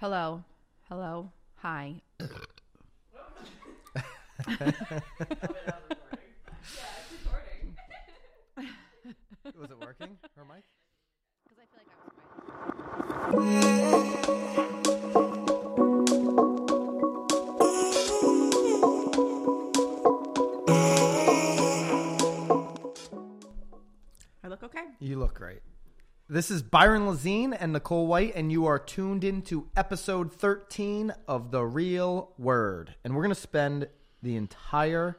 Hello. 0.00 0.44
Hello. 0.88 1.32
Hi. 1.56 2.00
Was 9.56 9.70
it 9.72 9.80
working? 9.80 10.16
Her 10.36 10.44
mic? 10.44 10.62
Because 11.42 11.58
I 11.58 11.66
feel 11.66 11.80
like 11.80 11.90
I 11.90 11.96
was 12.04 13.48
I 24.44 24.46
look 24.46 24.62
okay? 24.62 24.84
You 25.00 25.18
look 25.18 25.34
great. 25.34 25.58
This 26.30 26.50
is 26.50 26.62
Byron 26.62 27.06
Lazine 27.06 27.56
and 27.58 27.72
Nicole 27.72 28.06
White, 28.06 28.34
and 28.34 28.52
you 28.52 28.66
are 28.66 28.78
tuned 28.78 29.24
into 29.24 29.68
episode 29.76 30.30
13 30.32 31.14
of 31.26 31.50
The 31.50 31.64
Real 31.64 32.32
Word. 32.38 32.94
And 33.02 33.14
we're 33.14 33.22
going 33.22 33.34
to 33.34 33.40
spend 33.40 33.88
the 34.22 34.36
entire 34.36 35.16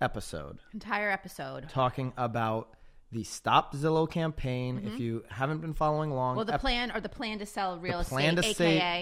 episode 0.00 0.58
Entire 0.74 1.10
episode. 1.10 1.70
talking 1.70 2.12
about 2.18 2.68
the 3.12 3.24
Stop 3.24 3.74
Zillow 3.74 4.10
campaign. 4.10 4.82
If 4.92 5.00
you 5.00 5.24
haven't 5.30 5.62
been 5.62 5.72
following 5.72 6.10
along, 6.10 6.32
Mm-hmm. 6.32 6.36
Well, 6.36 6.44
the 6.44 6.54
ep- 6.54 6.60
plan 6.60 6.92
or 6.92 7.00
the 7.00 7.08
plan 7.08 7.38
to 7.38 7.46
sell 7.46 7.78
real 7.78 8.00
estate, 8.00 8.14
plan 8.14 8.36
to 8.36 8.44
aka 8.44 8.52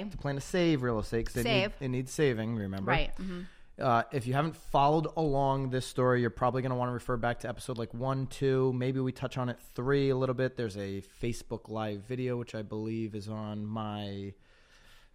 save, 0.02 0.10
the 0.12 0.16
plan 0.19 0.35
to 0.37 0.41
save 0.41 0.82
real 0.85 1.01
estate 1.01 1.27
because 1.27 1.37
it, 1.37 1.48
need, 1.48 1.51
Save. 1.62 1.73
it 1.80 1.88
needs 1.88 2.12
saving. 2.12 2.55
Remember, 2.55 2.93
right. 2.93 3.10
hmm 3.16 3.41
Uh, 3.80 4.05
if 4.12 4.27
you 4.27 4.33
haven't 4.34 4.55
followed 4.55 5.09
along 5.16 5.70
this 5.70 5.84
story, 5.84 6.20
you're 6.20 6.30
probably 6.30 6.62
going 6.62 6.70
to 6.70 6.77
want 6.77 6.88
to 6.91 6.92
refer 6.92 7.16
back 7.16 7.41
to 7.41 7.48
episode 7.48 7.77
like 7.77 7.92
one, 7.92 8.27
two. 8.28 8.73
Maybe 8.73 9.01
we 9.01 9.10
touch 9.10 9.37
on 9.37 9.48
it 9.48 9.59
three 9.74 10.10
a 10.10 10.16
little 10.16 10.34
bit. 10.34 10.56
There's 10.56 10.77
a 10.77 11.02
Facebook 11.20 11.69
Live 11.69 12.02
video, 12.02 12.37
which 12.37 12.55
I 12.55 12.62
believe 12.62 13.15
is 13.16 13.29
on 13.29 13.66
my 13.66 14.32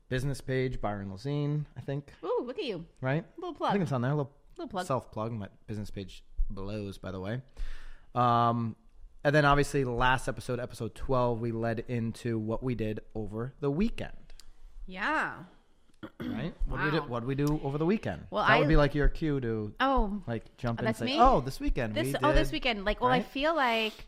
business 0.10 0.42
page, 0.42 0.82
Byron 0.82 1.10
Lazine, 1.10 1.66
I 1.78 1.82
think, 1.82 2.12
Ooh, 2.24 2.42
look 2.44 2.58
at 2.60 2.66
you. 2.66 2.84
right? 3.00 3.24
Little 3.38 3.54
plug. 3.54 3.70
I 3.70 3.74
think 3.74 3.84
it's 3.84 3.92
on 3.92 4.02
there. 4.02 4.12
A 4.12 4.16
little, 4.16 4.32
Little 4.58 4.68
plug. 4.70 4.86
self 4.86 5.12
plug. 5.12 5.32
My 5.32 5.48
business 5.68 5.90
page 5.90 6.24
blows, 6.50 6.98
by 6.98 7.12
the 7.12 7.20
way. 7.22 7.42
Um, 8.16 8.76
and 9.24 9.34
then 9.36 9.46
obviously, 9.46 9.86
last 9.86 10.28
episode, 10.28 10.60
episode 10.60 10.96
12, 10.96 11.40
we 11.40 11.52
led 11.52 11.86
into 11.88 12.38
what 12.40 12.62
we 12.64 12.74
did 12.76 13.00
over 13.16 13.54
the 13.62 13.70
weekend. 13.72 14.12
Yeah. 14.88 15.34
Right? 16.20 16.54
What 16.68 16.78
did 16.78 16.86
we 16.86 16.92
do? 16.92 16.98
Wow. 17.02 17.08
What 17.08 17.20
did 17.22 17.28
we 17.28 17.36
do 17.36 17.60
over 17.64 17.78
the 17.78 17.86
weekend? 17.86 18.26
Well, 18.30 18.46
that 18.46 18.54
I- 18.54 18.60
would 18.60 18.68
be 18.68 18.76
like 18.78 18.96
your 18.96 19.10
cue 19.10 19.40
to 19.42 19.74
Oh, 19.80 20.22
like 20.28 20.56
jump 20.58 20.80
in 20.80 20.88
and 20.88 20.96
say, 20.96 21.06
me? 21.06 21.18
"Oh, 21.20 21.42
this 21.42 21.60
weekend 21.60 21.94
this 21.96 22.08
we 22.08 22.16
oh 22.24 22.32
this 22.34 22.52
weekend 22.52 22.86
like 22.86 23.02
well 23.02 23.12
i 23.12 23.22
feel 23.22 23.56
like 23.56 24.06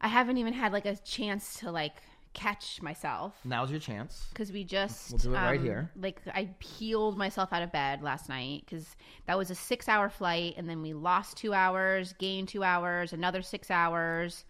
i 0.00 0.08
haven't 0.08 0.36
even 0.38 0.52
had 0.52 0.72
like 0.72 0.84
a 0.86 0.96
chance 0.96 1.60
to 1.60 1.70
like 1.70 1.94
catch 2.34 2.80
myself 2.82 3.34
Now's 3.44 3.70
your 3.70 3.78
chance. 3.80 4.26
because 4.30 4.50
we 4.52 4.64
just 4.64 5.10
We'll 5.12 5.18
do 5.18 5.30
it 5.34 5.36
right 5.36 5.58
um, 5.60 5.64
here. 5.64 5.90
like 5.96 6.20
i 6.34 6.48
peeled 6.60 7.16
myself 7.18 7.52
out 7.52 7.62
of 7.62 7.70
bed 7.72 8.02
last 8.02 8.28
night 8.28 8.62
because 8.66 8.96
that 9.26 9.36
was 9.38 9.50
a 9.50 9.54
six 9.54 9.88
hour 9.88 10.08
flight 10.08 10.54
and 10.56 10.68
then 10.68 10.80
we 10.82 10.92
lost 10.94 11.36
two 11.36 11.52
hours 11.54 12.14
gained 12.18 12.48
two 12.48 12.64
hours 12.64 13.12
another 13.12 13.42
six 13.42 13.70
hours 13.70 14.44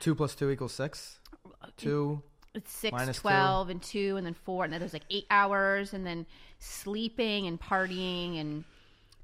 Two 0.00 0.14
plus 0.14 0.34
two 0.34 0.50
equals 0.50 0.72
six. 0.74 1.18
Two. 1.78 2.20
It's 2.54 2.72
six, 2.72 2.92
Minus 2.92 3.20
two. 3.20 3.28
and 3.28 3.82
two 3.82 4.16
and 4.16 4.24
then 4.26 4.34
four 4.34 4.64
and 4.64 4.72
then 4.72 4.80
there's 4.80 4.92
like 4.92 5.04
eight 5.10 5.26
hours 5.30 5.92
and 5.92 6.06
then 6.06 6.24
sleeping 6.60 7.46
and 7.46 7.60
partying 7.60 8.40
and 8.40 8.64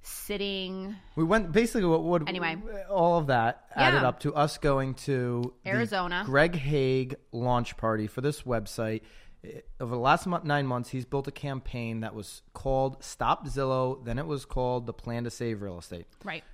sitting 0.02 0.96
We 1.16 1.24
went 1.24 1.52
basically 1.52 1.84
what 1.86 2.02
would 2.04 2.28
Anyway. 2.28 2.56
all 2.88 3.18
of 3.18 3.26
that 3.28 3.64
added 3.74 4.02
Yeah. 4.02 4.08
up 4.08 4.20
to 4.20 4.34
us 4.34 4.58
going 4.58 4.94
to 5.06 5.52
Arizona. 5.66 6.22
Greg 6.26 6.54
Hague 6.56 7.16
launch 7.32 7.76
party 7.76 8.06
for 8.06 8.20
this 8.20 8.42
website. 8.42 9.02
Eh, 9.44 9.60
Over 9.78 9.94
the 9.94 10.00
last 10.00 10.26
month, 10.26 10.44
nine 10.44 10.66
months, 10.66 10.90
he's 10.90 11.04
built 11.04 11.28
a 11.28 11.32
campaign 11.32 12.00
that 12.00 12.14
was 12.14 12.42
called 12.54 13.02
Stop 13.04 13.46
Zillow. 13.46 14.04
Then 14.04 14.18
it 14.18 14.26
was 14.26 14.44
called 14.44 14.86
the 14.86 14.92
Plan 14.92 15.24
to 15.24 15.30
Save 15.30 15.62
Real 15.62 15.78
Estate. 15.78 16.06
right 16.24 16.44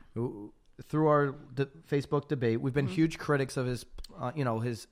through 0.88 1.06
our 1.08 1.32
de- 1.54 1.66
Facebook 1.90 2.28
debate, 2.28 2.60
we've 2.60 2.72
Mm-hmm. 2.74 2.86
been 2.86 2.94
huge 2.94 3.18
critics 3.18 3.56
of 3.56 3.64
his, 3.66 3.86
uh, 4.18 4.32
you 4.34 4.44
know, 4.44 4.60
his 4.60 4.86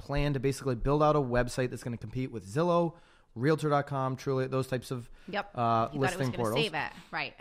plan 0.00 0.32
to 0.32 0.40
basically 0.40 0.74
build 0.74 1.02
out 1.02 1.14
a 1.16 1.20
website 1.20 1.70
that's 1.70 1.82
going 1.84 1.96
to 1.96 2.00
compete 2.00 2.30
with 2.32 2.44
Zillow, 2.46 2.94
Realtor.com, 3.34 4.16
Trulia, 4.16 4.48
those 4.50 4.66
types 4.66 4.90
of 4.90 5.08
yep 5.28 5.50
uh, 5.54 5.58
he 5.58 5.60
thought 5.60 5.94
it 5.94 5.98
was 5.98 6.10
listing 6.10 6.18
going 6.18 6.32
to 6.32 6.38
portals. 6.38 6.64
save 6.64 6.74
it 6.74 6.92
right 7.12 7.34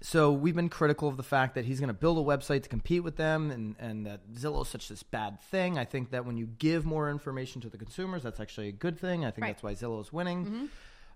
So 0.00 0.32
we've 0.32 0.56
been 0.56 0.68
critical 0.68 1.08
of 1.08 1.16
the 1.16 1.22
fact 1.22 1.54
that 1.54 1.64
he's 1.64 1.78
going 1.80 1.88
to 1.96 2.00
build 2.04 2.18
a 2.18 2.22
website 2.22 2.62
to 2.64 2.68
compete 2.68 3.04
with 3.04 3.16
them, 3.16 3.50
and 3.50 3.76
and 3.78 4.06
that 4.06 4.20
Zillow 4.34 4.62
is 4.62 4.68
such 4.68 4.88
this 4.88 5.02
bad 5.04 5.40
thing. 5.52 5.78
I 5.78 5.84
think 5.84 6.10
that 6.10 6.24
when 6.26 6.36
you 6.36 6.46
give 6.46 6.84
more 6.84 7.08
information 7.10 7.60
to 7.62 7.68
the 7.68 7.78
consumers, 7.78 8.22
that's 8.22 8.40
actually 8.40 8.68
a 8.68 8.72
good 8.72 8.98
thing. 8.98 9.24
I 9.24 9.30
think 9.30 9.42
Right. 9.44 9.56
Mm-hmm. 9.56 9.66
that's 9.66 9.82
why 9.82 9.88
Zillow 9.88 10.00
is 10.00 10.12
winning. 10.12 10.70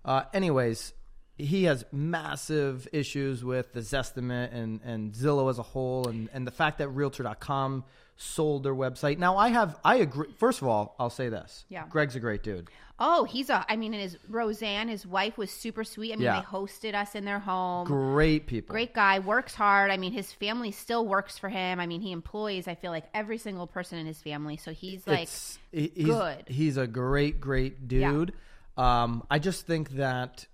Uh, 0.05 0.21
anyways, 0.33 0.93
he 1.37 1.65
has 1.65 1.83
massive 1.91 2.87
issues 2.93 3.43
with 3.43 3.73
the 3.73 3.81
Zestimate 3.81 4.53
and 4.53 4.79
and 4.83 5.11
Zillow 5.13 5.49
as 5.49 5.59
a 5.59 5.63
whole, 5.63 6.07
and 6.07 6.29
and 6.33 6.47
the 6.47 6.51
fact 6.51 6.77
that 6.77 6.87
Realtor.com 6.89 7.83
sold 8.17 8.63
their 8.63 8.75
website. 8.75 9.17
Now 9.17 9.37
I 9.37 9.49
have 9.49 9.77
I 9.85 9.95
agree. 9.97 10.27
First 10.37 10.61
of 10.61 10.67
all, 10.67 10.95
I'll 10.99 11.09
say 11.09 11.29
this. 11.29 11.65
Yeah. 11.69 11.85
Greg's 11.89 12.15
a 12.15 12.19
great 12.19 12.43
dude. 12.43 12.69
Oh, 12.99 13.25
he's 13.25 13.51
a. 13.51 13.63
I 13.69 13.75
mean, 13.75 13.93
and 13.93 14.01
his 14.01 14.17
Roseanne, 14.27 14.87
his 14.87 15.05
wife 15.05 15.37
was 15.37 15.51
super 15.51 15.83
sweet. 15.83 16.13
I 16.13 16.15
mean, 16.15 16.23
Yeah. 16.25 16.39
they 16.39 16.45
hosted 16.47 16.95
us 16.95 17.13
in 17.13 17.25
their 17.25 17.37
home. 17.37 17.85
Great 17.85 18.47
people. 18.47 18.73
Great 18.73 18.95
guy, 18.95 19.19
works 19.19 19.53
hard. 19.53 19.91
I 19.91 19.97
mean, 19.97 20.13
his 20.13 20.33
family 20.33 20.71
still 20.71 21.05
works 21.05 21.37
for 21.37 21.47
him. 21.47 21.79
I 21.79 21.85
mean, 21.85 22.01
he 22.01 22.11
employs. 22.11 22.67
I 22.67 22.73
feel 22.73 22.89
like 22.89 23.05
every 23.13 23.37
single 23.37 23.67
person 23.67 23.99
in 23.99 24.07
his 24.07 24.19
family. 24.19 24.57
So 24.57 24.71
he's 24.73 25.05
like, 25.05 25.19
It's- 25.23 25.59
he's, 25.71 26.05
good. 26.07 26.43
He's 26.47 26.77
a 26.77 26.87
great, 26.87 27.39
great 27.39 27.77
Yeah. 27.87 28.09
dude. 28.11 28.33
Um, 28.77 29.23
I 29.29 29.37
just 29.37 29.67
think 29.67 29.91
that 29.91 30.47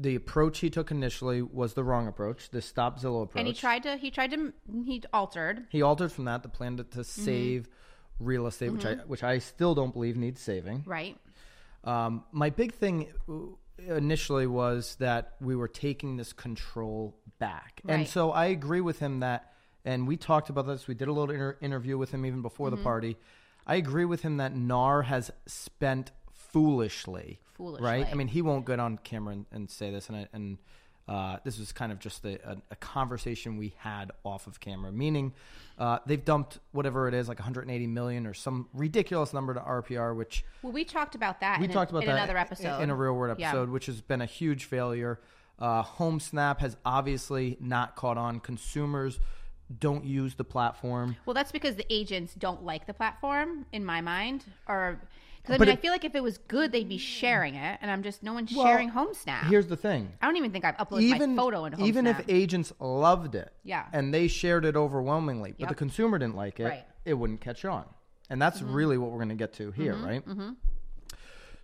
the 0.00 0.14
approach 0.14 0.60
he 0.60 0.70
took 0.70 0.90
initially 0.92 1.42
was 1.42 1.74
the 1.74 1.82
wrong 1.82 2.06
approach, 2.06 2.50
the 2.50 2.62
stop 2.62 3.00
Zillow 3.00 3.24
approach. 3.24 3.40
and 3.40 3.48
he 3.48 3.52
tried 3.54 3.82
to. 3.82 3.96
He 3.96 4.10
tried 4.10 4.30
to. 4.30 4.52
He 4.84 5.02
altered. 5.12 5.66
He 5.70 5.82
altered 5.82 6.12
from 6.12 6.26
that 6.26 6.42
the 6.44 6.48
plan 6.48 6.76
to, 6.76 6.84
Mm-hmm. 6.84 6.98
to 7.00 7.04
save 7.04 7.68
real 8.20 8.46
estate, 8.46 8.70
which 8.72 8.86
I 8.86 8.94
which 9.06 9.22
I 9.24 9.38
still 9.38 9.74
don't 9.74 9.92
believe 9.92 10.16
needs 10.16 10.40
saving. 10.40 10.84
Right. 10.86 11.16
Um, 11.84 12.24
my 12.32 12.50
big 12.50 12.72
thing 12.74 13.08
uh, 13.28 13.94
initially 13.94 14.46
was 14.46 14.96
that 15.00 15.34
we 15.40 15.54
were 15.56 15.68
taking 15.68 16.16
this 16.16 16.32
control 16.32 17.16
back, 17.38 17.80
and 17.88 18.06
so 18.06 18.30
I 18.32 18.46
agree 18.46 18.80
with 18.80 18.98
him 19.00 19.20
that. 19.20 19.52
And 19.84 20.06
we 20.06 20.16
talked 20.18 20.50
about 20.50 20.66
this. 20.66 20.86
We 20.86 20.94
did 20.94 21.08
a 21.08 21.12
little 21.12 21.30
inter- 21.30 21.56
interview 21.62 21.96
with 21.96 22.10
him 22.10 22.26
even 22.26 22.42
before 22.42 22.66
Mm-hmm. 22.68 22.76
the 22.76 22.82
party. 22.82 23.16
I 23.66 23.76
agree 23.76 24.04
with 24.04 24.22
him 24.22 24.36
that 24.38 24.54
NAR 24.54 25.02
has 25.02 25.30
spent 25.46 26.10
foolishly. 26.32 27.40
Right? 27.58 28.06
I 28.10 28.14
mean, 28.14 28.28
he 28.28 28.42
won't 28.42 28.66
get 28.66 28.80
on 28.80 28.98
camera 28.98 29.34
and, 29.34 29.46
and 29.52 29.70
say 29.70 29.90
this, 29.90 30.08
and 30.08 30.16
I, 30.18 30.28
and 30.32 30.58
uh, 31.08 31.38
this 31.44 31.58
was 31.58 31.72
kind 31.72 31.90
of 31.90 31.98
just 31.98 32.24
a, 32.24 32.34
a, 32.48 32.56
a 32.70 32.76
conversation 32.76 33.56
we 33.56 33.74
had 33.78 34.12
off 34.24 34.46
of 34.46 34.60
camera. 34.60 34.92
Meaning, 34.92 35.32
uh, 35.78 35.98
they've 36.06 36.22
dumped 36.24 36.58
whatever 36.72 37.08
it 37.08 37.14
is, 37.14 37.28
like 37.28 37.38
180 37.38 37.86
million 37.86 38.26
or 38.26 38.34
some 38.34 38.68
ridiculous 38.74 39.32
number 39.32 39.54
to 39.54 39.60
RPR, 39.60 40.14
which 40.14 40.44
Well, 40.62 40.72
we 40.72 40.84
talked 40.84 41.14
about 41.14 41.40
that. 41.40 41.58
we 41.60 41.64
in 41.66 41.70
talked 41.72 41.92
a, 41.92 41.94
about 41.96 42.02
in 42.02 42.08
that 42.08 42.16
another 42.24 42.36
episode. 42.38 42.80
in 42.82 42.90
a 42.90 42.94
real 42.94 43.14
world 43.14 43.38
Yeah. 43.38 43.48
episode, 43.48 43.70
which 43.70 43.86
has 43.86 44.00
been 44.00 44.20
a 44.20 44.26
huge 44.26 44.64
failure. 44.66 45.18
Uh, 45.58 45.82
HomeSnap 45.82 46.58
has 46.58 46.76
obviously 46.84 47.56
not 47.60 47.96
caught 47.96 48.18
on. 48.18 48.38
Consumers 48.40 49.18
don't 49.80 50.04
use 50.04 50.34
the 50.34 50.44
platform. 50.44 51.16
Well, 51.26 51.34
that's 51.34 51.52
because 51.52 51.76
the 51.76 51.86
agents 51.90 52.34
don't 52.34 52.64
like 52.64 52.86
the 52.86 52.94
platform, 52.94 53.66
in 53.72 53.84
my 53.84 54.00
mind, 54.00 54.44
or 54.66 55.00
because 55.42 55.54
I 55.54 55.58
But 55.58 55.68
mean, 55.68 55.74
it- 55.74 55.78
I 55.78 55.82
feel 55.82 55.92
like 55.92 56.04
if 56.04 56.14
it 56.14 56.22
was 56.22 56.38
good, 56.38 56.72
they'd 56.72 56.88
be 56.88 56.98
sharing 56.98 57.54
it, 57.54 57.78
and 57.80 57.90
I'm 57.90 58.02
just 58.02 58.22
no 58.22 58.32
one's 58.34 58.54
Well, 58.54 58.66
sharing 58.66 58.90
HomeSnap. 58.90 59.44
Here's 59.48 59.66
the 59.66 59.76
thing. 59.76 60.12
I 60.20 60.26
don't 60.26 60.36
even 60.36 60.50
think 60.50 60.64
I've 60.64 60.76
uploaded 60.76 61.02
even 61.02 61.34
my 61.34 61.42
photo 61.42 61.64
into 61.64 61.78
HomeSnap. 61.78 61.86
even 61.86 62.06
if 62.06 62.24
agents 62.28 62.72
loved 62.80 63.34
it, 63.34 63.52
Yeah. 63.64 63.86
and 63.92 64.12
they 64.12 64.28
shared 64.28 64.64
it 64.64 64.76
overwhelmingly, 64.76 65.52
but 65.52 65.60
Yep. 65.60 65.68
the 65.70 65.74
consumer 65.74 66.18
didn't 66.18 66.36
like 66.36 66.60
it, 66.60 66.64
Right. 66.64 66.78
Mm-hmm. 66.80 67.08
it 67.10 67.14
wouldn't 67.14 67.40
catch 67.40 67.64
on, 67.64 67.84
and 68.28 68.40
that's 68.40 68.60
mm-hmm. 68.60 68.74
really 68.74 68.98
what 68.98 69.10
we're 69.10 69.18
going 69.18 69.28
to 69.30 69.34
get 69.34 69.52
to 69.54 69.70
here, 69.72 69.94
mm-hmm. 69.94 70.04
right? 70.06 70.26
Mm-hmm. 70.28 70.50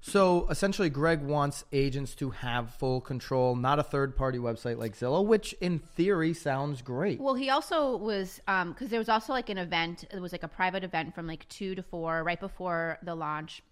So 0.06 0.46
essentially, 0.50 0.90
Greg 0.90 1.22
wants 1.22 1.64
agents 1.72 2.14
to 2.16 2.28
have 2.28 2.74
full 2.74 3.00
control, 3.00 3.56
not 3.56 3.78
a 3.78 3.82
third-party 3.82 4.36
website 4.36 4.76
like 4.76 4.94
Zillow, 4.98 5.24
which 5.24 5.54
in 5.62 5.78
theory 5.78 6.34
sounds 6.34 6.82
great. 6.82 7.18
Well, 7.18 7.34
he 7.36 7.48
also 7.48 7.96
was 7.96 8.38
um, 8.46 8.72
because 8.72 8.90
there 8.90 8.98
was 8.98 9.08
also 9.08 9.32
like 9.32 9.48
an 9.48 9.56
event. 9.56 10.04
It 10.12 10.20
was 10.20 10.32
like 10.32 10.42
a 10.42 10.48
private 10.48 10.84
event 10.84 11.14
from 11.14 11.26
like 11.26 11.48
two 11.48 11.74
to 11.74 11.82
four 11.82 12.22
right 12.22 12.38
before 12.38 12.98
the 13.02 13.14
launch, 13.14 13.62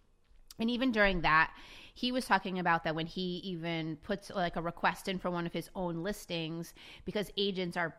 and 0.58 0.70
even 0.70 0.92
during 0.92 1.22
that, 1.22 1.52
he 1.94 2.12
was 2.12 2.24
talking 2.24 2.58
about 2.58 2.84
that 2.84 2.94
when 2.94 3.06
he 3.06 3.40
even 3.44 3.96
puts 3.96 4.30
like 4.30 4.56
a 4.56 4.62
request 4.62 5.08
in 5.08 5.18
for 5.18 5.30
one 5.30 5.46
of 5.46 5.52
his 5.52 5.70
own 5.74 6.02
listings 6.02 6.74
because 7.04 7.30
agents 7.36 7.76
are. 7.76 7.94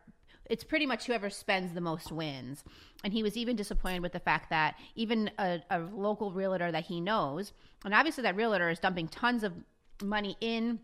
It's 0.49 0.65
pretty 0.65 0.85
much 0.85 1.05
whoever 1.05 1.29
spends 1.29 1.73
the 1.73 1.79
most 1.79 2.11
wins. 2.11 2.65
And 3.05 3.13
he 3.13 3.23
was 3.23 3.37
even 3.37 3.55
disappointed 3.55 4.01
with 4.01 4.11
the 4.11 4.19
fact 4.19 4.49
that 4.49 4.75
even 4.93 5.31
a, 5.37 5.61
a 5.69 5.79
local 5.79 6.33
realtor 6.33 6.69
that 6.69 6.83
he 6.83 6.99
knows, 6.99 7.53
and 7.85 7.93
obviously 7.93 8.23
that 8.23 8.35
realtor 8.35 8.69
is 8.69 8.77
dumping 8.77 9.07
tons 9.07 9.45
of 9.45 9.53
money 10.01 10.35
in 10.41 10.79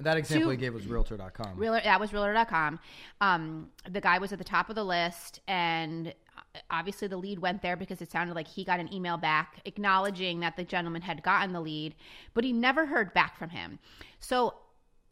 that 0.00 0.16
example 0.16 0.48
to- 0.48 0.50
he 0.52 0.56
gave 0.56 0.74
was 0.74 0.86
Realtor.com. 0.86 1.56
Realtor, 1.56 1.84
that 1.84 2.00
was 2.00 2.12
Realtor.com. 2.12 2.80
Um, 3.20 3.70
the 3.88 4.00
guy 4.00 4.18
was 4.18 4.32
at 4.32 4.38
the 4.38 4.44
top 4.44 4.68
of 4.68 4.74
the 4.74 4.84
list, 4.84 5.40
and 5.46 6.12
obviously 6.70 7.08
the 7.08 7.16
lead 7.16 7.38
went 7.38 7.62
there 7.62 7.76
because 7.76 8.00
it 8.00 8.10
sounded 8.10 8.34
like 8.34 8.48
he 8.48 8.64
got 8.64 8.80
an 8.80 8.92
email 8.92 9.16
back 9.16 9.60
acknowledging 9.64 10.40
that 10.40 10.56
the 10.56 10.64
gentleman 10.64 11.02
had 11.02 11.22
gotten 11.22 11.52
the 11.52 11.60
lead, 11.60 11.94
but 12.32 12.44
he 12.44 12.52
never 12.52 12.86
heard 12.86 13.12
back 13.12 13.36
from 13.36 13.50
him. 13.50 13.78
So 14.20 14.54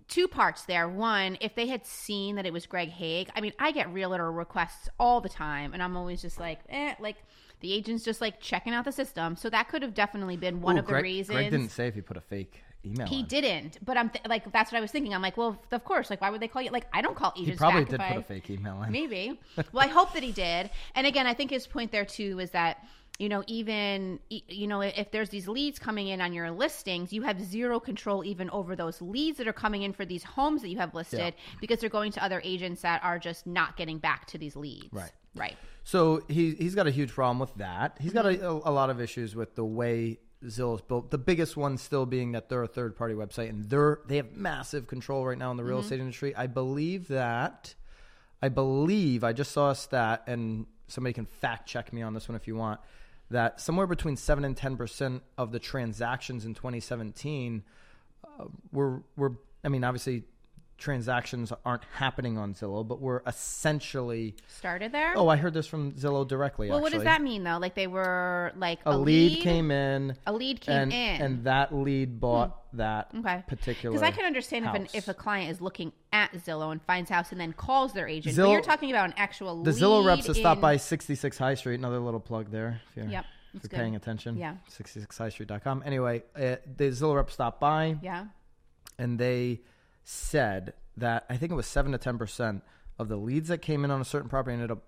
two 0.09 0.29
parts 0.29 0.65
there. 0.65 0.89
One, 0.89 1.39
if 1.41 1.55
they 1.55 1.67
had 1.67 1.87
seen 1.87 2.37
that 2.37 2.47
it 2.47 2.53
was 2.53 2.67
Greg 2.67 2.91
Hague, 2.91 3.31
I 3.35 3.41
mean, 3.41 3.53
I 3.59 3.73
get 3.73 3.93
realtor 3.93 4.31
requests 4.31 4.89
all 4.99 5.21
the 5.21 5.29
time, 5.29 5.73
and 5.73 5.83
I'm 5.83 5.97
always 5.97 6.21
just 6.21 6.39
like, 6.39 6.61
eh, 6.69 6.95
like 7.01 7.17
the 7.61 7.73
agent's 7.73 8.05
just 8.05 8.21
like 8.21 8.41
checking 8.41 8.75
out 8.75 8.85
the 8.85 8.93
system. 8.93 9.37
So 9.37 9.49
that 9.51 9.69
could 9.69 9.83
have 9.83 9.95
definitely 9.95 10.37
been 10.37 10.61
one 10.61 10.77
Ooh, 10.77 10.81
of 10.81 10.87
the 10.87 10.95
reasons. 10.95 11.37
Greg 11.37 11.51
didn't 11.51 11.71
say 11.71 11.89
if 11.89 11.95
he 11.95 12.01
put 12.01 12.17
a 12.17 12.21
fake 12.21 12.63
email. 12.85 13.07
He 13.07 13.21
in. 13.21 13.27
didn't, 13.27 13.79
but 13.85 13.97
I'm 13.97 14.11
th- 14.11 14.25
like, 14.29 14.51
that's 14.53 14.73
what 14.73 14.79
I 14.79 14.81
was 14.81 14.91
thinking. 14.91 15.15
I'm 15.15 15.23
like, 15.23 15.37
well, 15.37 15.61
of 15.71 15.85
course. 15.85 16.11
Like, 16.11 16.21
why 16.21 16.31
would 16.31 16.41
they 16.41 16.49
call 16.49 16.63
you? 16.63 16.71
Like, 16.71 16.87
I 16.93 17.03
don't 17.03 17.17
call 17.17 17.33
agents. 17.37 17.53
He 17.53 17.57
probably 17.57 17.85
did 17.85 18.01
put 18.01 18.01
I- 18.01 18.15
a 18.15 18.23
fake 18.23 18.51
email 18.51 18.83
in. 18.83 18.93
Maybe. 18.93 19.39
Well, 19.73 19.85
I 19.85 19.89
hope 19.89 20.13
that 20.15 20.23
he 20.23 20.33
did. 20.33 20.71
And 20.95 21.07
again, 21.07 21.27
I 21.27 21.35
think 21.35 21.51
his 21.51 21.67
point 21.67 21.93
there 21.93 22.05
too 22.05 22.39
is 22.41 22.51
that 22.51 22.85
you 23.19 23.29
know 23.29 23.45
even 23.47 24.19
you 24.29 24.67
know 24.67 24.81
if 24.81 25.11
there's 25.11 25.29
these 25.29 25.47
leads 25.47 25.79
coming 25.79 26.09
in 26.09 26.21
on 26.21 26.33
your 26.33 26.51
listings, 26.51 27.13
you 27.13 27.23
have 27.23 27.41
zero 27.43 27.79
control 27.79 28.25
even 28.25 28.51
over 28.51 28.75
those 28.75 29.01
leads 29.01 29.39
that 29.39 29.47
are 29.47 29.53
coming 29.53 29.83
in 29.83 29.93
for 29.93 30.05
these 30.05 30.25
homes 30.25 30.63
that 30.63 30.69
you 30.69 30.79
have 30.79 30.95
listed 30.95 31.35
because 31.61 31.81
they're 31.81 31.91
going 31.91 32.13
to 32.13 32.25
other 32.25 32.41
agents 32.45 32.83
that 32.83 33.03
are 33.05 33.19
just 33.19 33.47
not 33.47 33.77
getting 33.77 33.99
back 33.99 34.27
to 34.27 34.39
these 34.39 34.57
leads. 34.57 34.93
Right. 34.93 35.13
Right. 35.35 35.57
So 35.85 36.23
he 36.29 36.55
he's 36.55 36.75
got 36.75 36.87
a 36.87 36.91
huge 36.91 37.11
problem 37.11 37.39
with 37.39 37.55
that. 37.55 37.97
He's 38.01 38.13
got 38.13 38.25
mm-hmm. 38.25 38.45
a, 38.45 38.71
a, 38.71 38.73
lot 38.73 38.91
of 38.91 39.01
issues 39.01 39.35
with 39.35 39.55
the 39.55 39.65
way 39.65 40.19
Zillow's 40.47 40.83
built. 40.83 41.11
The 41.11 41.19
biggest 41.19 41.57
one 41.57 41.79
still 41.79 42.07
being 42.07 42.33
that 42.33 42.49
they're 42.49 42.63
a 42.63 42.69
third 42.69 42.97
party 42.97 43.15
website 43.15 43.49
and 43.49 43.69
they're 43.69 44.01
they 44.07 44.17
have 44.17 44.33
massive 44.37 44.87
control 44.87 45.25
right 45.25 45.39
now 45.39 45.51
in 45.51 45.57
the 45.57 45.65
real 45.65 45.81
estate 45.81 46.01
industry. 46.01 46.35
I 46.35 46.47
believe 46.47 47.09
that 47.09 47.75
I 48.43 48.49
believe 48.49 49.25
I 49.25 49.33
just 49.33 49.53
saw 49.53 49.71
a 49.71 49.75
stat 49.75 50.25
and 50.27 50.67
somebody 50.89 51.13
can 51.13 51.27
fact 51.27 51.69
check 51.69 51.93
me 51.93 52.03
on 52.03 52.15
this 52.15 52.29
one 52.29 52.37
if 52.37 52.47
you 52.47 52.57
want 52.57 52.81
that 53.31 53.61
somewhere 53.61 53.87
between 53.87 54.17
7 54.17 54.45
and 54.45 54.57
10% 54.57 55.21
of 55.39 55.53
the 55.53 55.59
transactions 55.59 56.45
in 56.45 56.55
2017 56.55 57.63
uh, 58.25 58.45
were 58.73 59.03
were 59.17 59.33
I 59.65 59.69
mean 59.69 59.85
obviously 59.85 60.25
transactions 60.83 61.53
aren't 61.65 61.85
happening 61.95 62.37
on 62.37 62.55
Zillow 62.55 62.87
but 62.87 63.01
were 63.01 63.23
essentially 63.27 64.35
Started 64.49 64.93
there. 64.93 65.15
Oh, 65.17 65.29
I 65.29 65.37
heard 65.37 65.55
this 65.55 65.67
from 65.67 65.93
Zillow 65.93 66.27
directly. 66.27 66.69
well, 66.69 66.81
what 66.81 66.93
does 66.93 67.05
that 67.05 67.23
mean 67.23 67.45
though? 67.45 67.59
Like 67.59 67.75
they 67.75 67.87
were 67.87 68.53
like 68.57 68.81
A, 68.85 68.97
lead, 68.99 69.41
came 69.43 69.71
in, 69.71 70.17
A 70.27 70.33
lead 70.33 70.61
came 70.61 70.75
and, 70.77 70.93
in. 70.93 71.17
Hmm. 71.17 71.23
and 71.23 71.45
that 71.45 71.75
lead 71.75 72.21
bought 72.21 72.59
that 72.75 73.11
Okay. 73.17 73.43
particular. 73.47 73.95
Because 73.97 74.07
I 74.07 74.11
can 74.11 74.25
understand 74.25 74.65
if, 74.67 74.75
an, 74.75 74.89
if 74.93 75.09
a 75.09 75.15
client 75.15 75.51
is 75.51 75.61
looking 75.61 75.93
at 76.13 76.33
Zillow 76.33 76.73
and 76.73 76.83
finds 76.83 77.11
house 77.11 77.31
and 77.33 77.41
then 77.41 77.53
calls 77.53 77.93
their 77.93 78.09
agent. 78.09 78.37
but 78.37 78.43
Zillow- 78.43 78.53
you're 78.53 78.61
talking 78.63 78.91
about 78.91 79.07
an 79.07 79.15
actual 79.17 79.63
the 79.63 79.71
lead 79.73 79.81
Zillow 79.81 80.05
reps 80.05 80.27
that 80.27 80.35
stop 80.35 80.61
by 80.61 80.77
66 80.77 81.39
High 81.39 81.55
Street. 81.55 81.77
Another 81.79 82.01
little 82.01 82.21
plug 82.21 82.51
there. 82.51 82.81
If 82.91 82.97
you're, 82.97 83.07
Yep, 83.07 83.25
if 83.55 83.63
you're 83.63 83.69
good. 83.69 83.77
paying 83.77 83.95
attention. 83.97 84.37
Yeah. 84.37 84.57
66highstreet.com. 84.71 85.83
Anyway, 85.87 86.23
uh, 86.35 86.57
the 86.77 86.89
Zillow 86.89 87.15
reps 87.17 87.35
stopped 87.35 87.61
by 87.61 87.99
Yeah. 88.03 88.27
and 88.99 89.19
they 89.19 89.61
said 90.05 90.75
that 90.97 91.25
I 91.31 91.37
think 91.37 91.53
it 91.53 91.55
was 91.55 91.67
seven 91.67 91.93
to 91.93 91.99
10 91.99 92.19
percent 92.19 92.63
of 92.99 93.09
the 93.09 93.17
leads 93.17 93.49
that 93.49 93.59
came 93.59 93.85
in 93.85 93.91
on 93.91 94.01
a 94.01 94.05
certain 94.05 94.29
property 94.29 94.55
ended 94.55 94.71
up 94.71 94.83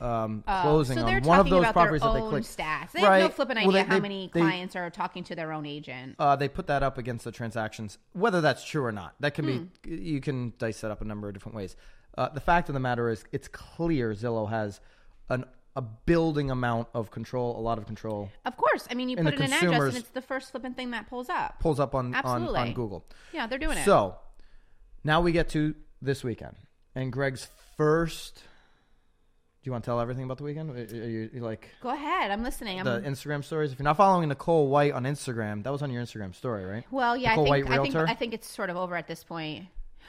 um, 0.00 0.42
Oh, 0.48 0.60
closing 0.62 0.98
so 0.98 1.06
on 1.06 1.22
one 1.22 1.38
of 1.38 1.48
those 1.48 1.66
properties 1.70 2.02
that 2.02 2.12
they 2.14 2.20
clicked. 2.20 2.46
stats. 2.48 2.90
They 2.92 3.02
Right. 3.04 3.20
have 3.20 3.30
no 3.30 3.34
flipping 3.34 3.58
idea 3.58 3.68
Well, 3.68 3.74
they- 3.74 3.84
how 3.84 3.94
they- 3.94 4.00
many 4.00 4.30
they- 4.34 4.40
clients 4.40 4.74
are 4.74 4.90
talking 4.90 5.22
to 5.24 5.36
their 5.36 5.52
own 5.52 5.66
agent. 5.66 6.16
Uh, 6.18 6.34
they 6.34 6.48
put 6.48 6.66
that 6.66 6.82
up 6.82 6.98
against 6.98 7.24
the 7.24 7.30
transactions, 7.30 7.98
whether 8.12 8.40
that's 8.40 8.64
true 8.64 8.84
or 8.84 8.90
not. 8.90 9.14
That 9.20 9.34
can 9.34 9.44
Hmm. 9.44 9.64
be 9.82 9.90
you 9.96 10.20
can 10.20 10.52
dice 10.58 10.80
that 10.80 10.90
up 10.90 11.00
a 11.00 11.04
number 11.04 11.28
of 11.28 11.34
different 11.34 11.54
ways. 11.54 11.76
Uh, 12.18 12.28
the 12.28 12.40
fact 12.40 12.68
of 12.68 12.72
the 12.74 12.80
matter 12.80 13.08
is, 13.08 13.24
it's 13.30 13.46
clear 13.46 14.10
Zillow 14.14 14.50
has 14.50 14.80
an 15.28 15.44
a 15.76 15.82
building 15.82 16.52
amount 16.52 16.86
of 16.94 17.10
control, 17.10 17.58
a 17.58 17.60
lot 17.60 17.78
of 17.78 17.86
control. 17.86 18.30
Of 18.44 18.56
course. 18.56 18.86
I 18.90 18.94
mean, 18.94 19.08
you 19.08 19.16
put 19.16 19.34
in 19.34 19.42
an 19.42 19.52
address 19.52 19.82
and 19.88 19.96
it's 19.96 20.10
the 20.10 20.22
first 20.22 20.52
flipping 20.52 20.72
thing 20.74 20.90
that 20.92 21.08
pulls 21.08 21.28
up. 21.28 21.58
Pulls 21.58 21.80
up 21.80 21.96
on 21.96 22.06
on, 22.06 22.14
Absolutely. 22.14 22.60
on 22.60 22.72
Google. 22.74 23.04
Yeah, 23.32 23.48
they're 23.48 23.58
doing 23.58 23.78
it. 23.78 23.84
So 23.84 24.16
now 25.04 25.20
we 25.20 25.32
get 25.32 25.50
to 25.50 25.74
this 26.02 26.24
weekend 26.24 26.56
and 26.94 27.12
Greg's 27.12 27.48
first. 27.76 28.36
Do 28.36 29.68
you 29.68 29.72
want 29.72 29.84
to 29.84 29.88
tell 29.88 30.00
everything 30.00 30.24
about 30.24 30.38
the 30.38 30.44
weekend? 30.44 30.76
Are 30.76 31.08
you, 31.08 31.30
you 31.32 31.40
like 31.40 31.70
Go 31.82 31.88
ahead. 31.90 32.30
I'm 32.30 32.42
listening. 32.42 32.80
I'm, 32.80 32.84
the 32.84 33.00
Instagram 33.00 33.42
stories? 33.42 33.72
If 33.72 33.78
you're 33.78 33.84
not 33.84 33.96
following 33.96 34.28
Nicole 34.28 34.68
White 34.68 34.92
on 34.92 35.04
Instagram, 35.04 35.62
that 35.64 35.70
was 35.70 35.80
on 35.80 35.90
your 35.90 36.02
Instagram 36.02 36.34
story, 36.34 36.64
right? 36.64 36.84
well, 36.90 37.16
yeah, 37.16 37.32
I 37.32 37.36
think, 37.36 37.48
White 37.48 37.70
I 37.70 37.82
think 37.82 37.94
I 37.94 38.14
think 38.14 38.34
it's 38.34 38.48
sort 38.48 38.68
of 38.68 38.76
over 38.76 38.94
at 38.94 39.06
this 39.06 39.24
point. 39.24 39.66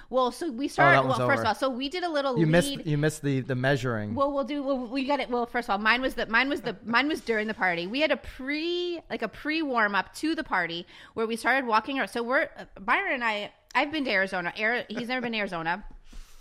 Well, 0.10 0.32
so 0.32 0.52
we 0.52 0.66
oh, 0.66 0.68
started. 0.68 1.08
one's 1.08 1.20
well, 1.20 1.28
first 1.28 1.42
of 1.42 1.48
all, 1.48 1.56
so 1.56 1.70
we 1.70 1.90
did 1.90 2.04
a 2.04 2.10
little 2.10 2.38
You 2.38 2.46
lead. 2.46 2.52
missed 2.52 2.86
you 2.86 2.98
missed 2.98 3.22
the 3.22 3.40
the 3.42 3.56
measuring. 3.56 4.14
Well, 4.14 4.32
we'll 4.32 4.44
do. 4.44 4.62
Well, 4.62 4.88
we 4.88 5.06
got 5.06 5.20
it. 5.20 5.30
Well, 5.30 5.46
first 5.46 5.68
of 5.68 5.74
all, 5.74 5.78
mine 5.80 6.02
was 6.02 6.14
the 6.16 6.26
mine 6.28 6.50
was 6.50 6.62
the 6.62 6.76
mine 6.86 7.08
was 7.08 7.22
during 7.22 7.48
the 7.48 7.54
party. 7.54 7.88
We 7.88 8.02
had 8.02 8.12
a 8.12 8.18
pre 8.18 9.00
like 9.10 9.22
a 9.22 9.28
pre 9.28 9.62
warm 9.62 9.96
up 9.96 10.14
to 10.16 10.36
the 10.36 10.44
party 10.44 10.86
where 11.14 11.26
we 11.26 11.36
started 11.36 11.66
walking 11.66 11.98
around. 11.98 12.10
So 12.10 12.24
we're 12.24 12.50
uh, 12.58 12.66
Byron 12.80 13.14
and 13.14 13.24
I. 13.24 13.52
I've 13.76 13.92
been 13.92 14.06
to 14.06 14.12
Arizona. 14.12 14.54
Ari- 14.60 14.86
He's 14.90 15.10
never 15.10 15.22
been 15.22 15.34
to 15.34 15.38
Arizona. 15.38 15.84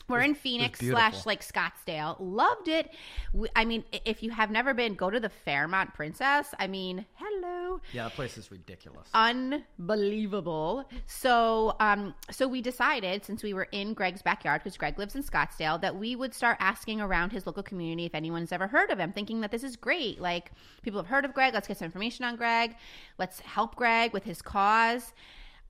We're 0.06 0.20
in 0.20 0.34
Phoenix 0.34 0.81
slash 0.81 1.25
like 1.25 1.42
Scottsdale. 1.42 2.16
Loved 2.20 2.69
it. 2.69 2.90
We, 3.32 3.48
I 3.56 3.64
mean, 3.64 3.84
if 4.04 4.22
you 4.22 4.31
have 4.31 4.50
never 4.50 4.75
been, 4.75 4.94
go 4.94 5.08
to 5.08 5.19
the 5.19 5.31
Fairmont 5.31 5.94
Princess. 5.94 6.48
I 6.58 6.66
mean, 6.66 7.06
hello 7.14 7.81
yeah, 7.92 8.04
that 8.04 8.12
place 8.12 8.36
is 8.36 8.50
ridiculous. 8.50 9.08
unbelievable. 9.14 10.88
So, 11.06 11.76
um, 11.81 12.14
so 12.31 12.46
we 12.46 12.60
decided 12.60 13.25
since 13.25 13.42
we 13.42 13.54
were 13.54 13.69
in 13.72 13.94
Greg's 13.94 14.22
backyard 14.22 14.62
because 14.62 14.76
Greg 14.76 14.98
lives 14.98 15.14
in 15.14 15.22
Scottsdale 15.22 15.81
that 15.81 15.96
we 15.96 16.16
would 16.16 16.34
start 16.34 16.56
asking 16.60 17.00
around 17.00 17.31
his 17.31 17.46
local 17.46 17.62
community 17.62 18.04
if 18.04 18.14
anyone's 18.14 18.52
ever 18.52 18.66
heard 18.66 18.90
of 18.90 18.98
him, 18.98 19.12
thinking 19.12 19.40
that 19.40 19.50
this 19.50 19.64
is 19.64 19.76
great. 19.76 20.20
Like 20.20 20.52
people 20.82 21.00
have 21.00 21.08
heard 21.08 21.25
of 21.25 21.32
Greg. 21.32 21.54
Let's 21.54 21.69
get 21.69 21.78
some 21.78 21.86
information 21.86 22.25
on 22.25 22.36
Greg. 22.36 22.76
Let's 23.19 23.40
help 23.40 23.75
Greg 23.75 24.12
with 24.12 24.25
his 24.25 24.42
cause. 24.42 25.12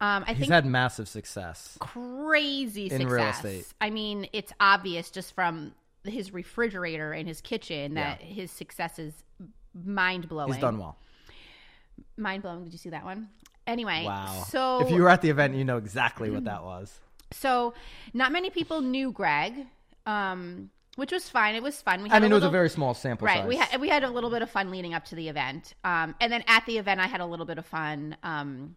Um, 0.00 0.24
I 0.26 0.32
He's 0.32 0.40
think 0.40 0.52
had 0.52 0.66
massive 0.66 1.08
success. 1.08 1.78
crazy 1.80 2.84
in 2.84 3.00
success. 3.00 3.10
real 3.10 3.24
estate. 3.26 3.66
I 3.80 3.90
mean, 3.90 4.28
it's 4.32 4.52
obvious 4.60 5.10
just 5.10 5.34
from 5.34 5.72
his 6.04 6.34
refrigerator 6.34 7.14
in 7.14 7.26
his 7.26 7.40
kitchen 7.40 7.94
that 7.94 8.20
his 8.20 8.50
success 8.50 8.98
is 8.98 9.14
mind 9.72 10.28
blowing. 10.28 10.52
He's 10.52 10.60
done 10.60 10.78
well. 10.78 10.98
Mind 12.16 12.42
blowing. 12.42 12.64
Did 12.64 12.72
you 12.72 12.78
see 12.78 12.90
that 12.90 13.04
one? 13.04 13.28
Anyway, 13.66 14.04
Wow. 14.04 14.44
So 14.48 14.80
if 14.80 14.90
you 14.90 15.00
were 15.02 15.08
at 15.08 15.22
the 15.22 15.30
event, 15.30 15.54
you 15.54 15.64
know 15.64 15.78
exactly 15.78 16.30
what 16.30 16.44
that 16.44 16.62
was. 16.64 16.92
So, 17.32 17.74
not 18.12 18.30
many 18.30 18.48
people 18.50 18.80
knew 18.80 19.10
Greg, 19.10 19.66
um, 20.06 20.70
which 20.94 21.10
was 21.10 21.28
fine. 21.28 21.56
It 21.56 21.64
was 21.64 21.82
fun. 21.82 22.02
We 22.04 22.10
I 22.10 22.14
had 22.14 22.22
mean, 22.22 22.30
it 22.30 22.34
was 22.36 22.44
a 22.44 22.50
very 22.50 22.70
small 22.70 22.94
sample 22.94 23.26
right. 23.26 23.38
size. 23.38 23.48
We 23.48 23.56
had 23.56 23.80
we 23.80 23.88
had 23.88 24.04
a 24.04 24.10
little 24.10 24.30
bit 24.30 24.42
of 24.42 24.50
fun 24.50 24.70
leading 24.70 24.94
up 24.94 25.04
to 25.06 25.16
the 25.16 25.28
event, 25.28 25.74
um, 25.82 26.14
and 26.20 26.32
then 26.32 26.44
at 26.46 26.64
the 26.66 26.78
event, 26.78 27.00
I 27.00 27.06
had 27.08 27.20
a 27.20 27.26
little 27.26 27.46
bit 27.46 27.58
of 27.58 27.66
fun, 27.66 28.16
um, 28.22 28.76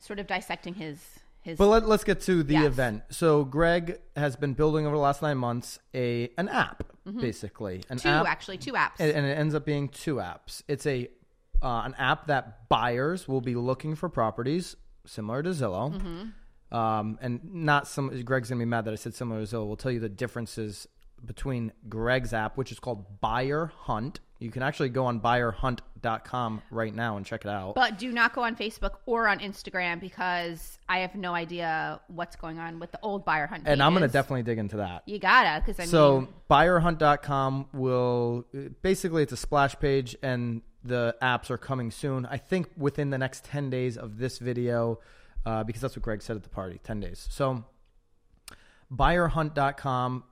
sort 0.00 0.18
of 0.18 0.26
dissecting 0.26 0.74
his 0.74 0.98
his. 1.42 1.56
But 1.56 1.68
let, 1.68 1.88
let's 1.88 2.04
get 2.04 2.20
to 2.22 2.42
the 2.42 2.52
Yes. 2.54 2.66
event. 2.66 3.02
So 3.10 3.44
Greg 3.44 3.98
has 4.16 4.36
been 4.36 4.52
building 4.54 4.84
over 4.86 4.94
the 4.96 5.00
last 5.00 5.22
nine 5.22 5.38
months 5.38 5.78
a 5.94 6.30
an 6.36 6.48
app, 6.48 6.82
basically 7.18 7.82
an 7.88 7.98
two 7.98 8.08
app, 8.08 8.26
actually 8.26 8.58
two 8.58 8.72
apps. 8.72 8.96
and, 8.98 9.10
and 9.12 9.24
it 9.26 9.38
ends 9.38 9.54
up 9.54 9.64
being 9.64 9.88
two 9.88 10.16
apps. 10.16 10.62
It's 10.68 10.84
a 10.86 11.08
uh, 11.62 11.82
an 11.84 11.94
app 11.98 12.26
that 12.26 12.68
buyers 12.68 13.28
will 13.28 13.40
be 13.42 13.54
looking 13.54 13.94
for 13.94 14.08
properties 14.08 14.76
similar 15.06 15.42
to 15.42 15.50
Zillow, 15.50 15.94
Mm-hmm. 15.94 16.74
um, 16.76 17.18
and 17.22 17.40
not 17.54 17.86
some. 17.86 18.08
Greg's 18.22 18.48
gonna 18.50 18.58
be 18.58 18.64
mad 18.64 18.84
that 18.86 18.92
I 18.92 18.96
said 18.96 19.14
similar 19.14 19.44
to 19.44 19.46
Zillow. 19.56 19.66
We'll 19.66 19.76
tell 19.76 19.92
you 19.92 20.00
the 20.00 20.08
differences 20.08 20.86
between 21.24 21.72
Greg's 21.88 22.32
app, 22.32 22.56
which 22.56 22.72
is 22.72 22.78
called 22.80 23.20
Buyer 23.20 23.72
Hunt. 23.80 24.20
You 24.38 24.50
can 24.50 24.62
actually 24.62 24.88
go 24.88 25.04
on 25.04 25.18
buyerhunt.com 26.00 26.62
right 26.70 26.94
now 26.94 27.16
and 27.16 27.26
check 27.26 27.44
it 27.44 27.50
out. 27.50 27.74
but 27.74 27.98
do 27.98 28.12
not 28.12 28.34
go 28.34 28.42
on 28.42 28.56
Facebook 28.56 28.96
or 29.06 29.28
on 29.28 29.38
Instagram 29.40 30.00
because 30.00 30.78
I 30.88 31.00
have 31.00 31.14
no 31.14 31.34
idea 31.34 32.00
what's 32.08 32.36
going 32.36 32.58
on 32.58 32.78
with 32.78 32.92
the 32.92 32.98
old 33.02 33.24
buyer 33.24 33.46
hunt. 33.46 33.64
and 33.66 33.82
I'm 33.82 33.94
going 33.94 34.06
to 34.06 34.12
definitely 34.12 34.42
dig 34.42 34.58
into 34.58 34.78
that. 34.78 35.02
You 35.06 35.18
gotta 35.18 35.60
because 35.60 35.80
I 35.80 35.86
so 35.86 36.20
mean, 36.20 36.28
buyerhunt.com 36.50 37.68
will 37.72 38.46
basically 38.82 39.22
it's 39.22 39.32
a 39.32 39.36
splash 39.36 39.78
page 39.78 40.16
and 40.22 40.62
the 40.82 41.14
apps 41.20 41.50
are 41.50 41.58
coming 41.58 41.90
soon 41.90 42.24
i 42.24 42.38
think 42.38 42.66
within 42.74 43.10
the 43.10 43.18
next 43.18 43.44
10 43.44 43.68
days 43.68 43.98
of 43.98 44.16
this 44.16 44.38
video 44.38 44.98
uh, 45.44 45.62
because 45.62 45.82
that's 45.82 45.94
what 45.94 46.02
greg 46.02 46.22
said 46.22 46.36
at 46.36 46.42
the 46.42 46.48
party 46.48 46.80
10 46.82 47.00
days 47.00 47.28
so 47.30 47.62
buyerhunt.com 48.90 50.24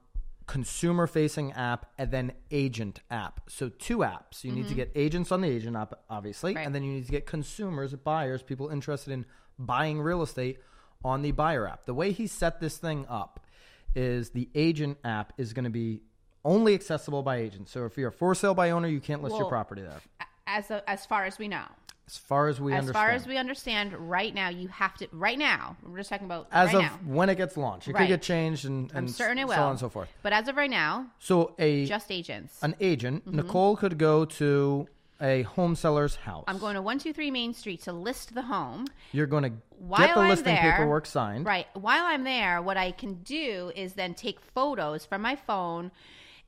consumer 0.49 1.05
facing 1.05 1.51
app 1.53 1.85
and 1.99 2.09
then 2.09 2.31
agent 2.49 3.01
app. 3.11 3.39
So 3.47 3.69
two 3.69 3.99
apps. 3.99 4.43
You 4.43 4.51
need 4.51 4.67
to 4.67 4.73
get 4.73 4.91
agents 4.95 5.31
on 5.31 5.41
the 5.41 5.47
agent 5.47 5.75
app 5.77 5.93
obviously 6.09 6.53
Mm-hmm. 6.53 6.57
Right. 6.57 6.65
and 6.65 6.73
then 6.73 6.81
you 6.83 6.91
need 6.93 7.05
to 7.05 7.11
get 7.11 7.27
consumers 7.27 7.93
buyers 7.93 8.41
people 8.41 8.69
interested 8.69 9.13
in 9.13 9.25
buying 9.59 10.01
real 10.01 10.23
estate 10.23 10.57
on 11.05 11.21
the 11.21 11.31
buyer 11.33 11.67
app. 11.67 11.85
The 11.85 11.93
way 11.93 12.11
he 12.11 12.25
set 12.25 12.59
this 12.59 12.77
thing 12.77 13.05
up 13.07 13.45
is 13.93 14.31
the 14.31 14.49
agent 14.55 14.97
app 15.03 15.33
is 15.37 15.53
going 15.53 15.65
to 15.65 15.69
be 15.69 16.01
only 16.43 16.73
accessible 16.73 17.21
by 17.21 17.37
agents. 17.37 17.69
So 17.71 17.85
if 17.85 17.95
you're 17.95 18.09
a 18.09 18.11
for 18.11 18.33
sale 18.33 18.55
by 18.55 18.71
owner 18.71 18.87
you 18.87 19.01
can't 19.01 19.21
list 19.21 19.37
your 19.37 19.49
property 19.49 19.83
there. 19.83 20.01
as 20.47 20.71
a, 20.71 20.89
as 20.89 21.05
far 21.05 21.25
as 21.25 21.37
we 21.37 21.47
know, 21.47 21.65
As 22.09 22.17
far 22.17 22.47
as 22.47 22.59
we 22.59 22.73
as 22.73 22.79
understand. 22.79 22.93
far 22.95 23.09
as 23.11 23.27
we 23.27 23.37
understand, 23.37 23.93
right 24.09 24.33
now 24.33 24.49
you 24.49 24.67
have 24.69 24.95
to. 24.97 25.07
Right 25.11 25.37
now, 25.37 25.77
we're 25.83 25.97
just 25.97 26.09
talking 26.09 26.25
about 26.25 26.47
as 26.51 26.73
right 26.73 26.77
of 26.77 26.81
now. 26.81 27.13
when 27.13 27.29
it 27.29 27.35
gets 27.35 27.55
launched, 27.55 27.87
it 27.87 27.91
Right. 27.93 28.01
could 28.01 28.07
get 28.07 28.23
changed 28.23 28.65
and, 28.65 28.91
and 28.95 29.11
certain 29.11 29.37
it 29.37 29.41
so 29.43 29.47
will. 29.49 29.63
on 29.63 29.69
and 29.71 29.79
so 29.79 29.89
forth. 29.89 30.09
But 30.23 30.33
as 30.33 30.47
of 30.47 30.55
right 30.57 30.71
now, 30.71 31.05
So 31.19 31.53
a 31.59 31.85
just 31.85 32.09
agents. 32.11 32.57
an 32.63 32.75
agent, 32.79 33.25
Mm-hmm. 33.27 33.35
Nicole 33.37 33.75
could 33.75 33.99
go 33.99 34.25
to 34.25 34.87
a 35.21 35.43
home 35.43 35.75
seller's 35.75 36.15
house. 36.15 36.45
I'm 36.47 36.57
going 36.57 36.73
to 36.73 36.81
one 36.81 36.97
two 36.97 37.13
three 37.13 37.29
Main 37.29 37.53
Street 37.53 37.83
to 37.83 37.93
list 37.93 38.33
the 38.33 38.41
home. 38.41 38.87
You're 39.11 39.27
going 39.27 39.43
to 39.43 39.51
While 39.77 39.99
get 39.99 40.15
the 40.15 40.21
I'm 40.21 40.29
listing 40.29 40.55
there- 40.55 40.71
paperwork 40.71 41.05
signed. 41.05 41.45
Right. 41.45 41.67
While 41.75 42.05
I'm 42.05 42.23
there, 42.23 42.59
what 42.59 42.75
I 42.77 42.89
can 42.91 43.21
do 43.21 43.71
is 43.75 43.93
then 43.93 44.15
take 44.15 44.39
photos 44.39 45.05
from 45.05 45.21
my 45.21 45.35
phone 45.35 45.91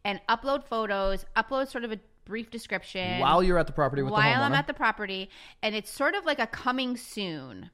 and 0.04 0.20
upload 0.28 0.64
photos, 0.64 1.24
upload 1.38 1.68
sort 1.68 1.84
of 1.84 1.92
a 1.92 2.00
brief 2.26 2.50
description 2.50 3.20
While 3.20 3.44
you're 3.44 3.58
at 3.58 3.68
the 3.68 3.74
property 3.74 4.02
with 4.02 4.12
while. 4.12 4.44
I'm 4.44 4.54
at 4.54 4.68
the 4.68 4.74
property, 4.74 5.30
and 5.62 5.76
it's 5.76 5.90
sort 5.90 6.16
of 6.16 6.26
like 6.26 6.40
a 6.40 6.48
coming 6.48 6.98
soon. 6.98 7.70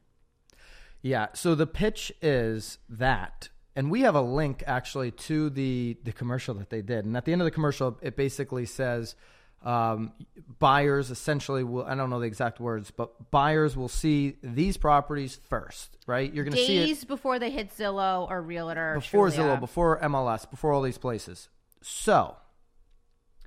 Yeah. 1.01 1.27
So 1.34 1.56
the 1.56 1.68
pitch 1.68 2.12
is 2.22 2.80
that, 2.89 3.50
and 3.75 3.92
we 3.92 4.01
have 4.01 4.16
a 4.16 4.22
link 4.22 4.63
actually 4.66 5.12
to 5.12 5.50
the 5.50 5.98
the 6.04 6.12
commercial 6.12 6.54
that 6.56 6.70
they 6.70 6.82
did, 6.82 7.06
and 7.06 7.16
at 7.16 7.25
the 7.25 7.32
end 7.32 7.42
of 7.42 7.46
the 7.46 7.51
commercial, 7.51 7.98
it 8.01 8.16
basically 8.16 8.66
says. 8.66 9.16
Um, 9.63 10.13
buyers 10.60 11.10
essentially 11.10 11.63
will 11.63 11.84
I 11.84 11.96
don't 11.96 12.12
know 12.12 12.20
the 12.20 12.27
exact 12.27 12.60
words, 12.60 12.92
but 12.92 13.32
buyers 13.32 13.75
will 13.75 13.89
see 13.89 14.38
these 14.44 14.77
properties 14.77 15.39
first, 15.50 15.98
right? 16.06 16.32
You're 16.32 16.46
going 16.46 16.56
to 16.56 16.63
see 16.63 16.77
it 16.77 16.86
Days 16.86 17.04
before 17.04 17.39
they 17.39 17.50
hit 17.50 17.75
Zillow 17.75 18.30
or 18.30 18.39
Realtor. 18.39 18.94
before 18.94 19.30
Trulia. 19.30 19.58
Zillow, 19.58 19.60
before 19.60 20.00
MLS, 20.01 20.50
before 20.50 20.74
all 20.74 20.84
these 20.84 21.00
places. 21.00 21.50
So, 21.82 22.38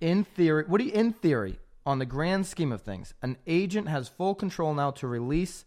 in 0.00 0.25
theory, 0.25 0.64
what 0.66 0.78
do 0.78 0.85
you, 0.85 0.92
in 0.92 1.12
theory, 1.12 1.59
on 1.87 1.99
the 1.99 2.07
grand 2.07 2.47
scheme 2.47 2.73
of 2.73 2.83
things, 2.83 3.14
an 3.23 3.37
agent 3.47 3.88
has 3.88 4.09
full 4.09 4.35
control 4.35 4.75
now 4.75 4.90
to 4.92 5.07
release 5.07 5.64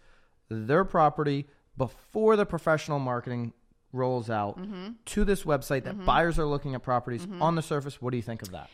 their 0.50 0.84
property 0.86 1.48
before 1.78 2.36
the 2.36 2.46
professional 2.46 3.00
marketing 3.00 3.54
rolls 3.92 4.30
out 4.30 4.58
Mm-hmm. 4.60 4.90
to 5.06 5.24
this 5.24 5.44
website 5.44 5.84
that 5.84 6.04
buyers 6.06 6.40
are 6.40 6.46
looking 6.46 6.74
at 6.76 6.82
properties 6.84 7.28
on 7.40 7.56
the 7.56 7.62
surface. 7.62 8.02
What 8.02 8.12
do 8.12 8.18
you 8.18 8.24
think 8.24 8.42
of 8.42 8.52
that? 8.52 8.70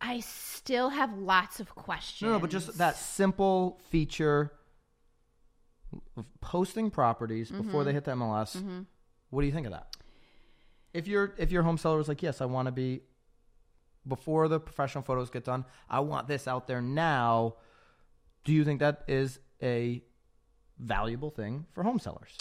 I 0.00 0.20
still 0.20 0.88
have 0.90 1.12
lots 1.18 1.60
of 1.60 1.74
questions. 1.74 2.26
No, 2.28 2.32
no, 2.34 2.38
but 2.38 2.50
just 2.50 2.78
that 2.78 2.96
simple 2.96 3.78
feature 3.90 4.52
of 6.16 6.24
posting 6.40 6.90
properties 6.90 7.50
before 7.50 7.64
Mm-hmm. 7.80 7.84
they 7.84 7.92
hit 7.92 8.04
the 8.04 8.12
MLS. 8.12 8.84
What 9.30 9.40
do 9.42 9.46
you 9.46 9.52
think 9.52 9.66
of 9.66 9.72
that? 9.72 9.96
If 10.94 11.06
your 11.06 11.34
if 11.38 11.50
your 11.52 11.62
home 11.62 11.78
seller 11.78 11.98
was 11.98 12.08
like, 12.08 12.22
yes, 12.22 12.40
I 12.40 12.46
want 12.46 12.66
to 12.66 12.72
be 12.72 13.02
before 14.10 14.46
the 14.48 14.60
professional 14.60 15.02
photos 15.02 15.30
get 15.30 15.44
done, 15.44 15.64
I 15.88 16.00
want 16.00 16.28
this 16.28 16.46
out 16.46 16.66
there 16.66 16.82
now. 16.82 17.54
Do 18.44 18.52
you 18.52 18.64
think 18.64 18.80
that 18.80 19.04
is 19.08 19.38
a 19.62 20.02
valuable 20.78 21.30
thing 21.30 21.66
for 21.72 21.82
home 21.82 21.98
sellers 21.98 22.36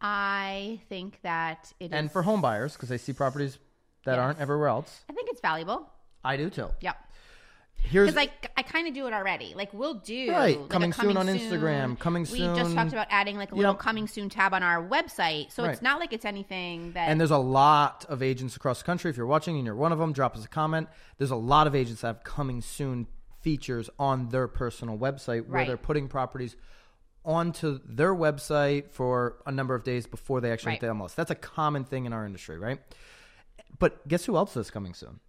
I 0.00 0.80
think 0.88 1.20
that 1.22 1.72
it 1.80 1.92
and 1.92 2.06
is- 2.06 2.12
for 2.12 2.22
home 2.22 2.40
buyers 2.40 2.74
because 2.74 2.88
they 2.88 2.98
see 2.98 3.12
properties 3.12 3.58
that 4.04 4.12
Yes. 4.12 4.18
aren't 4.20 4.38
everywhere 4.38 4.68
else? 4.68 5.04
I 5.08 5.12
think 5.12 5.28
it's 5.30 5.40
valuable. 5.40 5.90
I 6.24 6.36
do 6.36 6.50
too. 6.50 6.70
Yep. 6.80 6.96
Here's 7.80 8.12
Because 8.12 8.28
I, 8.28 8.48
I 8.58 8.62
kind 8.62 8.86
of 8.86 8.92
do 8.94 9.06
it 9.06 9.12
already. 9.14 9.54
Like 9.54 9.72
we'll 9.72 9.94
do 9.94 10.30
Right. 10.30 10.56
like 10.58 10.66
a 10.66 10.68
Coming 10.68 10.92
soon 10.92 11.16
on 11.16 11.26
soon. 11.26 11.38
Instagram, 11.38 11.98
coming 11.98 12.24
soon. 12.26 12.52
We 12.52 12.58
just 12.58 12.74
talked 12.74 12.92
about 12.92 13.06
adding 13.10 13.36
like 13.38 13.52
a 13.52 13.54
little 13.54 13.72
Yep. 13.72 13.78
coming 13.80 14.06
soon 14.06 14.28
tab 14.28 14.52
on 14.52 14.62
our 14.62 14.86
website, 14.86 15.50
so 15.52 15.62
Right. 15.62 15.72
it's 15.72 15.80
not 15.82 15.98
like 15.98 16.12
it's 16.12 16.24
anything 16.26 16.92
that. 16.92 17.08
And 17.08 17.18
there's 17.18 17.30
a 17.30 17.38
lot 17.38 18.04
of 18.08 18.22
agents 18.22 18.56
across 18.56 18.78
the 18.80 18.84
country. 18.84 19.10
If 19.10 19.16
you're 19.16 19.26
watching 19.26 19.56
and 19.56 19.64
you're 19.64 19.74
one 19.74 19.92
of 19.92 19.98
them, 19.98 20.12
drop 20.12 20.36
us 20.36 20.44
a 20.44 20.48
comment. 20.48 20.88
There's 21.16 21.30
a 21.30 21.36
lot 21.36 21.66
of 21.66 21.74
agents 21.74 22.02
that 22.02 22.08
have 22.08 22.24
coming 22.24 22.60
soon 22.60 23.06
features 23.40 23.88
on 23.98 24.28
their 24.30 24.48
personal 24.48 24.98
website 24.98 25.46
where 25.46 25.58
Right. 25.60 25.66
they're 25.66 25.76
putting 25.76 26.08
properties 26.08 26.56
onto 27.24 27.78
their 27.84 28.14
website 28.14 28.90
for 28.90 29.36
a 29.46 29.52
number 29.52 29.74
of 29.74 29.84
days 29.84 30.06
before 30.06 30.40
they 30.40 30.50
actually 30.50 30.72
hit 30.72 30.82
Right. 30.82 30.88
the 30.88 30.94
MLS. 30.94 31.14
That's 31.14 31.30
a 31.30 31.34
common 31.34 31.84
thing 31.84 32.04
in 32.06 32.12
our 32.12 32.24
industry, 32.26 32.58
right? 32.58 32.80
But 33.78 34.06
guess 34.08 34.24
who 34.24 34.36
else 34.36 34.56
is 34.56 34.70
coming 34.70 34.92
soon? 34.94 35.20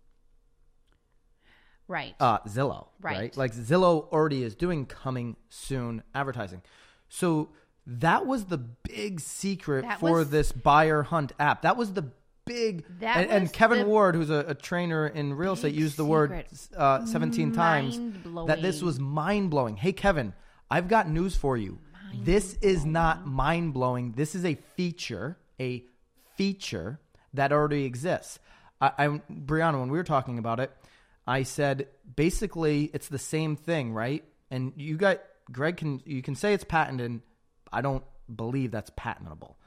Right. 1.90 2.16
uh, 2.22 2.40
Zillow, 2.48 2.88
right. 3.02 3.18
Right. 3.18 3.38
Like 3.38 3.54
Zillow 3.54 4.10
already 4.14 4.44
is 4.44 4.56
doing 4.56 4.86
coming 4.86 5.36
soon 5.50 6.04
advertising. 6.16 6.62
So 7.10 7.50
that 7.86 8.26
was 8.26 8.46
the 8.46 8.58
big 8.60 9.20
secret 9.20 9.82
That 9.82 10.00
for 10.00 10.20
was- 10.20 10.30
this 10.30 10.54
buyer 10.54 11.04
hunt 11.04 11.34
app. 11.40 11.64
That 11.64 11.76
was 11.76 11.92
the 11.94 12.06
big. 12.46 12.86
That 13.00 13.18
and, 13.18 13.32
and 13.32 13.54
Kevin 13.54 13.88
Ward, 13.88 14.16
who's 14.16 14.30
a, 14.30 14.46
a 14.50 14.56
trainer 14.56 15.08
in 15.08 15.34
real 15.34 15.54
estate, 15.54 15.74
used 15.74 15.98
the 15.98 16.06
word 16.06 16.46
uh, 16.78 17.06
17 17.06 17.52
times 17.52 18.00
that 18.48 18.62
this 18.62 18.82
was 18.82 19.00
mind 19.00 19.50
blowing. 19.50 19.76
Hey, 19.76 19.92
Kevin, 19.92 20.34
I've 20.70 20.88
got 20.88 21.10
news 21.10 21.36
for 21.36 21.58
you. 21.58 21.80
This 22.24 22.56
is 22.62 22.86
not 22.86 23.28
mind 23.28 23.74
blowing. 23.74 24.14
This 24.14 24.34
is 24.34 24.44
a 24.46 24.56
feature, 24.76 25.38
a 25.60 25.84
feature 26.36 27.00
that 27.34 27.52
already 27.52 27.86
exists. 27.86 28.40
I, 28.82 28.92
I, 28.98 29.08
Brianna, 29.32 29.80
when 29.80 29.90
we 29.90 29.98
were 29.98 30.04
talking 30.04 30.40
about 30.40 30.60
it, 30.60 30.72
I 31.28 31.44
said 31.44 31.88
basically 32.16 32.90
it's 32.94 33.08
the 33.08 33.20
same 33.20 33.56
thing, 33.56 33.94
right? 33.94 34.24
And 34.50 34.74
you 34.76 34.98
got 34.98 35.20
Greg 35.52 35.78
can 35.78 36.02
you 36.06 36.22
can 36.22 36.36
say 36.36 36.54
it's 36.54 36.64
patented. 36.64 37.22
I 37.72 37.82
don't 37.82 38.04
believe 38.34 38.72
that's 38.72 38.92
patentable. 38.96 39.58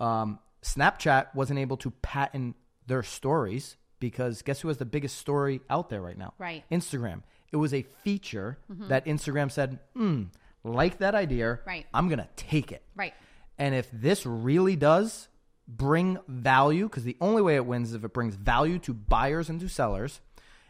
Um, 0.00 0.38
Snapchat 0.62 1.34
wasn't 1.34 1.58
able 1.58 1.76
to 1.78 1.90
patent 1.90 2.56
their 2.86 3.02
stories 3.02 3.76
because 4.00 4.42
guess 4.42 4.60
who 4.60 4.68
has 4.68 4.78
the 4.78 4.84
biggest 4.84 5.18
story 5.18 5.60
out 5.70 5.88
there 5.88 6.00
right 6.00 6.18
now? 6.18 6.34
Right. 6.38 6.64
Instagram. 6.70 7.22
It 7.52 7.56
was 7.56 7.74
a 7.74 7.82
feature 7.82 8.58
that 8.88 9.04
Instagram 9.04 9.50
said, 9.50 9.78
hmm, 9.94 10.24
like 10.64 10.98
that 10.98 11.14
idea. 11.14 11.60
Right. 11.66 11.86
I'm 11.92 12.08
going 12.08 12.18
to 12.18 12.28
take 12.36 12.72
it. 12.72 12.82
right. 12.96 13.12
And 13.58 13.74
if 13.74 13.88
this 13.92 14.24
really 14.24 14.74
does 14.76 15.28
bring 15.68 16.18
value, 16.26 16.88
because 16.88 17.04
the 17.04 17.16
only 17.20 17.42
way 17.42 17.56
it 17.56 17.66
wins 17.66 17.90
is 17.90 17.94
if 17.94 18.04
it 18.04 18.12
brings 18.12 18.34
value 18.34 18.78
to 18.80 18.94
buyers 18.94 19.48
and 19.50 19.60
to 19.60 19.68
sellers. 19.68 20.20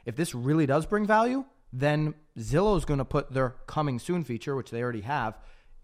If 0.04 0.16
this 0.16 0.34
really 0.34 0.66
does 0.66 0.86
bring 0.86 1.06
value, 1.06 1.44
then 1.72 2.14
Zillow 2.38 2.76
is 2.76 2.84
going 2.84 2.98
to 2.98 3.04
put 3.04 3.32
their 3.32 3.56
coming 3.66 3.98
soon 3.98 4.24
feature, 4.24 4.54
which 4.54 4.70
they 4.70 4.82
already 4.82 5.02
have, 5.02 5.38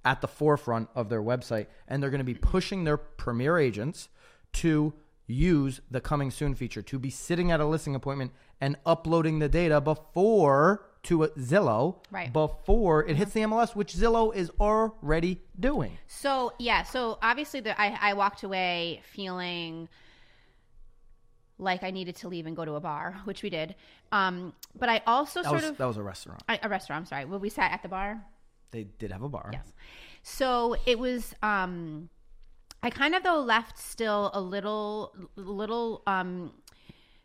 at 0.05 0.21
the 0.21 0.29
forefront 0.29 0.89
of 0.95 1.09
their 1.09 1.23
website. 1.23 1.67
And 1.87 2.03
they're 2.03 2.11
going 2.11 2.19
to 2.19 2.25
be 2.25 2.35
pushing 2.35 2.85
their 2.85 2.97
premier 2.97 3.59
agents 3.59 4.09
to 4.55 4.93
use 5.27 5.81
the 5.91 6.01
coming 6.01 6.31
soon 6.31 6.55
feature, 6.55 6.83
to 6.83 6.99
be 6.99 7.11
sitting 7.11 7.51
at 7.51 7.61
a 7.61 7.67
listing 7.67 7.95
appointment 7.95 8.33
and 8.61 8.77
uploading 8.87 9.39
the 9.39 9.49
data 9.49 9.81
before 9.81 10.85
to 11.05 11.25
a 11.25 11.29
Zillow 11.31 11.97
Right. 12.11 12.33
before 12.33 13.05
it 13.05 13.17
hits 13.17 13.33
the 13.33 13.41
mm-hmm. 13.41 13.53
MLS, 13.53 13.77
which 13.77 13.95
Zillow 13.95 14.35
is 14.35 14.51
already 14.59 15.41
doing. 15.59 15.99
So 16.07 16.53
yeah, 16.59 16.83
so 16.83 17.19
obviously 17.23 17.61
the, 17.61 17.81
I 17.81 17.97
I 18.01 18.15
walked 18.15 18.43
away 18.43 19.03
feeling 19.13 19.89
like 21.59 21.83
I 21.83 21.91
needed 21.91 22.17
to 22.17 22.29
leave 22.29 22.47
and 22.47 22.57
go 22.57 22.65
to 22.65 22.75
a 22.75 22.81
bar, 22.81 23.21
which 23.25 23.43
we 23.43 23.51
did. 23.51 23.75
Um, 24.13 24.53
but 24.79 24.89
I 24.89 25.03
also 25.07 25.43
That 25.43 25.49
sort 25.49 25.63
was 25.63 25.71
of 25.71 25.79
that 25.79 25.87
was 25.87 25.97
a 25.97 26.03
restaurant. 26.03 26.43
I, 26.49 26.59
a 26.63 26.69
restaurant. 26.69 27.01
I'm 27.01 27.07
sorry. 27.07 27.25
Well, 27.25 27.41
we 27.41 27.51
sat 27.51 27.73
at 27.73 27.83
the 27.83 27.89
bar. 27.89 28.25
They 28.71 28.85
did 28.99 29.13
have 29.13 29.23
a 29.23 29.29
bar. 29.29 29.51
Yes. 29.53 29.73
So 30.23 30.77
it 30.87 30.99
was 30.99 31.35
um 31.43 32.09
I 32.83 32.91
kind 32.91 33.15
of 33.15 33.23
though 33.23 33.41
left 33.41 33.79
still 33.79 34.31
a 34.35 34.41
little 34.41 35.15
little 35.37 36.03
um 36.07 36.53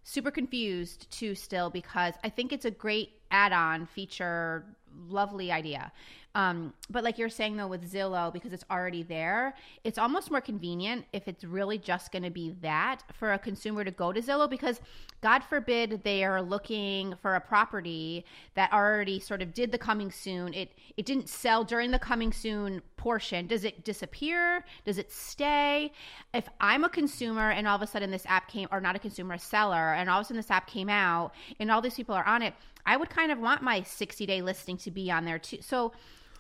super 0.04 0.32
confused 0.32 1.10
too 1.12 1.36
still 1.36 1.70
because 1.70 2.14
I 2.24 2.30
think 2.30 2.52
it's 2.52 2.66
a 2.66 2.72
great 2.72 3.10
add-on 3.32 3.86
feature, 3.88 4.66
lovely 5.08 5.52
idea. 5.52 5.92
Um, 6.36 6.74
but 6.90 7.04
like 7.04 7.20
you're 7.20 7.30
saying 7.30 7.58
though 7.58 7.68
with 7.68 7.92
Zillow, 7.92 8.34
because 8.34 8.54
it's 8.54 8.66
already 8.72 9.04
there, 9.04 9.54
it's 9.84 10.00
almost 10.00 10.32
more 10.32 10.42
convenient 10.42 11.06
if 11.14 11.28
it's 11.28 11.44
really 11.44 11.78
just 11.78 12.12
going 12.12 12.24
to 12.24 12.32
be 12.32 12.56
that 12.62 13.04
for 13.14 13.34
a 13.34 13.40
consumer 13.40 13.84
to 13.84 13.92
go 13.92 14.12
to 14.12 14.20
Zillow 14.20 14.50
because 14.50 14.82
God 15.22 15.44
forbid 15.44 16.02
they 16.04 16.24
are 16.24 16.42
looking 16.42 17.14
for 17.22 17.36
a 17.36 17.42
property 17.42 18.26
that 18.56 18.74
already 18.74 19.20
sort 19.20 19.44
of 19.44 19.54
did 19.54 19.72
the 19.72 19.78
coming 19.78 20.12
soon. 20.12 20.54
It 20.56 20.72
it 20.98 21.06
didn't 21.06 21.30
sell 21.30 21.64
during 21.64 21.92
the 21.92 22.00
coming 22.00 22.34
soon 22.34 22.82
portion. 22.98 23.46
Does 23.46 23.64
it 23.64 23.84
disappear? 23.84 24.66
Does 24.86 24.98
it 24.98 25.12
stay? 25.12 25.92
If 26.34 26.50
I'm 26.60 26.84
a 26.84 26.90
consumer 26.90 27.52
and 27.52 27.68
all 27.68 27.76
of 27.76 27.84
a 27.84 27.88
sudden 27.88 28.10
this 28.10 28.26
app 28.26 28.50
came 28.50 28.68
or 28.72 28.82
not 28.82 28.96
a 28.96 29.00
consumer, 29.00 29.36
a 29.36 29.40
seller, 29.40 29.94
and 29.94 30.10
all 30.10 30.20
of 30.20 30.26
a 30.26 30.28
sudden 30.28 30.38
this 30.38 30.52
app 30.52 30.68
came 30.68 30.90
out 30.90 31.34
and 31.60 31.70
all 31.70 31.82
these 31.82 31.96
people 31.96 32.16
are 32.16 32.26
on 32.26 32.42
it, 32.42 32.56
I 32.86 32.98
would 32.98 33.10
kind 33.10 33.32
of 33.32 33.40
want 33.40 33.62
my 33.62 33.82
60 33.84 34.26
day 34.26 34.42
listing 34.42 34.78
to 34.78 34.92
be 34.92 35.10
on 35.12 35.26
there 35.26 35.40
too. 35.40 35.60
So 35.62 35.94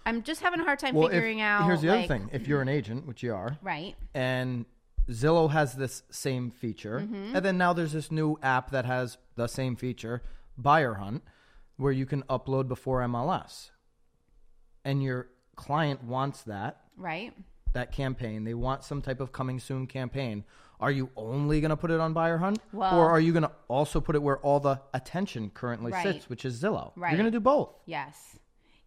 I'm 0.05 0.23
just 0.23 0.41
having 0.41 0.59
a 0.59 0.63
hard 0.63 0.79
time 0.79 0.95
Well, 0.95 1.07
if, 1.07 1.13
figuring 1.13 1.41
out. 1.41 1.65
here's 1.65 1.81
the 1.81 1.87
like, 1.89 1.99
other 1.99 2.07
thing: 2.07 2.29
if 2.33 2.47
you're 2.47 2.61
an 2.61 2.67
agent, 2.69 3.05
which 3.07 3.23
you 3.23 3.33
are, 3.33 3.57
Right. 3.61 3.95
and 4.13 4.65
Zillow 5.09 5.49
has 5.51 5.73
this 5.75 6.03
same 6.09 6.51
feature, 6.51 6.99
Mm-hmm. 7.01 7.35
and 7.35 7.45
then 7.45 7.57
now 7.57 7.73
there's 7.73 7.93
this 7.93 8.11
new 8.11 8.37
app 8.41 8.71
that 8.71 8.85
has 8.85 9.17
the 9.35 9.47
same 9.47 9.75
feature, 9.75 10.21
Buyer 10.57 10.95
Hunt, 10.95 11.23
where 11.77 11.91
you 11.91 12.05
can 12.05 12.23
upload 12.23 12.67
before 12.67 13.01
MLS, 13.01 13.71
and 14.85 15.01
your 15.03 15.27
client 15.55 16.03
wants 16.03 16.43
that 16.43 16.81
Right. 16.97 17.33
that 17.73 17.91
campaign. 17.91 18.43
They 18.43 18.53
want 18.53 18.83
some 18.83 19.01
type 19.01 19.19
of 19.19 19.31
coming 19.31 19.59
soon 19.59 19.87
campaign. 19.87 20.43
Are 20.83 20.91
you 20.91 21.09
only 21.15 21.61
going 21.61 21.69
to 21.69 21.77
put 21.77 21.91
it 21.91 22.01
on 22.01 22.11
Buyer 22.11 22.37
Hunt, 22.37 22.59
Well- 22.73 22.99
or 22.99 23.09
are 23.09 23.19
you 23.21 23.31
going 23.31 23.43
to 23.43 23.51
also 23.69 24.01
put 24.01 24.15
it 24.17 24.21
where 24.21 24.37
all 24.39 24.59
the 24.59 24.81
attention 24.93 25.49
currently 25.49 25.93
Right. 25.93 26.03
sits, 26.03 26.29
which 26.29 26.43
is 26.43 26.61
Zillow? 26.61 26.91
Right. 26.97 27.11
You're 27.11 27.19
going 27.19 27.31
to 27.31 27.37
do 27.37 27.39
both. 27.39 27.69
Yes. 27.85 28.37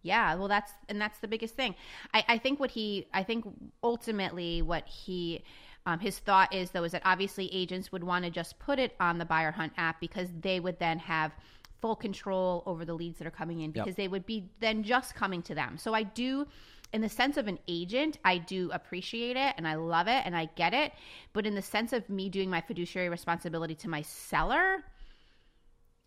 Yeah, 0.02 0.34
well, 0.36 0.46
that's 0.46 0.70
and 0.90 1.00
that's 1.00 1.18
the 1.20 1.26
biggest 1.26 1.54
thing. 1.56 1.74
I, 2.14 2.24
I 2.28 2.38
think 2.38 2.60
what 2.60 2.70
he, 2.70 3.08
I 3.14 3.22
think 3.24 3.44
ultimately 3.82 4.60
what 4.62 4.86
he, 4.86 5.42
um, 5.86 5.98
his 5.98 6.18
thought 6.18 6.54
is 6.54 6.70
though 6.70 6.84
is 6.84 6.92
that 6.92 7.02
obviously 7.04 7.52
agents 7.52 7.90
would 7.90 8.04
want 8.04 8.24
to 8.24 8.30
just 8.30 8.58
put 8.58 8.78
it 8.78 8.94
on 9.00 9.16
the 9.18 9.24
Buyer 9.24 9.50
Hunt 9.50 9.72
app 9.78 9.98
because 10.00 10.28
they 10.40 10.60
would 10.60 10.78
then 10.78 10.98
have 10.98 11.32
full 11.80 11.96
control 11.96 12.62
over 12.66 12.84
the 12.84 12.94
leads 12.94 13.18
that 13.18 13.26
are 13.26 13.32
coming 13.32 13.60
in 13.62 13.70
because 13.70 13.96
they 13.96 14.06
would 14.08 14.26
be 14.26 14.48
then 14.60 14.82
just 14.82 15.14
coming 15.14 15.42
to 15.42 15.54
them. 15.54 15.76
So 15.76 15.92
I 15.94 16.04
do. 16.04 16.46
In 16.92 17.00
the 17.00 17.08
sense 17.08 17.36
of 17.36 17.46
an 17.48 17.58
agent, 17.68 18.18
I 18.24 18.38
do 18.38 18.70
appreciate 18.72 19.36
it 19.36 19.54
and 19.56 19.66
I 19.66 19.74
love 19.74 20.06
it 20.08 20.22
and 20.24 20.36
I 20.36 20.48
get 20.56 20.72
it. 20.72 20.92
But 21.32 21.46
in 21.46 21.54
the 21.54 21.62
sense 21.62 21.92
of 21.92 22.08
me 22.08 22.28
doing 22.28 22.48
my 22.48 22.60
fiduciary 22.60 23.08
responsibility 23.08 23.74
to 23.76 23.88
my 23.88 24.02
seller, 24.02 24.84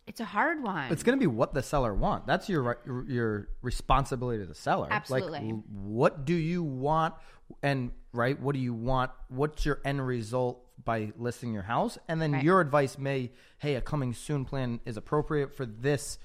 it's 0.06 0.20
a 0.20 0.24
hard 0.24 0.62
one. 0.62 0.90
It's 0.90 1.02
going 1.02 1.16
to 1.16 1.20
be 1.20 1.26
what 1.28 1.54
the 1.54 1.62
seller 1.62 1.94
want. 1.94 2.26
That's 2.26 2.48
your 2.48 3.04
your 3.06 3.48
responsibility 3.62 4.40
to 4.40 4.46
the 4.46 4.54
seller. 4.54 4.88
Absolutely. 4.90 5.40
Like, 5.40 5.62
what 5.70 6.24
do 6.24 6.34
you 6.34 6.62
want? 6.62 7.14
And 7.62 7.92
right, 8.12 8.40
what 8.40 8.54
do 8.54 8.60
you 8.60 8.74
want? 8.74 9.12
What's 9.28 9.64
your 9.64 9.80
end 9.84 10.04
result 10.04 10.64
by 10.84 11.12
listing 11.16 11.52
your 11.52 11.62
house? 11.62 11.98
And 12.08 12.20
then 12.20 12.32
Right. 12.32 12.42
your 12.42 12.60
advice 12.60 12.98
may, 12.98 13.30
hey, 13.58 13.74
a 13.76 13.80
coming 13.80 14.14
soon 14.14 14.44
plan 14.44 14.80
is 14.84 14.96
appropriate 14.96 15.54
for 15.54 15.66
this 15.66 16.18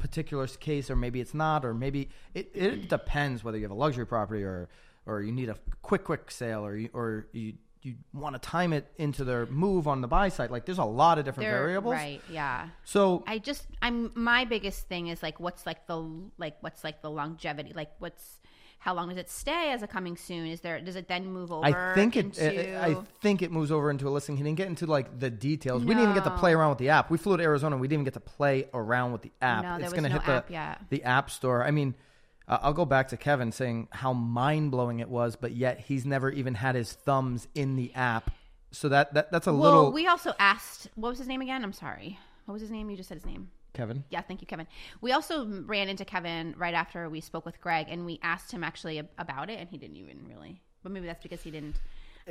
particular 0.00 0.46
case, 0.48 0.90
or 0.90 0.96
maybe 0.96 1.20
it's 1.20 1.34
not, 1.34 1.64
or 1.64 1.72
maybe 1.72 2.08
it, 2.34 2.50
it 2.54 2.82
mm. 2.82 2.88
depends 2.88 3.44
whether 3.44 3.56
you 3.56 3.64
have 3.64 3.70
a 3.70 3.74
luxury 3.74 4.06
property 4.06 4.42
or 4.42 4.68
or 5.06 5.22
you 5.22 5.32
need 5.32 5.48
a 5.48 5.56
quick 5.82 6.04
quick 6.04 6.30
sale, 6.30 6.64
or 6.64 6.76
you, 6.76 6.90
or 6.92 7.26
you 7.32 7.54
you 7.82 7.94
want 8.12 8.34
to 8.34 8.38
time 8.38 8.72
it 8.72 8.86
into 8.98 9.24
their 9.24 9.46
move 9.46 9.88
on 9.88 10.00
the 10.02 10.08
buy 10.08 10.28
side. 10.28 10.50
Like, 10.50 10.66
there's 10.66 10.78
a 10.78 10.84
lot 10.84 11.18
of 11.18 11.24
different 11.24 11.48
They're- 11.48 11.58
variables. 11.58 11.94
Right, 11.94 12.20
yeah. 12.30 12.68
So 12.84 13.24
I 13.26 13.38
just 13.38 13.66
I'm 13.80 14.10
my 14.14 14.44
biggest 14.44 14.88
thing 14.88 15.08
is 15.08 15.22
like 15.22 15.40
what's 15.40 15.64
like 15.64 15.86
the 15.86 15.98
like 16.36 16.56
what's 16.60 16.84
like 16.84 17.00
the 17.02 17.10
longevity 17.10 17.72
like 17.74 17.92
what's 17.98 18.39
how 18.80 18.94
long 18.94 19.10
does 19.10 19.18
it 19.18 19.28
stay 19.28 19.72
as 19.72 19.82
a 19.82 19.86
coming 19.86 20.16
soon 20.16 20.46
is 20.46 20.62
there 20.62 20.80
does 20.80 20.96
it 20.96 21.06
then 21.06 21.26
move 21.26 21.52
over 21.52 21.64
I 21.64 21.94
think 21.94 22.16
it, 22.16 22.38
into, 22.38 22.82
I 22.82 22.96
think 23.20 23.42
it 23.42 23.52
moves 23.52 23.70
over 23.70 23.90
into 23.90 24.08
a 24.08 24.10
listing. 24.10 24.38
He 24.38 24.42
didn't 24.42 24.56
get 24.56 24.68
into 24.68 24.86
like 24.86 25.18
the 25.18 25.28
details. 25.28 25.82
We 25.82 25.88
didn't 25.88 26.04
even 26.04 26.14
get 26.14 26.24
to 26.24 26.30
play 26.30 26.54
around 26.54 26.70
with 26.70 26.78
the 26.78 26.88
app. 26.88 27.10
We 27.10 27.18
flew 27.18 27.36
to 27.36 27.42
Arizona. 27.42 27.76
We 27.76 27.88
didn't 27.88 28.00
even 28.00 28.04
get 28.04 28.14
to 28.14 28.20
play 28.20 28.68
around 28.72 29.12
with 29.12 29.20
the 29.20 29.32
app. 29.42 29.62
No, 29.62 29.76
there 29.76 29.84
it's 29.84 29.92
gonna 29.92 30.08
no 30.08 30.14
hit 30.14 30.24
the 30.24 30.32
app 30.32 30.50
yet. 30.50 30.80
the 30.88 31.04
app 31.04 31.30
store. 31.30 31.62
I 31.62 31.70
mean, 31.70 31.94
uh, 32.48 32.58
I'll 32.62 32.72
go 32.72 32.86
back 32.86 33.08
to 33.08 33.18
Kevin 33.18 33.52
saying 33.52 33.88
how 33.90 34.14
mind 34.14 34.70
blowing 34.70 35.00
it 35.00 35.10
was, 35.10 35.36
but 35.36 35.52
yet 35.52 35.80
he's 35.80 36.06
never 36.06 36.30
even 36.30 36.54
had 36.54 36.74
his 36.74 36.94
thumbs 36.94 37.48
in 37.54 37.76
the 37.76 37.94
app. 37.94 38.30
So 38.72 38.88
that, 38.88 39.12
that 39.12 39.30
that's 39.30 39.46
a 39.46 39.52
well 39.52 39.60
little 39.60 39.92
we 39.92 40.06
also 40.06 40.32
asked 40.38 40.88
what 40.94 41.10
was 41.10 41.18
his 41.18 41.26
name 41.26 41.40
again 41.40 41.64
I'm 41.64 41.72
sorry 41.72 42.18
what 42.44 42.52
was 42.52 42.62
his 42.62 42.70
name 42.70 42.88
you 42.88 42.96
just 42.96 43.08
said 43.08 43.16
his 43.16 43.26
name 43.26 43.50
Kevin. 43.72 44.04
yeah 44.10 44.20
thank 44.20 44.40
you 44.40 44.46
Kevin 44.46 44.66
we 45.00 45.12
also 45.12 45.46
ran 45.66 45.88
into 45.88 46.04
Kevin 46.04 46.54
right 46.56 46.74
after 46.74 47.08
we 47.08 47.20
spoke 47.20 47.44
with 47.46 47.60
Greg 47.60 47.86
and 47.88 48.04
we 48.04 48.18
asked 48.22 48.52
him 48.52 48.62
actually 48.64 48.98
about 49.18 49.50
it 49.50 49.58
and 49.58 49.68
he 49.68 49.78
didn't 49.78 49.96
even 49.96 50.26
really 50.28 50.60
but 50.82 50.92
maybe 50.92 51.06
that's 51.06 51.22
because 51.22 51.42
he 51.42 51.50
didn't 51.50 51.76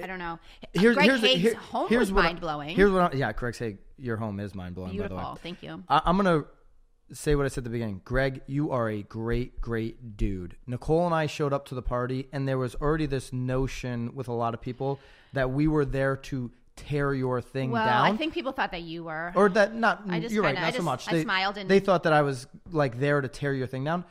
I 0.02 0.08
don't 0.08 0.20
know 0.20 0.40
Here's 0.74 0.96
Greg 0.96 1.08
here's 1.10 1.22
Hague's 1.22 1.42
here- 1.42 1.56
home 1.56 1.90
here's 1.90 2.12
was 2.12 2.24
mind 2.24 2.40
blowing 2.40 2.76
Here's 2.76 2.92
what 2.92 3.14
I, 3.14 3.18
yeah, 3.18 3.32
Greg 3.34 3.56
say 3.56 3.78
your 3.98 4.18
home 4.18 4.40
is 4.40 4.56
mind 4.56 4.76
blowing. 4.76 4.92
By 4.98 5.08
the 5.08 5.16
way. 5.16 5.20
beautiful 5.22 5.36
thank 5.42 5.64
you 5.64 5.84
I, 5.90 6.02
I'm 6.06 6.16
gonna 6.16 6.44
say 7.12 7.36
what 7.36 7.46
I 7.46 7.50
said 7.50 7.62
at 7.62 7.64
the 7.66 7.70
beginning. 7.72 8.02
Greg, 8.06 8.42
you 8.46 8.70
are 8.72 8.88
a 8.88 9.02
great, 9.02 9.60
great 9.60 10.16
dude. 10.16 10.56
Nicole 10.68 11.08
and 11.08 11.16
I 11.16 11.26
showed 11.26 11.54
up 11.54 11.66
to 11.70 11.74
the 11.76 11.82
party, 11.82 12.28
and 12.32 12.48
there 12.48 12.60
was 12.60 12.76
already 12.76 13.08
this 13.08 13.34
notion 13.34 14.14
with 14.14 14.28
a 14.28 14.32
lot 14.32 14.54
of 14.54 14.62
people 14.62 15.00
that 15.34 15.50
we 15.50 15.68
were 15.68 15.86
there 15.86 16.16
to 16.16 16.52
tear 16.88 17.14
your 17.14 17.42
thing 17.42 17.72
well 17.72 17.86
down. 17.86 18.06
I 18.14 18.18
think 18.18 18.34
people 18.34 18.52
thought 18.52 18.72
that 18.72 18.82
you 18.84 19.04
were 19.06 19.32
or 19.36 19.50
that 19.50 19.76
not 19.76 20.04
I 20.10 20.20
just 20.20 20.34
you're 20.34 20.44
right, 20.44 20.50
kinda- 20.56 20.62
not 20.62 20.68
I 20.68 20.72
so 20.72 20.78
just- 20.78 20.86
much. 20.86 21.08
I 21.08 21.12
They, 21.14 21.24
smiled 21.24 21.58
and- 21.58 21.70
they 21.70 21.80
thought 21.80 22.04
that 22.04 22.14
I 22.14 22.22
was 22.22 22.48
like 22.72 23.00
there 23.00 23.22
to 23.22 23.28
tear 23.28 23.54
your 23.54 23.68
thing 23.68 23.84
down. 23.84 24.06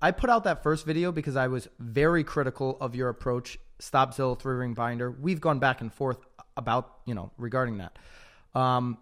I 0.00 0.10
put 0.12 0.30
out 0.30 0.44
that 0.44 0.62
first 0.62 0.86
video 0.86 1.10
because 1.12 1.34
I 1.36 1.48
was 1.48 1.68
very 1.78 2.22
critical 2.24 2.76
of 2.80 2.94
your 2.94 3.08
approach. 3.08 3.58
Stop 3.80 4.14
Zillow 4.14 4.38
three 4.38 4.54
ring 4.54 4.74
binder. 4.74 5.10
We've 5.10 5.40
gone 5.40 5.58
back 5.58 5.80
and 5.80 5.92
forth 5.92 6.18
about 6.56 6.98
you 7.06 7.14
know 7.14 7.30
regarding 7.38 7.78
that. 7.78 7.98
Um, 8.54 8.98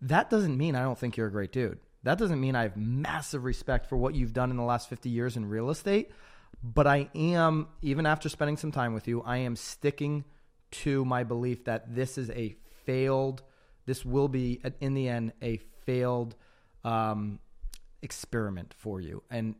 that 0.00 0.30
doesn't 0.30 0.56
mean 0.56 0.74
I 0.74 0.82
don't 0.82 0.98
think 0.98 1.16
you're 1.16 1.26
a 1.26 1.30
great 1.32 1.52
dude. 1.52 1.78
That 2.04 2.18
doesn't 2.18 2.40
mean 2.40 2.56
I 2.56 2.62
have 2.62 2.76
massive 2.76 3.44
respect 3.44 3.86
for 3.86 3.96
what 3.96 4.14
you've 4.14 4.32
done 4.32 4.50
in 4.50 4.56
the 4.56 4.62
last 4.64 4.88
50 4.88 5.08
years 5.08 5.36
in 5.36 5.48
real 5.48 5.70
estate. 5.70 6.10
But 6.64 6.86
I 6.86 7.08
am, 7.14 7.68
even 7.80 8.06
after 8.06 8.28
spending 8.28 8.56
some 8.56 8.72
time 8.72 8.94
with 8.94 9.06
you, 9.08 9.22
I 9.22 9.38
am 9.38 9.54
sticking 9.56 10.24
to 10.72 11.04
my 11.04 11.24
belief 11.24 11.64
that 11.64 11.94
this 11.94 12.18
is 12.18 12.30
a 12.30 12.56
failed, 12.84 13.42
this 13.86 14.04
will 14.04 14.28
be, 14.28 14.60
in 14.80 14.94
the 14.94 15.08
end, 15.08 15.32
a 15.42 15.58
failed 15.86 16.34
um, 16.84 17.38
experiment 18.02 18.74
for 18.76 19.00
you. 19.00 19.22
And 19.30 19.54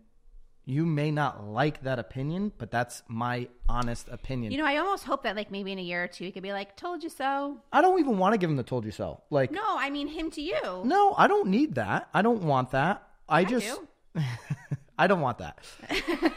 you 0.64 0.86
may 0.86 1.10
not 1.10 1.44
like 1.44 1.82
that 1.82 1.98
opinion, 1.98 2.52
but 2.56 2.70
that's 2.70 3.02
my 3.08 3.48
honest 3.68 4.08
opinion. 4.08 4.52
You 4.52 4.58
know, 4.58 4.64
I 4.64 4.76
almost 4.76 5.04
hope 5.04 5.24
that 5.24 5.34
like 5.34 5.50
maybe 5.50 5.72
in 5.72 5.78
a 5.78 5.82
year 5.82 6.04
or 6.04 6.06
two 6.06 6.24
he 6.24 6.30
could 6.30 6.42
be 6.42 6.52
like, 6.52 6.76
"Told 6.76 7.02
you 7.02 7.08
so." 7.08 7.58
I 7.72 7.80
don't 7.80 7.98
even 7.98 8.16
want 8.18 8.34
to 8.34 8.38
give 8.38 8.48
him 8.48 8.56
the 8.56 8.62
told 8.62 8.84
you 8.84 8.92
so. 8.92 9.22
Like, 9.30 9.50
No, 9.50 9.62
I 9.64 9.90
mean 9.90 10.06
him 10.06 10.30
to 10.32 10.40
you. 10.40 10.82
No, 10.84 11.14
I 11.18 11.26
don't 11.26 11.48
need 11.48 11.74
that. 11.74 12.08
I 12.14 12.22
don't 12.22 12.42
want 12.42 12.70
that. 12.70 13.08
I, 13.28 13.44
just 13.44 13.66
do. 14.14 14.22
I 14.98 15.06
don't 15.08 15.20
want 15.20 15.38
that. 15.38 15.58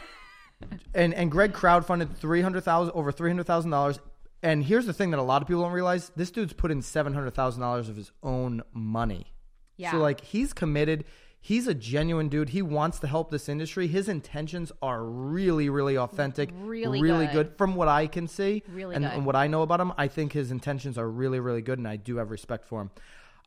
and 0.94 1.14
and 1.14 1.30
Greg 1.30 1.52
crowdfunded 1.52 2.16
three 2.16 2.42
hundred 2.42 2.64
thousand 2.64 2.92
over 2.94 3.12
three 3.12 3.30
hundred 3.30 3.46
thousand 3.46 3.70
dollars. 3.70 4.00
And 4.42 4.64
here's 4.64 4.86
the 4.86 4.92
thing 4.92 5.10
that 5.10 5.18
a 5.18 5.22
lot 5.22 5.42
of 5.42 5.48
people 5.48 5.62
don't 5.62 5.72
realize: 5.72 6.10
this 6.16 6.30
dude's 6.30 6.52
put 6.52 6.70
in 6.70 6.82
seven 6.82 7.14
hundred 7.14 7.34
thousand 7.34 7.60
dollars 7.62 7.88
of 7.88 7.96
his 7.96 8.12
own 8.22 8.62
money. 8.72 9.32
Yeah. 9.76 9.92
So 9.92 9.98
like 9.98 10.20
he's 10.22 10.52
committed. 10.52 11.04
He's 11.40 11.68
a 11.68 11.74
genuine 11.74 12.28
dude. 12.28 12.48
He 12.48 12.60
wants 12.60 12.98
to 13.00 13.06
help 13.06 13.30
this 13.30 13.48
industry. 13.48 13.86
His 13.86 14.08
intentions 14.08 14.72
are 14.82 15.04
really, 15.04 15.68
really 15.68 15.96
authentic. 15.96 16.50
Really 16.60 17.00
really 17.00 17.26
good. 17.26 17.32
good. 17.50 17.58
From 17.58 17.76
what 17.76 17.86
I 17.86 18.08
can 18.08 18.26
see, 18.26 18.64
Really 18.68 18.96
and, 18.96 19.04
good. 19.04 19.12
and 19.14 19.24
what 19.26 19.36
I 19.36 19.46
know 19.46 19.62
about 19.62 19.80
him, 19.80 19.92
I 19.96 20.08
think 20.08 20.32
his 20.32 20.50
intentions 20.50 20.98
are 20.98 21.08
really, 21.08 21.38
really 21.38 21.62
good, 21.62 21.78
and 21.78 21.86
I 21.86 21.96
do 21.96 22.16
have 22.16 22.32
respect 22.32 22.64
for 22.66 22.80
him. 22.80 22.90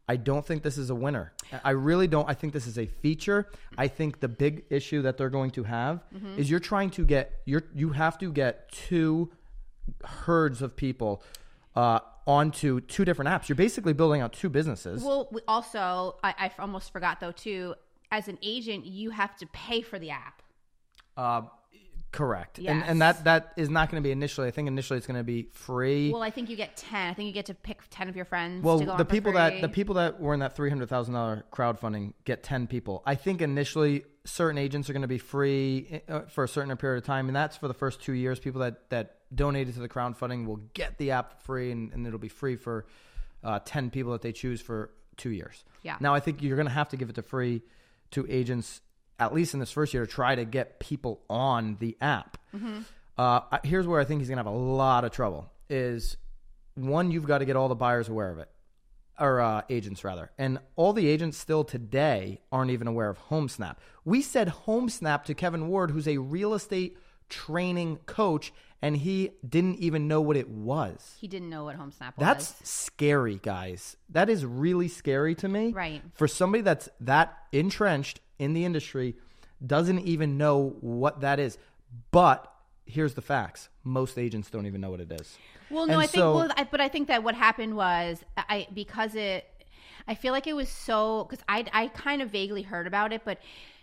I 0.08 0.16
don't 0.16 0.46
think 0.46 0.64
this 0.64 0.78
is 0.78 0.90
a 0.90 0.96
winner. 0.96 1.34
I 1.64 1.72
really 1.72 2.08
don't. 2.08 2.28
I 2.30 2.34
think 2.36 2.54
this 2.54 2.68
is 2.68 2.80
a 2.80 2.86
feature. 2.86 3.48
I 3.78 3.88
think 3.90 4.22
the 4.22 4.30
big 4.30 4.64
issue 4.70 5.02
that 5.04 5.18
they're 5.18 5.30
going 5.30 5.52
to 5.52 5.64
have 5.66 6.04
Mm-hmm. 6.16 6.40
is 6.40 6.50
you're 6.50 6.60
trying 6.62 6.92
to 6.92 7.06
get 7.06 7.42
you're 7.46 7.64
you 7.76 7.90
have 7.90 8.18
to 8.20 8.32
get 8.32 8.72
two 8.72 9.30
herds 10.04 10.62
of 10.62 10.76
people 10.76 11.24
uh, 11.76 12.00
onto 12.28 12.82
two 12.82 13.06
different 13.06 13.30
apps. 13.30 13.50
You're 13.50 13.56
basically 13.56 13.94
building 13.94 14.22
out 14.22 14.34
two 14.34 14.50
businesses. 14.50 15.04
Well, 15.04 15.30
we 15.32 15.42
also, 15.48 16.18
I, 16.24 16.34
I 16.38 16.52
almost 16.60 16.92
forgot 16.92 17.20
though 17.20 17.32
too. 17.32 17.76
As 18.12 18.28
an 18.28 18.38
agent, 18.42 18.86
you 18.86 19.12
have 19.12 19.36
to 19.38 19.46
pay 19.48 19.82
for 19.82 20.00
the 20.00 20.10
app. 20.10 20.42
Uh, 21.16 21.42
correct. 22.12 22.58
And 22.58 22.66
Yes. 22.66 22.86
and 22.88 23.02
that 23.02 23.24
that 23.26 23.54
is 23.56 23.70
not 23.70 23.92
going 23.92 24.02
to 24.02 24.08
be 24.08 24.12
initially. 24.12 24.48
I 24.48 24.52
think 24.52 24.68
initially 24.68 24.98
it's 24.98 25.06
going 25.06 25.20
to 25.20 25.24
be 25.24 25.44
free. 25.52 26.12
Well, 26.12 26.24
I 26.24 26.32
think 26.32 26.50
you 26.50 26.56
get 26.56 26.76
ten. 26.76 27.10
I 27.10 27.14
think 27.14 27.28
you 27.28 27.34
get 27.34 27.46
to 27.48 27.54
pick 27.54 27.82
ten 27.92 28.10
of 28.10 28.16
your 28.16 28.26
friends. 28.26 28.64
Well, 28.64 28.80
to 28.80 28.86
go 28.86 28.98
the 28.98 29.06
people 29.06 29.34
that 29.34 29.62
the 29.62 29.70
people 29.70 29.96
that 29.96 30.20
were 30.20 30.34
in 30.34 30.40
that 30.40 30.56
three 30.56 30.70
hundred 30.70 30.90
thousand 30.90 31.14
dollar 31.14 31.46
crowdfunding 31.52 32.14
get 32.26 32.42
ten 32.42 32.66
people. 32.66 33.04
I 33.06 33.14
think 33.14 33.42
initially 33.42 34.06
certain 34.26 34.58
agents 34.58 34.90
are 34.90 34.94
going 34.94 35.04
to 35.04 35.08
be 35.08 35.20
free 35.20 36.02
uh, 36.10 36.22
for 36.22 36.44
a 36.44 36.48
certain 36.48 36.76
period 36.78 36.98
of 36.98 37.06
time, 37.06 37.28
and 37.28 37.36
that's 37.36 37.58
for 37.58 37.68
the 37.68 37.74
first 37.76 38.02
two 38.02 38.14
years. 38.14 38.40
People 38.40 38.62
that 38.62 38.90
that 38.90 39.19
donated 39.34 39.76
to 39.76 39.80
the 39.80 39.90
crowdfunding 39.90 40.46
will 40.46 40.62
get 40.74 40.98
the 40.98 41.12
app 41.12 41.40
for 41.42 41.46
free, 41.46 41.72
and, 41.72 41.94
and 41.94 42.08
it'll 42.08 42.20
be 42.20 42.30
free 42.30 42.56
for 42.56 42.86
uh, 43.44 43.60
ten 43.66 43.90
people 43.90 44.12
that 44.14 44.22
they 44.22 44.32
choose 44.32 44.62
for 44.62 44.92
two 45.18 45.32
years. 45.32 45.64
Yeah. 45.84 45.98
Now 46.00 46.14
I 46.14 46.20
think 46.20 46.42
you're 46.42 46.56
going 46.56 46.68
to 46.68 46.74
have 46.74 46.90
to 46.90 46.98
give 46.98 47.10
it 47.10 47.16
to 47.16 47.22
free 47.22 47.62
to 48.12 48.26
agents 48.30 48.82
at 49.20 49.34
least 49.34 49.54
in 49.54 49.60
this 49.60 49.72
first 49.72 49.94
year 49.94 50.06
to 50.06 50.12
try 50.12 50.34
to 50.34 50.46
get 50.46 50.80
people 50.80 51.22
on 51.30 51.76
the 51.80 51.98
app. 52.00 52.38
Mm-hmm. 52.56 52.80
Uh, 53.18 53.42
here's 53.64 53.86
where 53.86 54.00
I 54.00 54.06
think 54.06 54.22
he's 54.22 54.30
going 54.30 54.38
to 54.38 54.44
have 54.44 54.54
a 54.54 54.58
lot 54.58 55.04
of 55.04 55.12
trouble. 55.12 55.52
Is 55.70 56.16
one, 56.76 57.12
you've 57.12 57.28
got 57.28 57.40
to 57.40 57.46
get 57.46 57.58
all 57.58 57.68
the 57.68 57.76
buyers 57.76 58.08
aware 58.08 58.32
of 58.32 58.40
it, 58.40 58.50
or 59.20 59.42
uh, 59.42 59.62
agents 59.70 60.04
rather, 60.06 60.32
and 60.38 60.60
all 60.78 60.94
the 60.94 61.08
agents 61.08 61.38
still 61.38 61.66
today 61.66 62.40
aren't 62.52 62.72
even 62.72 62.88
aware 62.88 63.10
of 63.10 63.20
HomeSnap. 63.30 63.76
We 64.06 64.22
said 64.22 64.48
HomeSnap 64.66 65.26
to 65.26 65.34
Kevin 65.34 65.68
Ward, 65.68 65.92
who's 65.92 66.08
a 66.08 66.18
real 66.18 66.54
estate 66.54 66.98
training 67.28 67.98
coach, 68.06 68.54
and 68.82 68.98
he 68.98 69.32
didn't 69.48 69.76
even 69.76 70.08
know 70.08 70.22
what 70.22 70.38
it 70.38 70.50
was. 70.50 71.16
he 71.20 71.28
didn't 71.28 71.50
know 71.50 71.66
what 71.66 71.78
HomeSnap 71.78 72.00
was. 72.00 72.14
That's 72.18 72.70
scary, 72.70 73.40
guys. 73.42 73.98
That 74.10 74.30
is 74.30 74.46
really 74.46 74.88
scary 74.88 75.36
to 75.36 75.48
me. 75.48 75.72
Right. 75.74 76.02
For 76.14 76.28
somebody 76.28 76.62
that's 76.62 76.90
that 77.02 77.38
entrenched 77.52 78.20
in 78.38 78.54
the 78.54 78.66
industry, 78.66 79.16
doesn't 79.66 80.00
even 80.00 80.38
know 80.38 80.76
what 80.80 81.22
that 81.22 81.40
is. 81.40 81.58
But 82.12 82.52
here's 82.86 83.14
the 83.14 83.22
facts: 83.22 83.70
most 83.84 84.18
agents 84.18 84.50
don't 84.50 84.66
even 84.66 84.82
know 84.82 84.92
what 84.92 85.02
it 85.02 85.12
is. 85.12 85.38
Well, 85.70 85.86
no, 85.86 85.94
And 85.94 86.02
I 86.02 86.08
think, 86.08 86.24
well, 86.24 86.52
I, 86.58 86.64
but 86.64 86.82
I 86.82 86.88
think 86.88 87.10
that 87.10 87.22
what 87.24 87.36
happened 87.36 87.76
was, 87.76 88.24
I 88.38 88.68
because 88.74 89.14
it, 89.14 89.46
I 90.08 90.16
feel 90.16 90.34
like 90.34 90.48
it 90.48 90.54
was 90.54 90.70
so 90.70 91.26
because 91.26 91.44
I 91.48 91.66
I 91.74 91.88
kind 91.90 92.22
of 92.22 92.30
vaguely 92.30 92.62
heard 92.64 92.88
about 92.88 93.12
it, 93.14 93.22
but 93.26 93.40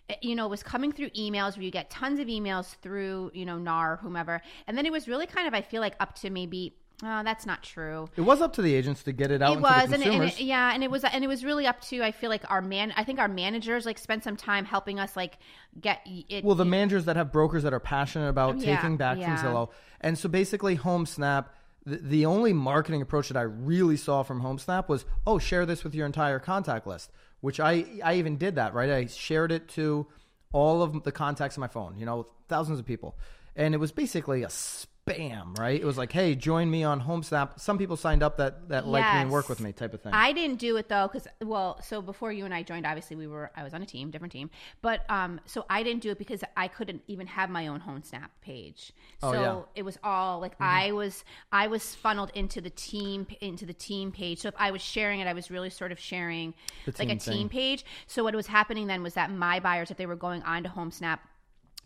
Eh, 0.08 0.14
you 0.22 0.34
know, 0.34 0.46
it 0.46 0.50
was 0.50 0.62
coming 0.62 0.92
through 0.92 1.10
emails 1.10 1.56
where 1.56 1.64
you 1.64 1.70
get 1.70 1.90
tons 1.90 2.20
of 2.20 2.28
emails 2.28 2.76
through 2.76 3.30
you 3.34 3.44
know 3.44 3.58
NAR 3.58 3.94
or 3.94 3.96
whomever, 3.96 4.40
and 4.66 4.76
then 4.76 4.86
it 4.86 4.92
was 4.92 5.08
really 5.08 5.26
kind 5.26 5.46
of 5.48 5.54
I 5.54 5.62
feel 5.62 5.80
like 5.80 5.94
up 6.00 6.14
to 6.16 6.30
maybe 6.30 6.74
Oh, 7.02 7.22
that's 7.22 7.44
not 7.44 7.62
true. 7.62 8.08
It 8.16 8.22
was 8.22 8.40
up 8.40 8.54
to 8.54 8.62
the 8.62 8.74
agents 8.74 9.02
to 9.02 9.12
get 9.12 9.30
it 9.30 9.42
out 9.42 9.58
It 9.58 9.60
was, 9.60 9.92
and, 9.92 10.02
and 10.02 10.24
it, 10.24 10.40
yeah, 10.40 10.72
and 10.72 10.82
it 10.82 10.90
was, 10.90 11.04
and 11.04 11.22
it 11.22 11.26
was 11.26 11.44
really 11.44 11.66
up 11.66 11.82
to. 11.82 12.02
I 12.02 12.10
feel 12.10 12.30
like 12.30 12.50
our 12.50 12.62
man. 12.62 12.94
I 12.96 13.04
think 13.04 13.18
our 13.18 13.28
managers 13.28 13.84
like 13.84 13.98
spent 13.98 14.24
some 14.24 14.34
time 14.34 14.64
helping 14.64 14.98
us 14.98 15.14
like 15.14 15.36
get 15.78 16.00
it. 16.06 16.42
well, 16.42 16.54
the 16.54 16.64
managers 16.64 17.04
that 17.04 17.16
have 17.16 17.32
brokers 17.32 17.64
that 17.64 17.74
are 17.74 17.80
passionate 17.80 18.28
about 18.28 18.58
Yeah, 18.58 18.76
taking 18.76 18.96
back 18.96 19.18
yeah. 19.18 19.36
from 19.36 19.46
Zillow, 19.46 19.70
and 20.00 20.16
so 20.18 20.28
basically, 20.28 20.76
HomeSnap. 20.78 21.46
The, 21.86 21.96
the 21.96 22.26
only 22.26 22.52
marketing 22.52 23.00
approach 23.00 23.28
that 23.28 23.36
I 23.36 23.42
really 23.42 23.96
saw 23.96 24.22
from 24.22 24.42
HomeSnap 24.42 24.88
was, 24.88 25.04
oh, 25.26 25.38
share 25.38 25.64
this 25.64 25.84
with 25.84 25.94
your 25.94 26.04
entire 26.04 26.38
contact 26.38 26.86
list, 26.86 27.10
which 27.40 27.60
I 27.60 27.86
I 28.04 28.14
even 28.16 28.36
did 28.36 28.56
that 28.56 28.74
right. 28.74 28.90
I 28.90 29.06
shared 29.06 29.52
it 29.52 29.68
to 29.70 30.06
all 30.52 30.82
of 30.82 31.04
the 31.04 31.12
contacts 31.12 31.56
on 31.56 31.60
my 31.60 31.68
phone, 31.68 31.96
you 31.96 32.06
know, 32.06 32.26
thousands 32.48 32.78
of 32.78 32.86
people, 32.86 33.16
and 33.56 33.74
it 33.74 33.78
was 33.78 33.92
basically 33.92 34.42
a 34.42 34.48
spam, 34.48 35.56
right? 35.58 35.80
It 35.80 35.84
was 35.84 35.96
like, 35.96 36.10
hey, 36.10 36.34
join 36.34 36.68
me 36.68 36.82
on 36.82 37.00
HomeSnap. 37.00 37.60
Some 37.60 37.78
people 37.78 37.96
signed 37.96 38.22
up 38.24 38.38
that 38.38 38.68
that 38.70 38.86
like 38.88 39.04
me 39.04 39.20
and 39.20 39.30
work 39.30 39.48
with 39.48 39.60
me, 39.60 39.72
type 39.72 39.94
of 39.94 40.02
thing. 40.02 40.12
I 40.12 40.32
didn't 40.32 40.58
do 40.58 40.76
it 40.76 40.88
though, 40.88 41.06
because 41.08 41.28
well, 41.42 41.80
so 41.80 42.02
before 42.02 42.32
you 42.32 42.44
and 42.44 42.52
I 42.52 42.62
joined, 42.64 42.84
obviously 42.86 43.14
we 43.16 43.26
were 43.28 43.50
I 43.56 43.62
was 43.62 43.72
on 43.72 43.82
a 43.82 43.86
team, 43.86 44.10
different 44.10 44.32
team, 44.32 44.50
but 44.82 45.08
um, 45.08 45.40
so 45.46 45.64
I 45.70 45.82
didn't 45.84 46.02
do 46.02 46.10
it 46.10 46.18
because 46.18 46.42
I 46.56 46.66
couldn't 46.68 47.02
even 47.06 47.28
have 47.28 47.50
my 47.50 47.68
own 47.68 47.80
HomeSnap 47.80 48.28
page. 48.40 48.92
So 49.20 49.28
Oh, 49.28 49.32
yeah. 49.32 49.60
it 49.76 49.84
was 49.84 49.96
all 50.02 50.40
like 50.40 50.54
I 50.60 50.90
was 50.92 51.24
I 51.52 51.68
was 51.68 51.94
funneled 51.94 52.32
into 52.34 52.60
the 52.60 52.70
team 52.70 53.26
into 53.40 53.64
the 53.64 53.74
team 53.74 54.10
page. 54.10 54.40
So 54.40 54.48
if 54.48 54.54
I 54.58 54.72
was 54.72 54.82
sharing 54.82 55.20
it, 55.20 55.28
I 55.28 55.34
was 55.34 55.50
really 55.52 55.70
sort 55.70 55.92
of 55.92 56.00
sharing 56.00 56.52
like 56.86 57.08
a 57.10 57.16
team 57.16 57.18
team 57.18 57.48
page. 57.48 57.84
So 58.08 58.24
what 58.24 58.34
was 58.34 58.48
happening 58.48 58.88
then 58.88 59.04
was 59.04 59.14
that 59.14 59.30
my 59.30 59.60
buyers, 59.60 59.90
if 59.92 59.96
they 59.98 60.06
were 60.06 60.16
going 60.16 60.42
on 60.42 60.64
to 60.64 60.68
HomeSnap 60.68 61.20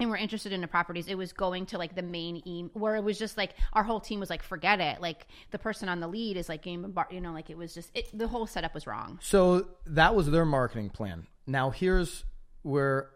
and 0.00 0.10
were 0.10 0.16
interested 0.16 0.52
in 0.52 0.60
the 0.60 0.66
properties, 0.68 1.06
it 1.08 1.16
was 1.16 1.32
going 1.32 1.66
to 1.66 1.78
like 1.78 1.94
the 1.94 2.02
main 2.02 2.42
email 2.46 2.70
where 2.74 2.96
it 2.96 3.04
was 3.04 3.18
just 3.18 3.36
like 3.36 3.54
our 3.74 3.82
whole 3.82 4.00
team 4.00 4.18
was 4.20 4.30
like, 4.30 4.42
forget 4.42 4.80
it. 4.80 5.00
Like 5.00 5.26
the 5.50 5.58
person 5.58 5.88
on 5.88 6.00
the 6.00 6.08
lead 6.08 6.36
is 6.36 6.48
like 6.48 6.62
game 6.62 6.90
bar, 6.90 7.06
you 7.10 7.20
know, 7.20 7.32
like 7.32 7.50
it 7.50 7.56
was 7.56 7.74
just 7.74 7.90
it, 7.94 8.06
the 8.16 8.28
whole 8.28 8.46
setup 8.46 8.74
was 8.74 8.86
wrong. 8.86 9.18
So 9.22 9.68
that 9.86 10.14
was 10.14 10.30
their 10.30 10.44
marketing 10.44 10.90
plan. 10.90 11.26
Now 11.46 11.70
here's 11.70 12.24
where 12.62 13.10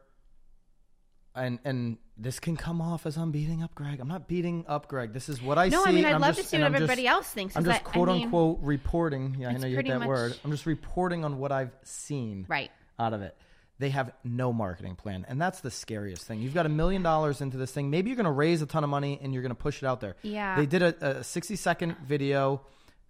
and 1.35 1.59
and 1.65 1.99
this 2.17 2.39
can 2.39 2.57
come 2.57 2.81
off 2.81 3.07
as 3.07 3.17
I'm 3.17 3.33
beating 3.33 3.63
up 3.63 3.75
Greg. 3.75 3.99
I'm 3.99 4.07
not 4.07 4.29
beating 4.29 4.65
up 4.69 4.87
Greg. 4.87 5.13
This 5.13 5.29
is 5.29 5.43
what 5.43 5.59
I 5.59 5.69
No, 5.69 5.83
see. 5.85 5.91
I 5.91 5.93
mean 5.93 6.05
I'd 6.05 6.21
love 6.21 6.37
just- 6.37 6.43
to 6.43 6.45
see 6.49 6.59
what 6.59 6.67
I'm 6.67 6.73
just- 6.73 6.83
everybody 6.83 7.09
else 7.09 7.27
thinks. 7.29 7.57
I'm 7.57 7.65
just 7.65 7.75
I- 7.75 7.81
I 7.81 7.83
quote 7.93 8.09
mean, 8.09 8.25
unquote 8.25 8.61
reporting. 8.63 9.35
Yeah, 9.41 9.49
I 9.49 9.53
know 9.55 9.67
you 9.67 9.77
hate 9.77 9.89
that 9.89 9.99
much- 9.99 10.09
word. 10.09 10.37
I'm 10.45 10.51
just 10.53 10.65
reporting 10.67 11.25
on 11.25 11.39
what 11.39 11.51
I've 11.51 11.73
seen 11.83 12.47
Right. 12.49 12.71
out 13.01 13.15
of 13.15 13.23
it. 13.23 13.37
They 13.79 13.91
have 13.91 14.13
no 14.23 14.53
marketing 14.53 14.95
plan, 14.95 15.27
and 15.29 15.41
that's 15.41 15.61
the 15.61 15.71
scariest 15.71 16.23
thing. 16.25 16.41
You've 16.41 16.55
got 16.55 16.65
a 16.65 16.69
million 16.69 17.03
dollars 17.03 17.41
into 17.41 17.57
this 17.57 17.73
thing. 17.73 17.91
Maybe 17.91 18.09
you're 18.09 18.17
going 18.17 18.25
to 18.25 18.31
raise 18.31 18.63
a 18.63 18.67
ton 18.67 18.85
of 18.85 18.91
money 18.91 19.19
and 19.21 19.33
you're 19.35 19.43
going 19.43 19.51
to 19.51 19.57
push 19.57 19.83
it 19.83 19.87
out 19.87 20.01
there. 20.01 20.15
Yeah. 20.23 20.55
They 20.57 20.67
did 20.67 20.83
a, 20.83 21.19
a 21.19 21.25
60 21.25 21.57
second 21.57 21.97
video, 22.07 22.61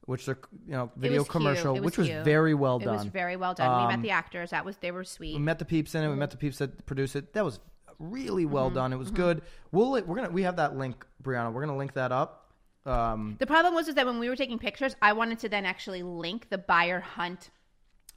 which 0.07 0.24
they're 0.24 0.38
you 0.66 0.72
know 0.72 0.90
video 0.96 1.18
was 1.20 1.29
commercial, 1.29 1.77
It 1.77 1.83
which 1.83 1.98
was 1.98 2.09
very 2.09 2.55
well 2.55 2.79
done. 2.79 2.94
It 2.94 2.96
was 2.98 3.05
very 3.07 3.37
well 3.37 3.53
done. 3.53 3.83
we 3.83 3.88
met 3.88 3.94
Um, 3.96 4.03
the 4.03 4.11
actors. 4.11 4.50
That 4.50 4.64
was 4.64 4.77
they 4.79 4.90
were 4.90 5.05
sweet. 5.05 5.35
We 5.35 5.40
met 5.40 5.59
the 5.59 5.64
peeps 5.66 5.94
in 5.94 6.03
it. 6.03 6.09
We 6.09 6.16
met 6.16 6.31
the 6.31 6.38
peeps 6.38 6.59
that 6.59 6.87
produce 6.87 7.14
it. 7.14 7.35
That 7.35 7.44
was 7.44 7.61
really 7.98 8.46
well 8.46 8.66
Mm-hmm. 8.68 8.74
done. 8.77 8.92
It 8.94 8.98
was 8.98 9.11
good. 9.11 9.42
We'll 9.70 9.90
we're 9.92 10.16
gonna 10.16 10.31
we 10.31 10.44
have 10.44 10.57
that 10.57 10.77
link, 10.79 11.05
Brianna. 11.22 11.53
We're 11.53 11.61
gonna 11.66 11.77
link 11.77 11.92
that 11.94 12.11
up. 12.11 12.50
Um, 12.87 13.37
The 13.38 13.46
problem 13.46 13.74
was 13.74 13.88
is 13.88 13.94
that 13.96 14.07
when 14.07 14.18
we 14.18 14.29
were 14.31 14.37
taking 14.37 14.59
pictures, 14.59 14.96
I 15.03 15.12
wanted 15.12 15.38
to 15.40 15.48
then 15.50 15.64
actually 15.66 16.03
link 16.03 16.48
the 16.50 16.59
buyer 16.59 17.00
hunt 17.00 17.50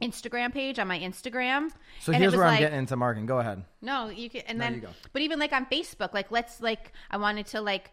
Instagram 0.01 0.53
page 0.53 0.77
on 0.79 0.87
my 0.87 0.99
Instagram. 0.99 1.69
so 1.99 2.11
And 2.11 2.15
it 2.15 2.19
here's 2.25 2.35
where 2.35 2.45
I'm 2.45 2.51
like- 2.53 2.59
getting 2.59 2.79
into 2.79 2.95
marketing. 2.95 3.25
Go 3.25 3.39
ahead. 3.39 3.63
No, 3.81 4.09
you 4.09 4.29
can, 4.29 4.41
and 4.47 4.57
No, 4.59 4.63
then, 4.65 4.73
you 4.75 4.81
go. 4.81 4.89
but 5.13 5.21
even 5.21 5.39
like 5.39 5.53
on 5.53 5.65
Facebook, 5.65 6.13
like 6.13 6.31
let's 6.31 6.61
like, 6.61 6.91
I 7.09 7.17
wanted 7.17 7.47
to 7.47 7.61
like 7.61 7.91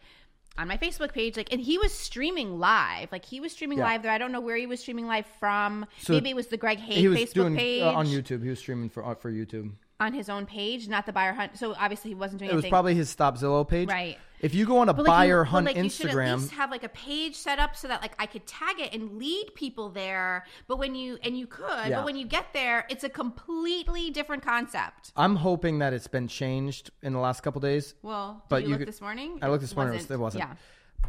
on 0.56 0.68
my 0.68 0.76
Facebook 0.76 1.12
page, 1.12 1.36
like, 1.36 1.50
and 1.52 1.60
he 1.60 1.78
was 1.78 1.92
streaming 1.92 2.60
live, 2.60 3.10
like 3.10 3.24
he 3.24 3.40
was 3.40 3.52
streaming 3.52 3.78
Yeah. 3.78 3.84
live 3.84 4.02
there. 4.02 4.12
I 4.12 4.18
don't 4.18 4.30
know 4.32 4.40
where 4.40 4.56
he 4.56 4.66
was 4.66 4.80
streaming 4.80 5.06
live 5.06 5.26
from. 5.40 5.86
So 5.98 6.12
Maybe 6.12 6.30
it 6.30 6.36
was 6.36 6.46
the 6.48 6.56
Greg 6.56 6.78
was 6.78 6.88
Facebook 6.88 7.34
doing 7.34 7.56
page 7.56 7.82
uh, 7.82 7.92
on 7.92 8.06
YouTube. 8.06 8.42
He 8.44 8.50
was 8.50 8.58
streaming 8.60 8.88
for 8.88 9.04
uh, 9.04 9.14
for 9.16 9.32
YouTube. 9.32 9.72
on 9.98 10.12
his 10.12 10.28
own 10.28 10.44
page, 10.46 10.86
not 10.88 11.06
the 11.06 11.12
buyer 11.12 11.32
hunt. 11.32 11.56
So 11.58 11.74
obviously 11.78 12.10
he 12.10 12.14
wasn't 12.14 12.38
doing 12.40 12.50
It 12.50 12.52
It 12.52 12.56
was 12.56 12.66
probably 12.66 12.94
his 12.94 13.08
Stop 13.10 13.36
Zillow 13.38 13.66
page. 13.66 13.88
Right. 13.88 14.18
If 14.44 14.54
you 14.54 14.66
go 14.66 14.76
on 14.78 14.88
a 14.90 14.92
like, 14.92 14.98
you- 14.98 15.04
buyer 15.06 15.42
but, 15.44 15.50
hunt 15.50 15.66
like, 15.66 15.76
you 15.76 15.88
should 15.88 16.06
at 16.10 16.12
Instagram, 16.12 16.36
least 16.40 16.50
have 16.52 16.70
like 16.70 16.84
a 16.84 16.88
page 16.90 17.34
set 17.34 17.58
up 17.58 17.74
so 17.74 17.88
that 17.88 18.02
like 18.02 18.14
I 18.18 18.26
could 18.26 18.46
tag 18.46 18.78
it 18.78 18.92
and 18.92 19.16
lead 19.18 19.46
people 19.54 19.88
there. 19.88 20.44
But 20.68 20.78
when 20.78 20.94
you 20.94 21.18
and 21.22 21.36
you 21.38 21.46
could, 21.46 21.88
Yeah. 21.88 21.96
but 21.96 22.04
when 22.04 22.14
you 22.16 22.26
get 22.26 22.52
there, 22.52 22.84
it's 22.90 23.04
a 23.04 23.08
completely 23.08 24.10
different 24.10 24.42
concept. 24.42 25.12
I'm 25.16 25.36
hoping 25.36 25.78
that 25.78 25.94
it's 25.94 26.08
been 26.08 26.28
changed 26.28 26.90
in 27.02 27.14
the 27.14 27.20
last 27.20 27.42
couple 27.42 27.60
days. 27.62 27.94
Well, 28.02 28.34
did 28.34 28.48
But 28.50 28.62
you, 28.62 28.68
you 28.68 28.72
look 28.74 28.78
could- 28.80 28.88
this 28.88 29.00
morning? 29.00 29.38
I 29.40 29.48
looked 29.48 29.62
this 29.62 29.74
morning. 29.74 29.94
Wasn't- 29.94 30.10
it 30.10 30.18
wasn't. 30.20 30.44
Yeah. 30.44 30.54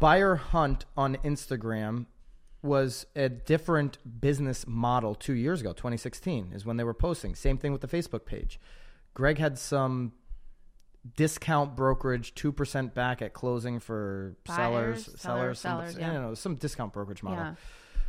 Buyer 0.00 0.36
Hunt 0.36 0.86
on 0.96 1.16
Instagram 1.16 2.06
was 2.62 3.06
a 3.14 3.28
different 3.28 3.98
business 4.20 4.66
model 4.66 5.14
two 5.14 5.34
years 5.34 5.60
ago. 5.60 5.72
2016 5.74 6.52
is 6.54 6.64
when 6.64 6.78
they 6.78 6.84
were 6.84 6.94
posting. 6.94 7.34
Same 7.34 7.58
thing 7.58 7.72
with 7.72 7.82
the 7.82 7.88
Facebook 7.88 8.24
page. 8.24 8.58
Greg 9.14 9.38
had 9.38 9.58
some 9.58 10.12
discount 11.14 11.76
brokerage, 11.76 12.34
two 12.34 12.52
percent 12.52 12.94
back 12.94 13.22
at 13.22 13.34
closing 13.34 13.80
for 13.80 14.36
Buyers, 14.44 14.56
sellers, 14.56 15.04
sellers, 15.04 15.20
sellers, 15.20 15.58
some, 15.58 15.80
sellers, 15.80 15.94
you 15.94 16.00
yeah. 16.00 16.20
know, 16.20 16.34
some 16.34 16.56
discount 16.56 16.92
brokerage 16.92 17.22
model. 17.22 17.44
Yeah. 17.44 17.54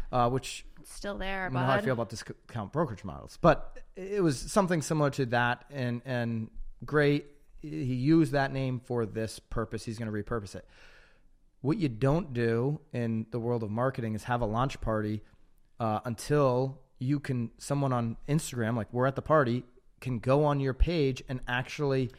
Uh, 0.10 0.30
which 0.30 0.66
It's 0.80 0.94
still 0.94 1.18
there, 1.18 1.42
I 1.42 1.44
don't 1.46 1.54
know 1.56 1.60
how 1.60 1.74
I 1.74 1.82
feel 1.82 1.94
about 1.94 2.10
discount 2.10 2.72
brokerage 2.72 3.04
models, 3.04 3.38
but 3.42 3.78
it 3.98 4.24
was 4.24 4.40
something 4.40 4.82
similar 4.82 5.10
to 5.12 5.26
that. 5.28 5.66
And 5.70 6.02
and 6.06 6.50
great, 6.86 7.26
he 7.62 7.68
used 7.96 8.32
that 8.32 8.54
name 8.54 8.80
for 8.80 9.06
this 9.06 9.40
purpose. 9.40 9.84
He's 9.84 10.00
going 10.00 10.10
to 10.10 10.24
repurpose 10.24 10.56
it. 10.56 10.66
What 11.60 11.78
you 11.78 11.90
don't 11.90 12.32
do 12.34 12.80
in 12.94 13.26
the 13.32 13.40
world 13.40 13.64
of 13.64 13.70
marketing 13.70 14.16
is 14.16 14.24
have 14.24 14.40
a 14.40 14.46
launch 14.46 14.80
party 14.80 15.24
uh, 15.80 16.00
until 16.06 16.80
you 17.00 17.20
can. 17.20 17.52
Someone 17.58 17.92
on 17.92 18.16
Instagram, 18.30 18.78
like 18.78 18.88
we're 18.94 19.08
at 19.08 19.18
the 19.18 19.22
party, 19.22 19.66
can 20.00 20.20
go 20.20 20.46
on 20.46 20.62
your 20.62 20.74
page 20.74 21.22
and 21.28 21.42
actually 21.50 22.12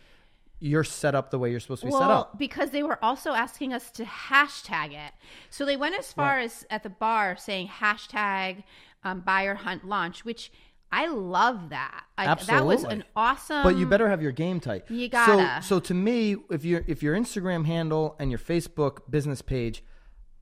you're 0.61 0.85
set 0.85 1.15
up 1.15 1.31
the 1.31 1.39
way 1.39 1.51
you're 1.51 1.61
supposed 1.61 1.83
to 1.83 1.87
be 1.87 1.93
set 1.93 2.03
up. 2.03 2.09
Well, 2.09 2.31
because 2.37 2.71
they 2.71 2.83
were 2.83 3.03
also 3.03 3.33
asking 3.33 3.73
us 3.73 3.91
to 3.93 4.05
hashtag 4.05 4.93
it. 4.93 5.13
So 5.51 5.65
they 5.65 5.77
went 5.77 5.97
as 5.97 6.13
far 6.13 6.39
as 6.39 6.67
at 6.71 6.83
the 6.83 6.91
bar 6.91 7.37
saying 7.37 7.69
hashtag 7.69 8.65
um, 9.05 9.21
buyer 9.21 9.55
hunt 9.55 9.87
launch, 9.87 10.25
which 10.25 10.51
I 10.91 11.07
love 11.07 11.69
that. 11.69 12.05
Like, 12.17 12.47
That 12.47 12.65
was 12.65 12.85
an 12.85 13.05
awesome. 13.15 13.63
But 13.63 13.77
you 13.77 13.87
better 13.87 14.09
have 14.09 14.23
your 14.23 14.33
game 14.33 14.59
tight. 14.59 14.85
You 14.89 15.09
gotta. 15.09 15.63
So, 15.63 15.77
so 15.77 15.81
to 15.81 15.95
me, 15.95 16.37
if 16.51 16.65
your 16.65 16.83
if 16.87 17.03
your 17.03 17.15
Instagram 17.15 17.67
handle 17.67 18.17
and 18.19 18.31
your 18.31 18.39
Facebook 18.39 19.11
business 19.11 19.43
page 19.43 19.85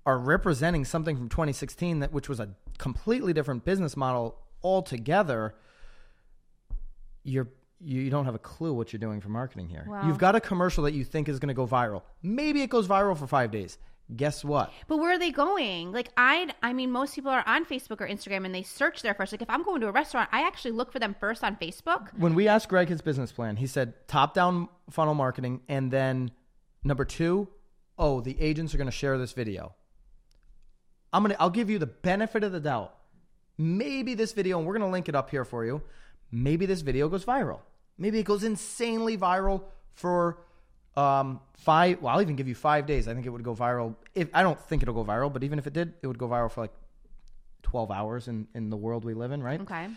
are 0.07 0.19
representing 0.19 0.85
something 0.85 1.17
from 1.17 1.29
2016 1.29 1.99
that 1.99 2.13
which 2.13 2.29
was 2.29 2.39
a 2.39 2.51
completely 2.79 3.33
different 3.33 3.65
business 3.65 3.97
model 3.97 4.39
altogether, 4.63 5.57
you're 7.25 7.49
you 7.81 8.01
you, 8.01 8.11
don't 8.11 8.25
have 8.25 8.35
a 8.35 8.41
clue 8.41 8.73
what 8.73 8.93
you're 8.93 9.01
doing 9.01 9.21
for 9.21 9.29
marketing 9.29 9.69
here. 9.69 9.85
Wow. 9.87 10.07
You've 10.07 10.19
got 10.19 10.35
a 10.35 10.41
commercial 10.41 10.85
that 10.85 10.95
you 10.95 11.05
think 11.05 11.29
is 11.29 11.39
going 11.39 11.49
to 11.49 11.55
go 11.55 11.67
viral. 11.67 12.03
Maybe 12.23 12.63
it 12.63 12.71
goes 12.71 12.89
viral 12.89 13.17
for 13.17 13.27
5 13.27 13.51
days. 13.51 13.79
Guess 14.15 14.45
what? 14.45 14.73
But 14.87 14.99
where 14.99 15.13
are 15.13 15.19
they 15.19 15.33
going? 15.33 15.91
Like 15.91 16.11
I, 16.17 16.53
I 16.63 16.73
mean, 16.73 16.93
most 16.93 17.17
people 17.17 17.33
are 17.33 17.43
on 17.45 17.65
Facebook 17.65 18.01
or 18.01 18.07
Instagram 18.07 18.45
and 18.45 18.55
they 18.55 18.63
search 18.63 19.03
there 19.03 19.15
first. 19.15 19.33
Like 19.33 19.43
if 19.43 19.51
I'm 19.51 19.65
going 19.65 19.81
to 19.81 19.89
a 19.89 19.93
restaurant, 19.93 20.29
I 20.33 20.47
actually 20.47 20.71
look 20.73 20.93
for 20.93 21.01
them 21.01 21.17
first 21.19 21.43
on 21.43 21.57
Facebook. 21.57 22.11
when 22.17 22.35
we 22.35 22.47
asked 22.47 22.69
Greg 22.69 22.89
his 22.89 23.01
business 23.01 23.33
plan, 23.33 23.57
he 23.57 23.67
said 23.67 23.95
top 24.07 24.33
down 24.33 24.69
funnel 24.91 25.15
marketing, 25.15 25.61
and 25.69 25.91
then 25.91 26.31
number 26.85 27.05
two, 27.05 27.49
oh, 27.99 28.21
the 28.21 28.41
agents 28.41 28.75
are 28.75 28.79
going 28.79 28.87
to 28.87 28.93
share 28.93 29.19
this 29.19 29.33
video. 29.33 29.75
I'm 31.13 31.23
gonna, 31.23 31.37
I'll 31.41 31.51
give 31.51 31.69
you 31.69 31.79
the 31.79 31.87
benefit 31.87 32.45
of 32.45 32.53
the 32.53 32.61
doubt. 32.61 32.95
Maybe 33.59 34.15
this 34.15 34.33
video, 34.33 34.59
and 34.59 34.67
we're 34.67 34.75
going 34.75 34.89
to 34.89 34.93
link 34.93 35.09
it 35.09 35.17
up 35.17 35.31
here 35.31 35.45
for 35.45 35.65
you. 35.65 35.83
Maybe 36.37 36.67
this 36.67 36.83
video 36.83 37.09
goes 37.09 37.25
viral. 37.25 37.61
Maybe 37.97 38.19
it 38.19 38.25
goes 38.27 38.45
insanely 38.45 39.17
viral 39.17 39.63
for 39.95 40.39
um, 40.95 41.41
five. 41.55 42.03
Well, 42.03 42.13
I'll 42.15 42.21
even 42.21 42.37
give 42.37 42.47
you 42.47 42.55
five 42.55 42.85
days. 42.87 43.09
I 43.09 43.15
think 43.15 43.25
it 43.25 43.31
would 43.31 43.43
go 43.43 43.55
viral. 43.55 43.95
If 44.15 44.29
I 44.35 44.43
don't 44.43 44.61
think 44.61 44.83
it'll 44.83 44.95
go 44.95 45.05
viral, 45.05 45.33
but 45.33 45.45
even 45.45 45.59
if 45.59 45.67
it 45.67 45.73
did, 45.73 45.95
it 46.03 46.07
would 46.07 46.19
go 46.19 46.29
viral 46.29 46.51
for 46.51 46.61
like 46.61 46.75
12 47.63 47.91
hours 47.91 48.29
in, 48.29 48.49
in 48.55 48.69
the 48.69 48.77
world 48.77 49.03
we 49.05 49.15
live 49.15 49.33
in, 49.33 49.43
right? 49.43 49.61
Okay. 49.63 49.89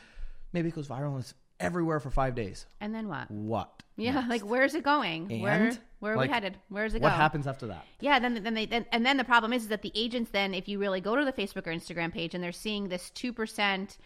Maybe 0.54 0.70
it 0.70 0.76
goes 0.76 0.88
viral 0.88 1.12
and 1.12 1.20
it's 1.20 1.34
everywhere 1.60 2.00
for 2.00 2.10
five 2.10 2.36
days. 2.36 2.66
And 2.80 2.96
then 2.96 3.10
what? 3.10 3.30
What? 3.30 3.84
Yeah, 3.98 4.26
like 4.30 4.44
where's 4.44 4.76
it 4.76 4.84
going? 4.84 5.42
Where 5.42 5.52
And? 5.52 5.80
where 6.00 6.14
are 6.14 6.16
Like, 6.16 6.30
we 6.30 6.34
headed? 6.34 6.58
Where's 6.70 6.94
it 6.94 7.00
going? 7.00 7.12
What 7.12 7.18
go? 7.18 7.22
happens 7.22 7.48
after 7.48 7.68
that? 7.68 7.86
Yeah, 8.00 8.18
then 8.20 8.42
then 8.42 8.54
they 8.54 8.66
then, 8.66 8.86
and 8.94 9.06
then 9.06 9.18
the 9.18 9.26
problem 9.26 9.52
is, 9.52 9.64
is 9.64 9.68
that 9.68 9.82
the 9.82 9.92
agents 9.94 10.32
then, 10.32 10.54
if 10.54 10.70
you 10.70 10.80
really 10.80 11.02
go 11.02 11.18
to 11.18 11.26
the 11.26 11.34
Facebook 11.34 11.68
or 11.68 11.72
Instagram 11.74 12.14
page 12.14 12.34
and 12.34 12.42
they're 12.42 12.54
seeing 12.54 12.88
this 12.88 13.10
two 13.10 13.34
percent 13.34 13.98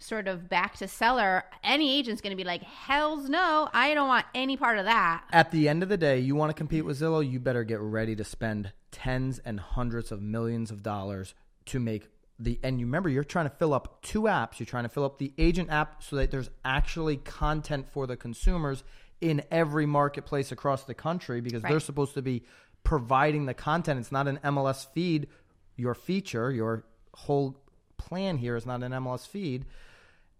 sort 0.00 0.26
of 0.26 0.48
back 0.48 0.76
to 0.78 0.88
seller, 0.88 1.44
any 1.62 1.96
agent's 1.96 2.20
going 2.20 2.32
to 2.32 2.36
be 2.36 2.44
like, 2.44 2.62
"Hell's 2.62 3.28
no, 3.28 3.68
I 3.72 3.94
don't 3.94 4.08
want 4.08 4.26
any 4.34 4.56
part 4.56 4.78
of 4.78 4.86
that." 4.86 5.24
At 5.32 5.52
the 5.52 5.68
end 5.68 5.82
of 5.82 5.88
the 5.88 5.96
day, 5.96 6.18
you 6.18 6.34
want 6.34 6.50
to 6.50 6.54
compete 6.54 6.84
with 6.84 6.98
Zillow, 6.98 7.28
you 7.28 7.38
better 7.38 7.62
get 7.62 7.80
ready 7.80 8.16
to 8.16 8.24
spend 8.24 8.72
tens 8.90 9.38
and 9.44 9.60
hundreds 9.60 10.10
of 10.10 10.20
millions 10.20 10.70
of 10.70 10.82
dollars 10.82 11.34
to 11.66 11.78
make 11.78 12.08
the 12.38 12.58
and 12.62 12.80
you 12.80 12.86
remember 12.86 13.08
you're 13.08 13.22
trying 13.22 13.48
to 13.48 13.54
fill 13.54 13.74
up 13.74 14.02
two 14.02 14.22
apps. 14.22 14.58
You're 14.58 14.66
trying 14.66 14.84
to 14.84 14.88
fill 14.88 15.04
up 15.04 15.18
the 15.18 15.32
agent 15.38 15.70
app 15.70 16.02
so 16.02 16.16
that 16.16 16.30
there's 16.30 16.50
actually 16.64 17.18
content 17.18 17.86
for 17.92 18.06
the 18.06 18.16
consumers 18.16 18.82
in 19.20 19.42
every 19.50 19.86
marketplace 19.86 20.50
across 20.50 20.84
the 20.84 20.94
country 20.94 21.40
because 21.40 21.62
they're 21.62 21.80
supposed 21.80 22.14
to 22.14 22.22
be 22.22 22.42
providing 22.82 23.44
the 23.44 23.54
content. 23.54 24.00
It's 24.00 24.10
not 24.10 24.26
an 24.26 24.38
MLS 24.42 24.86
feed. 24.86 25.28
your 25.76 25.94
feature, 25.94 26.50
your 26.50 26.84
whole 27.14 27.56
plan 27.96 28.38
here 28.38 28.56
is 28.56 28.66
not 28.66 28.82
an 28.82 28.92
MLS 28.92 29.26
feed, 29.26 29.66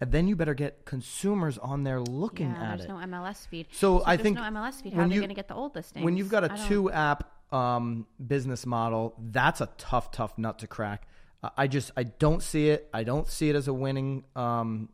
and 0.00 0.10
then 0.12 0.26
you 0.28 0.36
better 0.36 0.54
get 0.54 0.84
consumers 0.84 1.58
on 1.58 1.84
there 1.84 2.00
looking 2.00 2.50
yeah, 2.50 2.62
at 2.62 2.68
there's 2.68 2.80
it. 2.84 2.88
There's 2.88 3.08
no 3.08 3.18
MLS 3.18 3.46
feed. 3.46 3.66
So 3.72 3.98
if 3.98 4.06
I 4.06 4.16
there's 4.16 4.24
think 4.24 4.36
no 4.36 4.42
MLS 4.42 4.82
feed. 4.82 4.94
How 4.94 5.02
are 5.02 5.08
they 5.08 5.14
you- 5.14 5.20
going 5.20 5.28
to 5.28 5.34
get 5.34 5.48
the 5.48 5.54
old 5.54 5.74
listings? 5.74 6.04
when 6.04 6.16
you've 6.16 6.30
got 6.30 6.44
a 6.44 6.66
two 6.68 6.90
app 6.90 7.30
um, 7.52 8.06
business 8.24 8.64
model, 8.64 9.14
that's 9.18 9.60
a 9.60 9.68
tough, 9.76 10.10
tough 10.10 10.38
nut 10.38 10.58
to 10.60 10.66
crack. 10.66 11.06
Uh, 11.42 11.50
I 11.56 11.66
just 11.66 11.90
I 11.96 12.04
don't 12.04 12.42
see 12.42 12.70
it. 12.70 12.88
I 12.92 13.04
don't 13.04 13.28
see 13.28 13.50
it 13.50 13.56
as 13.56 13.68
a 13.68 13.74
winning 13.74 14.24
um, 14.34 14.88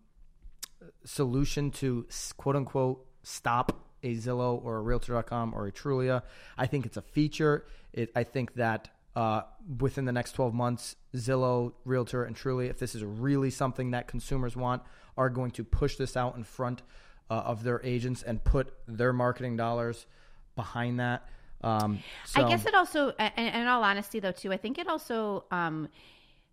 solution 1.05 1.71
to 1.73 2.07
quote 2.37 2.57
unquote 2.57 3.07
stop 3.23 3.87
a 4.03 4.15
Zillow 4.15 4.63
or 4.65 4.77
a 4.77 4.81
Realtor.com 4.81 5.55
or 5.55 5.67
a 5.67 5.73
Trulia. 5.73 6.23
I 6.57 6.67
think 6.67 6.87
it's 6.87 6.97
a 6.97 7.03
feature. 7.03 7.67
It, 7.93 8.11
I 8.15 8.25
think 8.25 8.55
that 8.55 8.91
uh, 9.17 9.41
within 9.81 10.05
the 10.05 10.13
next 10.13 10.33
12 10.33 10.53
months, 10.53 10.95
Zillow, 11.15 11.73
Realtor, 11.87 12.25
and 12.25 12.37
Trulia, 12.37 12.69
if 12.69 12.79
this 12.79 12.95
is 12.95 13.03
really 13.03 13.51
something 13.51 13.93
that 13.93 14.07
consumers 14.07 14.55
want, 14.55 14.83
are 15.17 15.31
going 15.31 15.51
to 15.53 15.65
push 15.65 15.97
this 15.97 16.19
out 16.19 16.37
in 16.37 16.45
front 16.45 16.83
uh, 17.31 17.35
of 17.35 17.65
their 17.65 17.81
agents 17.83 18.23
and 18.23 18.45
put 18.45 18.75
their 18.87 19.15
marketing 19.15 19.57
dollars 19.57 20.07
behind 20.55 21.01
that. 21.01 21.27
Um, 21.65 22.01
I 22.35 22.47
guess 22.47 22.67
it 22.67 22.75
also, 22.75 23.15
and 23.19 23.57
in 23.57 23.67
all 23.67 23.83
honesty, 23.83 24.21
though, 24.21 24.33
too, 24.33 24.53
I 24.53 24.59
think 24.59 24.77
it 24.79 24.87
also 24.87 25.45
um, 25.51 25.89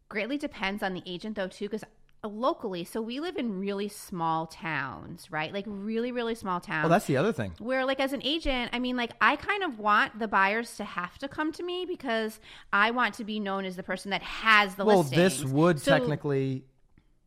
greatly 0.08 0.38
depends 0.38 0.82
on 0.82 0.94
the 0.94 1.04
agent, 1.06 1.36
though, 1.36 1.50
too, 1.50 1.66
because 1.66 1.84
Uh, 2.26 2.30
locally, 2.30 2.86
so 2.86 3.02
we 3.02 3.20
live 3.20 3.36
in 3.36 3.60
really 3.60 3.90
small 3.90 4.46
towns, 4.48 5.30
right? 5.30 5.52
Like 5.52 5.66
really, 5.68 6.12
really 6.14 6.36
small 6.36 6.62
towns. 6.62 6.84
Well, 6.84 6.90
that's 6.90 7.06
the 7.06 7.18
other 7.18 7.34
thing. 7.34 7.52
where 7.60 7.84
like 7.86 8.00
as 8.00 8.14
an 8.14 8.22
agent 8.24 8.70
i 8.74 8.80
mean 8.80 8.96
like 8.96 9.12
i 9.22 9.36
kind 9.36 9.64
of 9.64 9.78
want 9.80 10.18
the 10.20 10.28
buyers 10.28 10.76
to 10.78 10.84
have 10.84 11.18
to 11.18 11.28
come 11.28 11.52
to 11.52 11.64
me 11.64 11.86
because 11.86 12.40
i 12.72 12.92
want 12.92 13.14
to 13.16 13.24
be 13.24 13.40
known 13.40 13.66
as 13.66 13.76
the 13.76 13.84
person 13.84 14.12
that 14.12 14.22
has 14.24 14.76
the 14.76 14.86
Well, 14.86 15.00
listings. 15.00 15.42
this 15.42 15.44
would 15.52 15.80
So- 15.80 15.98
technically 15.98 16.64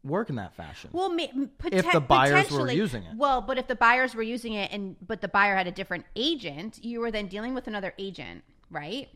work 0.02 0.30
in 0.30 0.36
that 0.36 0.54
fashion. 0.54 0.90
well, 0.92 1.08
ma- 1.10 1.26
poten- 1.58 1.72
If 1.72 1.90
the 1.92 2.00
buyers 2.00 2.50
were 2.50 2.70
using 2.70 3.02
it. 3.02 3.16
Well, 3.16 3.40
but 3.42 3.58
if 3.58 3.66
the 3.66 3.74
buyers 3.74 4.14
were 4.14 4.22
using 4.22 4.52
it 4.54 4.70
and 4.72 4.96
but 5.06 5.20
the 5.20 5.28
buyer 5.28 5.56
had 5.56 5.66
a 5.66 5.72
different 5.72 6.04
agent, 6.14 6.78
you 6.84 7.00
were 7.00 7.10
then 7.10 7.26
dealing 7.26 7.54
with 7.54 7.66
another 7.66 7.92
agent, 7.98 8.44
right? 8.70 9.08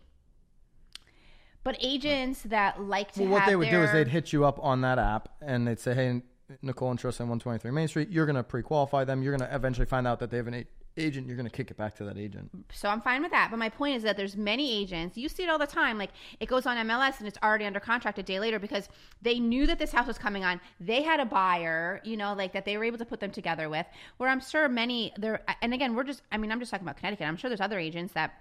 But 1.62 1.76
agents 1.80 2.42
that 2.44 2.80
like 2.80 3.12
to 3.12 3.22
Well, 3.22 3.32
what 3.32 3.46
they 3.46 3.56
would 3.56 3.70
do 3.70 3.82
is 3.82 3.92
they'd 3.92 4.08
hit 4.08 4.32
you 4.32 4.44
up 4.44 4.58
on 4.62 4.80
that 4.80 4.98
app 4.98 5.28
and 5.42 5.66
they'd 5.66 5.78
say, 5.78 5.94
"Hey, 5.94 6.22
Nicole 6.62 6.90
and 6.90 6.98
Tristan, 6.98 7.26
123 7.26 7.70
Main 7.70 7.88
Street. 7.88 8.08
You're 8.10 8.26
going 8.26 8.36
to 8.36 8.42
pre-qualify 8.42 9.04
them. 9.04 9.22
You're 9.22 9.36
going 9.36 9.48
to 9.48 9.54
eventually 9.54 9.86
find 9.86 10.06
out 10.06 10.18
that 10.20 10.30
they 10.30 10.36
have 10.38 10.46
an 10.46 10.64
agent. 10.96 11.26
You're 11.26 11.36
going 11.36 11.48
to 11.48 11.54
kick 11.54 11.70
it 11.70 11.76
back 11.76 11.94
to 11.96 12.04
that 12.04 12.16
agent." 12.16 12.50
so 12.72 12.88
I'm 12.88 13.02
fine 13.02 13.22
with 13.22 13.30
that. 13.32 13.48
But 13.50 13.58
my 13.58 13.68
point 13.68 13.96
is 13.96 14.02
that 14.04 14.16
there's 14.16 14.36
many 14.36 14.72
agents. 14.72 15.18
You 15.18 15.28
see 15.28 15.42
it 15.42 15.50
all 15.50 15.58
the 15.58 15.66
time. 15.66 15.98
Like 15.98 16.10
it 16.40 16.46
goes 16.46 16.64
on 16.64 16.76
MLS 16.88 17.18
and 17.18 17.28
it's 17.28 17.38
already 17.42 17.66
under 17.66 17.78
contract 17.80 18.18
a 18.18 18.22
day 18.22 18.40
later 18.40 18.58
because 18.58 18.88
they 19.20 19.38
knew 19.38 19.66
that 19.66 19.78
this 19.78 19.92
house 19.92 20.06
was 20.06 20.18
coming 20.18 20.44
on. 20.44 20.60
They 20.80 21.02
had 21.02 21.20
a 21.20 21.26
buyer, 21.26 22.00
you 22.04 22.16
know, 22.16 22.32
like 22.32 22.54
that 22.54 22.64
they 22.64 22.78
were 22.78 22.84
able 22.84 22.98
to 22.98 23.04
put 23.04 23.20
them 23.20 23.32
together 23.32 23.68
with. 23.68 23.86
Where 24.16 24.30
I'm 24.30 24.40
sure 24.40 24.66
many 24.68 25.12
there. 25.18 25.42
And 25.60 25.74
again, 25.74 25.94
we're 25.94 26.04
just. 26.04 26.22
I 26.32 26.38
mean, 26.38 26.50
I'm 26.50 26.58
just 26.58 26.70
talking 26.70 26.86
about 26.86 26.96
Connecticut. 26.96 27.26
I'm 27.26 27.36
sure 27.36 27.50
there's 27.50 27.60
other 27.60 27.78
agents 27.78 28.14
that 28.14 28.32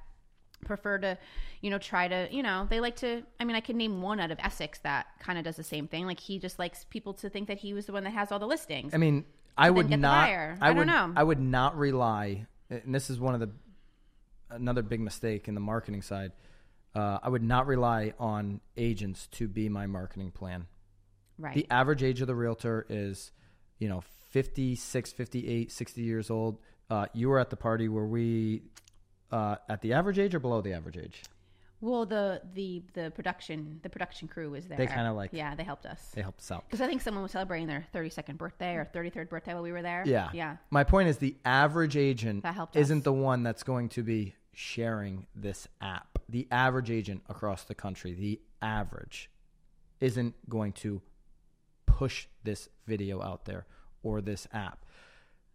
prefer 0.65 0.97
to 0.97 1.17
you 1.61 1.69
know 1.69 1.77
try 1.77 2.07
to 2.07 2.27
you 2.31 2.43
know 2.43 2.67
they 2.69 2.79
like 2.79 2.95
to 2.95 3.23
i 3.39 3.43
mean 3.45 3.55
i 3.55 3.59
could 3.59 3.75
name 3.75 4.01
one 4.01 4.19
out 4.19 4.29
of 4.31 4.37
essex 4.39 4.79
that 4.79 5.07
kind 5.19 5.37
of 5.39 5.43
does 5.45 5.55
the 5.55 5.63
same 5.63 5.87
thing 5.87 6.05
like 6.05 6.19
he 6.19 6.37
just 6.39 6.59
likes 6.59 6.85
people 6.89 7.13
to 7.13 7.29
think 7.29 7.47
that 7.47 7.57
he 7.57 7.73
was 7.73 7.85
the 7.85 7.91
one 7.93 8.03
that 8.03 8.11
has 8.11 8.31
all 8.31 8.39
the 8.39 8.47
listings 8.47 8.93
I 8.93 8.97
mean, 8.97 9.25
I 9.57 9.69
would 9.69 9.89
not. 9.89 10.29
I 10.29 10.55
I 10.61 10.67
don't 10.69 10.77
would. 10.77 10.87
know. 10.87 11.13
I 11.15 11.23
would 11.23 11.39
not 11.41 11.77
rely. 11.77 12.45
And 12.69 12.95
this 12.95 13.09
is 13.09 13.19
one 13.19 13.33
of 13.33 13.41
the 13.41 13.49
another 14.49 14.81
big 14.81 15.01
mistake 15.01 15.47
in 15.47 15.53
the 15.53 15.59
marketing 15.61 16.01
side. 16.01 16.31
Uh, 16.95 17.19
I 17.21 17.29
would 17.29 17.43
not 17.43 17.67
rely 17.67 18.13
on 18.19 18.61
agents 18.77 19.27
to 19.33 19.47
be 19.47 19.67
my 19.69 19.85
marketing 19.85 20.31
plan. 20.31 20.67
right 21.37 21.53
The 21.55 21.67
average 21.69 22.03
age 22.03 22.21
of 22.21 22.27
the 22.27 22.35
realtor 22.35 22.85
is, 22.89 23.31
you 23.77 23.89
know, 23.89 24.01
56, 24.31 25.11
58, 25.11 25.71
60 25.71 26.01
years 26.01 26.29
old. 26.29 26.59
Uh, 26.89 27.05
you 27.13 27.29
were 27.29 27.37
at 27.39 27.49
the 27.49 27.55
party 27.57 27.87
where 27.89 28.05
we 28.05 28.63
uh, 29.31 29.55
at 29.67 29.81
the 29.81 29.93
average 29.93 30.19
age 30.19 30.33
or 30.35 30.39
below 30.39 30.61
the 30.61 30.73
average 30.73 30.97
age? 30.97 31.23
well 31.81 32.05
the 32.05 32.41
the 32.55 32.83
the 32.93 33.09
production 33.11 33.79
the 33.83 33.89
production 33.89 34.27
crew 34.27 34.49
was 34.49 34.65
there 34.67 34.77
They 34.77 34.85
kinda 34.85 35.13
like- 35.13 35.29
yeah 35.31 35.55
they 35.55 35.63
helped 35.63 35.85
us 35.85 36.11
They 36.13 36.21
helped 36.21 36.41
us 36.41 36.51
out. 36.51 36.65
because 36.67 36.81
i 36.81 36.87
think 36.87 37.01
someone 37.01 37.23
was 37.23 37.31
celebrating 37.31 37.67
their 37.67 37.85
32nd 37.95 38.37
birthday 38.37 38.75
or 38.75 38.83
33rd 38.93 39.29
birthday 39.29 39.53
while 39.53 39.63
we 39.63 39.71
were 39.71 39.81
there 39.81 40.03
Yeah. 40.05 40.29
yeah 40.33 40.57
My 40.71 40.83
point 40.83 41.07
is 41.07 41.19
the 41.19 41.37
average 41.45 41.95
agent 41.95 42.43
That 42.43 42.55
helped 42.55 42.75
isn't 42.75 42.97
us. 42.97 43.03
the 43.05 43.13
one 43.13 43.43
that's 43.43 43.63
going 43.63 43.87
to 43.89 44.03
be 44.03 44.35
sharing 44.51 45.25
this 45.33 45.69
app. 45.79 46.19
The 46.27 46.49
average 46.51 46.91
agent 46.91 47.21
across 47.29 47.63
the 47.63 47.75
country, 47.75 48.11
the 48.13 48.41
average, 48.61 49.31
isn't 50.01 50.35
going 50.49 50.73
to 50.83 51.01
push 51.85 52.27
this 52.43 52.67
video 52.85 53.21
out 53.21 53.45
there 53.45 53.65
or 54.03 54.19
this 54.19 54.47
app. 54.51 54.83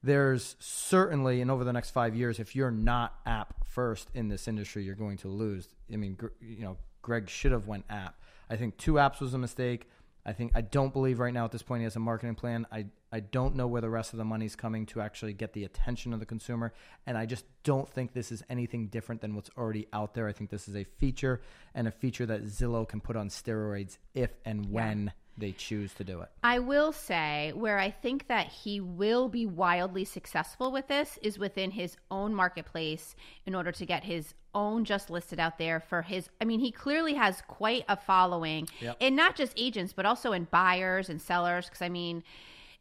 There's 0.05 0.55
certainly, 0.59 1.41
and 1.41 1.51
over 1.51 1.65
the 1.65 1.73
next 1.73 1.91
five 1.91 2.15
years, 2.15 2.39
if 2.39 2.55
you're 2.55 2.71
not 2.71 3.15
app 3.25 3.67
first 3.67 4.11
in 4.13 4.29
this 4.29 4.47
industry, 4.47 4.85
you're 4.85 4.95
going 4.95 5.17
to 5.19 5.29
lose. 5.29 5.67
I 5.91 5.97
mean, 5.97 6.19
you 6.43 6.63
know, 6.63 6.77
Greg 7.01 7.31
should 7.31 7.53
have 7.53 7.67
went 7.67 7.87
app. 7.89 8.21
I 8.51 8.57
think 8.57 8.77
two 8.77 8.95
apps 8.95 9.21
was 9.21 9.33
a 9.33 9.39
mistake. 9.39 9.89
I 10.27 10.35
think 10.35 10.53
I 10.55 10.61
don't 10.61 10.93
believe 10.93 11.21
right 11.21 11.33
now 11.33 11.47
at 11.47 11.53
this 11.53 11.63
point 11.63 11.81
he 11.81 11.85
has 11.85 11.97
a 11.97 12.01
marketing 12.01 12.35
plan. 12.35 12.67
I 12.71 12.87
I 13.13 13.21
don't 13.21 13.57
know 13.57 13.67
where 13.67 13.81
the 13.81 13.89
rest 13.89 14.13
of 14.13 14.19
the 14.19 14.25
money's 14.25 14.57
coming 14.57 14.87
to 14.87 15.01
actually 15.01 15.33
get 15.33 15.53
the 15.55 15.65
attention 15.65 16.13
of 16.13 16.21
the 16.21 16.27
consumer, 16.27 16.75
and 17.07 17.17
I 17.17 17.25
just 17.25 17.47
don't 17.63 17.89
think 17.89 18.13
this 18.13 18.31
is 18.31 18.43
anything 18.51 18.89
different 18.89 19.23
than 19.23 19.35
what's 19.35 19.51
already 19.57 19.87
out 19.93 20.13
there. 20.13 20.29
I 20.29 20.33
think 20.33 20.51
this 20.51 20.69
is 20.69 20.77
a 20.77 20.85
feature 20.85 21.41
and 21.75 21.89
a 21.89 21.91
feature 21.91 22.27
that 22.27 22.45
Zillow 22.45 22.87
can 22.87 23.01
put 23.01 23.17
on 23.17 23.29
steroids 23.29 23.99
if 24.15 24.31
and 24.45 24.71
when 24.71 25.13
they 25.37 25.53
choose 25.53 25.93
to 25.95 26.05
do 26.05 26.21
it. 26.21 26.29
I 26.43 26.59
will 26.61 26.93
say 26.93 27.53
where 27.55 27.79
I 27.79 27.91
think 27.91 28.29
that 28.29 28.47
he 28.49 28.81
will 28.81 29.29
be 29.29 29.47
wildly 29.47 30.05
successful 30.05 30.71
with 30.71 30.87
this 30.89 31.19
is 31.23 31.39
within 31.39 31.73
his 31.73 31.97
own 32.11 32.35
marketplace 32.35 33.17
in 33.47 33.55
order 33.55 33.73
to 33.73 33.85
get 33.87 34.05
his 34.05 34.35
own 34.55 34.85
just 34.85 35.11
listed 35.11 35.41
out 35.41 35.59
there 35.59 35.81
for 35.81 36.03
his 36.03 36.29
I 36.41 36.45
mean 36.45 36.61
he 36.61 36.71
clearly 36.71 37.15
has 37.15 37.43
quite 37.49 37.85
a 37.89 37.97
following 37.97 38.69
Yep. 38.81 38.99
and 39.01 39.17
not 39.17 39.35
just 39.35 39.53
agents 39.57 39.93
but 39.93 40.07
also 40.07 40.31
in 40.33 40.45
buyers 40.45 41.09
and 41.09 41.21
sellers 41.21 41.67
because 41.67 41.83
I 41.83 41.89
mean 41.89 42.23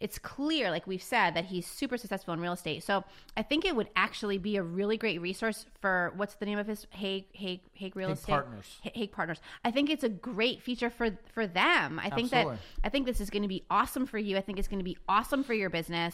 it's 0.03 0.19
clear 0.19 0.69
like 0.69 0.85
we've 0.85 1.01
said 1.01 1.33
that 1.33 1.45
he's 1.45 1.65
super 1.65 1.95
successful 1.97 2.33
in 2.33 2.41
real 2.41 2.51
estate. 2.51 2.83
So 2.83 3.05
I 3.37 3.41
think 3.41 3.63
it 3.63 3.73
would 3.73 3.87
actually 3.95 4.37
be 4.37 4.57
a 4.57 4.61
really 4.61 4.97
great 4.97 5.21
resource 5.21 5.65
for 5.79 6.11
what's 6.17 6.35
the 6.35 6.45
name 6.45 6.59
of 6.59 6.67
his 6.67 6.85
Hague 6.89 7.27
Hague 7.31 7.61
Hague 7.73 7.95
Real 7.95 8.09
Hague 8.09 8.17
Estate 8.17 8.33
Partners. 8.33 8.79
Ha- 8.83 8.89
Hague 8.93 9.11
Partners. 9.13 9.39
I 9.63 9.71
think 9.71 9.89
it's 9.89 10.03
a 10.03 10.09
great 10.09 10.61
feature 10.61 10.89
for 10.89 11.17
for 11.31 11.47
them. 11.47 11.99
I 11.99 12.09
think 12.09 12.31
that 12.31 12.45
I 12.83 12.89
think 12.89 13.05
this 13.05 13.21
is 13.21 13.29
going 13.29 13.43
to 13.43 13.47
be 13.47 13.63
awesome 13.69 14.05
for 14.05 14.17
you. 14.17 14.35
I 14.35 14.41
think 14.41 14.59
it's 14.59 14.67
going 14.67 14.81
to 14.81 14.83
be 14.83 14.97
awesome 15.07 15.41
for 15.41 15.53
your 15.53 15.69
business. 15.69 16.13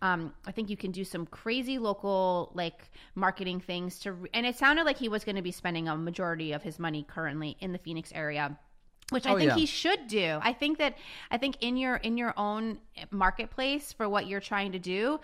Um, 0.00 0.32
I 0.46 0.52
think 0.52 0.70
you 0.70 0.76
can 0.76 0.92
do 0.92 1.02
some 1.02 1.26
crazy 1.26 1.78
local 1.78 2.52
like 2.54 2.88
marketing 3.16 3.58
things 3.58 3.98
to. 4.00 4.12
Re- 4.12 4.30
and 4.32 4.46
it 4.46 4.56
sounded 4.56 4.84
like 4.84 4.96
he 4.98 5.08
was 5.08 5.24
going 5.24 5.36
to 5.36 5.42
be 5.42 5.50
spending 5.50 5.88
a 5.88 5.96
majority 5.96 6.52
of 6.52 6.62
his 6.62 6.78
money 6.78 7.02
currently 7.02 7.56
in 7.58 7.72
the 7.72 7.78
Phoenix 7.78 8.12
area. 8.14 8.56
Which 9.14 9.26
I 9.26 9.32
Oh, 9.32 9.38
think 9.38 9.48
yeah. 9.50 9.56
he 9.56 9.66
should 9.66 10.06
do. 10.08 10.38
I 10.42 10.52
think 10.52 10.78
that 10.78 10.96
I 11.30 11.38
think 11.38 11.56
in 11.60 11.76
your 11.76 11.96
in 11.96 12.16
your 12.18 12.34
own 12.36 12.78
marketplace 13.10 13.92
for 13.92 14.08
what 14.08 14.26
you're 14.26 14.40
trying 14.40 14.72
to 14.72 14.78
do. 14.78 15.20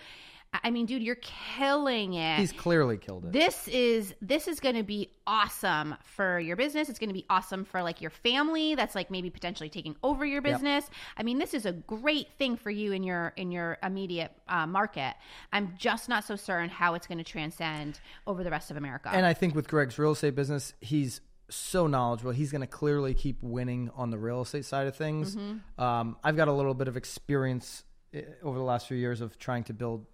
I 0.64 0.72
mean, 0.72 0.85
dude, 0.87 1.00
you're 1.00 1.14
killing 1.22 2.14
it 2.14 2.38
He's 2.40 2.50
clearly 2.50 2.98
killed 2.98 3.24
it. 3.26 3.31
this 3.33 3.68
is 3.68 4.14
this 4.20 4.48
is 4.48 4.59
going 4.59 4.74
to 4.74 4.83
be 4.83 5.09
awesome 5.24 5.94
for 6.03 6.40
your 6.40 6.57
business 6.57 6.88
it's 6.88 6.98
going 6.98 7.09
to 7.09 7.14
be 7.14 7.24
awesome 7.31 7.64
for 7.64 7.85
like 7.85 8.00
your 8.00 8.11
family 8.11 8.74
that's 8.74 8.96
like 8.96 9.12
maybe 9.12 9.31
potentially 9.31 9.68
taking 9.68 9.94
over 10.03 10.26
your 10.26 10.42
business 10.42 10.90
i 11.16 11.22
mean 11.22 11.38
this 11.38 11.55
is 11.55 11.66
a 11.66 11.72
great 11.72 12.26
thing 12.37 12.57
for 12.57 12.68
you 12.72 12.90
in 12.90 13.05
your 13.05 13.33
in 13.37 13.53
your 13.53 13.79
immediate 13.85 14.33
uh, 14.48 14.66
market 14.66 15.14
i'm 15.53 15.72
just 15.79 16.09
not 16.09 16.24
so 16.24 16.35
certain 16.35 16.68
how 16.68 16.94
it's 16.94 17.07
going 17.07 17.18
to 17.18 17.22
transcend 17.22 18.00
over 18.26 18.42
the 18.42 18.50
rest 18.50 18.72
of 18.72 18.76
america 18.76 19.09
And 19.12 19.24
I 19.24 19.35
think 19.35 19.55
with 19.55 19.68
Greg's 19.68 20.00
real 20.00 20.11
estate 20.12 20.35
business, 20.35 20.74
he's 20.81 21.20
so 21.50 21.86
knowledgeable. 21.86 22.32
He's 22.32 22.52
going 22.52 22.60
to 22.60 22.66
clearly 22.66 23.14
keep 23.14 23.42
winning 23.42 23.90
on 23.94 24.10
the 24.10 24.18
real 24.18 24.42
estate 24.42 24.64
side 24.64 24.86
of 24.86 24.96
things. 24.96 25.36
Mm-hmm. 25.36 25.82
Um, 25.82 26.16
I've 26.22 26.36
got 26.36 26.48
a 26.48 26.52
little 26.52 26.74
bit 26.74 26.88
of 26.88 26.96
experience 26.96 27.84
eh, 28.14 28.22
over 28.42 28.58
the 28.58 28.64
last 28.64 28.88
few 28.88 28.96
years 28.96 29.20
of 29.20 29.38
trying 29.38 29.64
to 29.64 29.72
build 29.72 30.06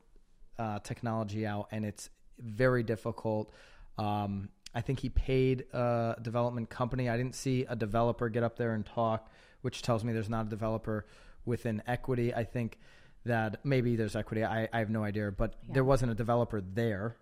uh, 0.59 0.79
technology 0.81 1.47
out, 1.47 1.69
and 1.71 1.85
it's 1.85 2.11
very 2.39 2.83
difficult. 2.83 3.53
Um, 3.99 4.49
I 4.75 4.81
think 4.81 5.01
he 5.01 5.09
paid 5.09 5.65
a 5.73 6.17
development 6.21 6.69
company. 6.69 7.09
I 7.09 7.17
didn't 7.17 7.35
see 7.35 7.65
a 7.69 7.77
developer 7.77 8.29
get 8.29 8.43
up 8.43 8.57
there 8.57 8.75
and 8.75 8.85
talk, 8.85 9.31
which 9.63 9.83
tells 9.83 10.05
me 10.05 10.13
there's 10.13 10.29
not 10.29 10.47
a 10.47 10.49
developer 10.49 11.07
within 11.45 11.83
equity. 11.87 12.35
I 12.35 12.45
think 12.45 12.79
that 13.25 13.65
maybe 13.65 13.97
there's 13.97 14.15
equity. 14.15 14.45
I, 14.45 14.69
I 14.73 14.79
have 14.79 14.91
no 14.91 15.03
idea, 15.03 15.33
but 15.33 15.55
there 15.69 15.85
wasn't 15.85 16.13
a 16.13 16.15
developer 16.15 16.61
there. 16.61 17.17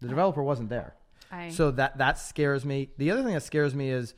The 0.00 0.08
developer 0.08 0.42
wasn't 0.42 0.68
there. 0.68 0.94
I, 1.32 1.48
So 1.48 1.70
that 1.72 1.98
that 1.98 2.18
scares 2.18 2.64
me. 2.64 2.90
The 2.98 3.10
other 3.10 3.22
thing 3.22 3.32
that 3.32 3.42
scares 3.42 3.74
me 3.74 3.90
is 3.90 4.14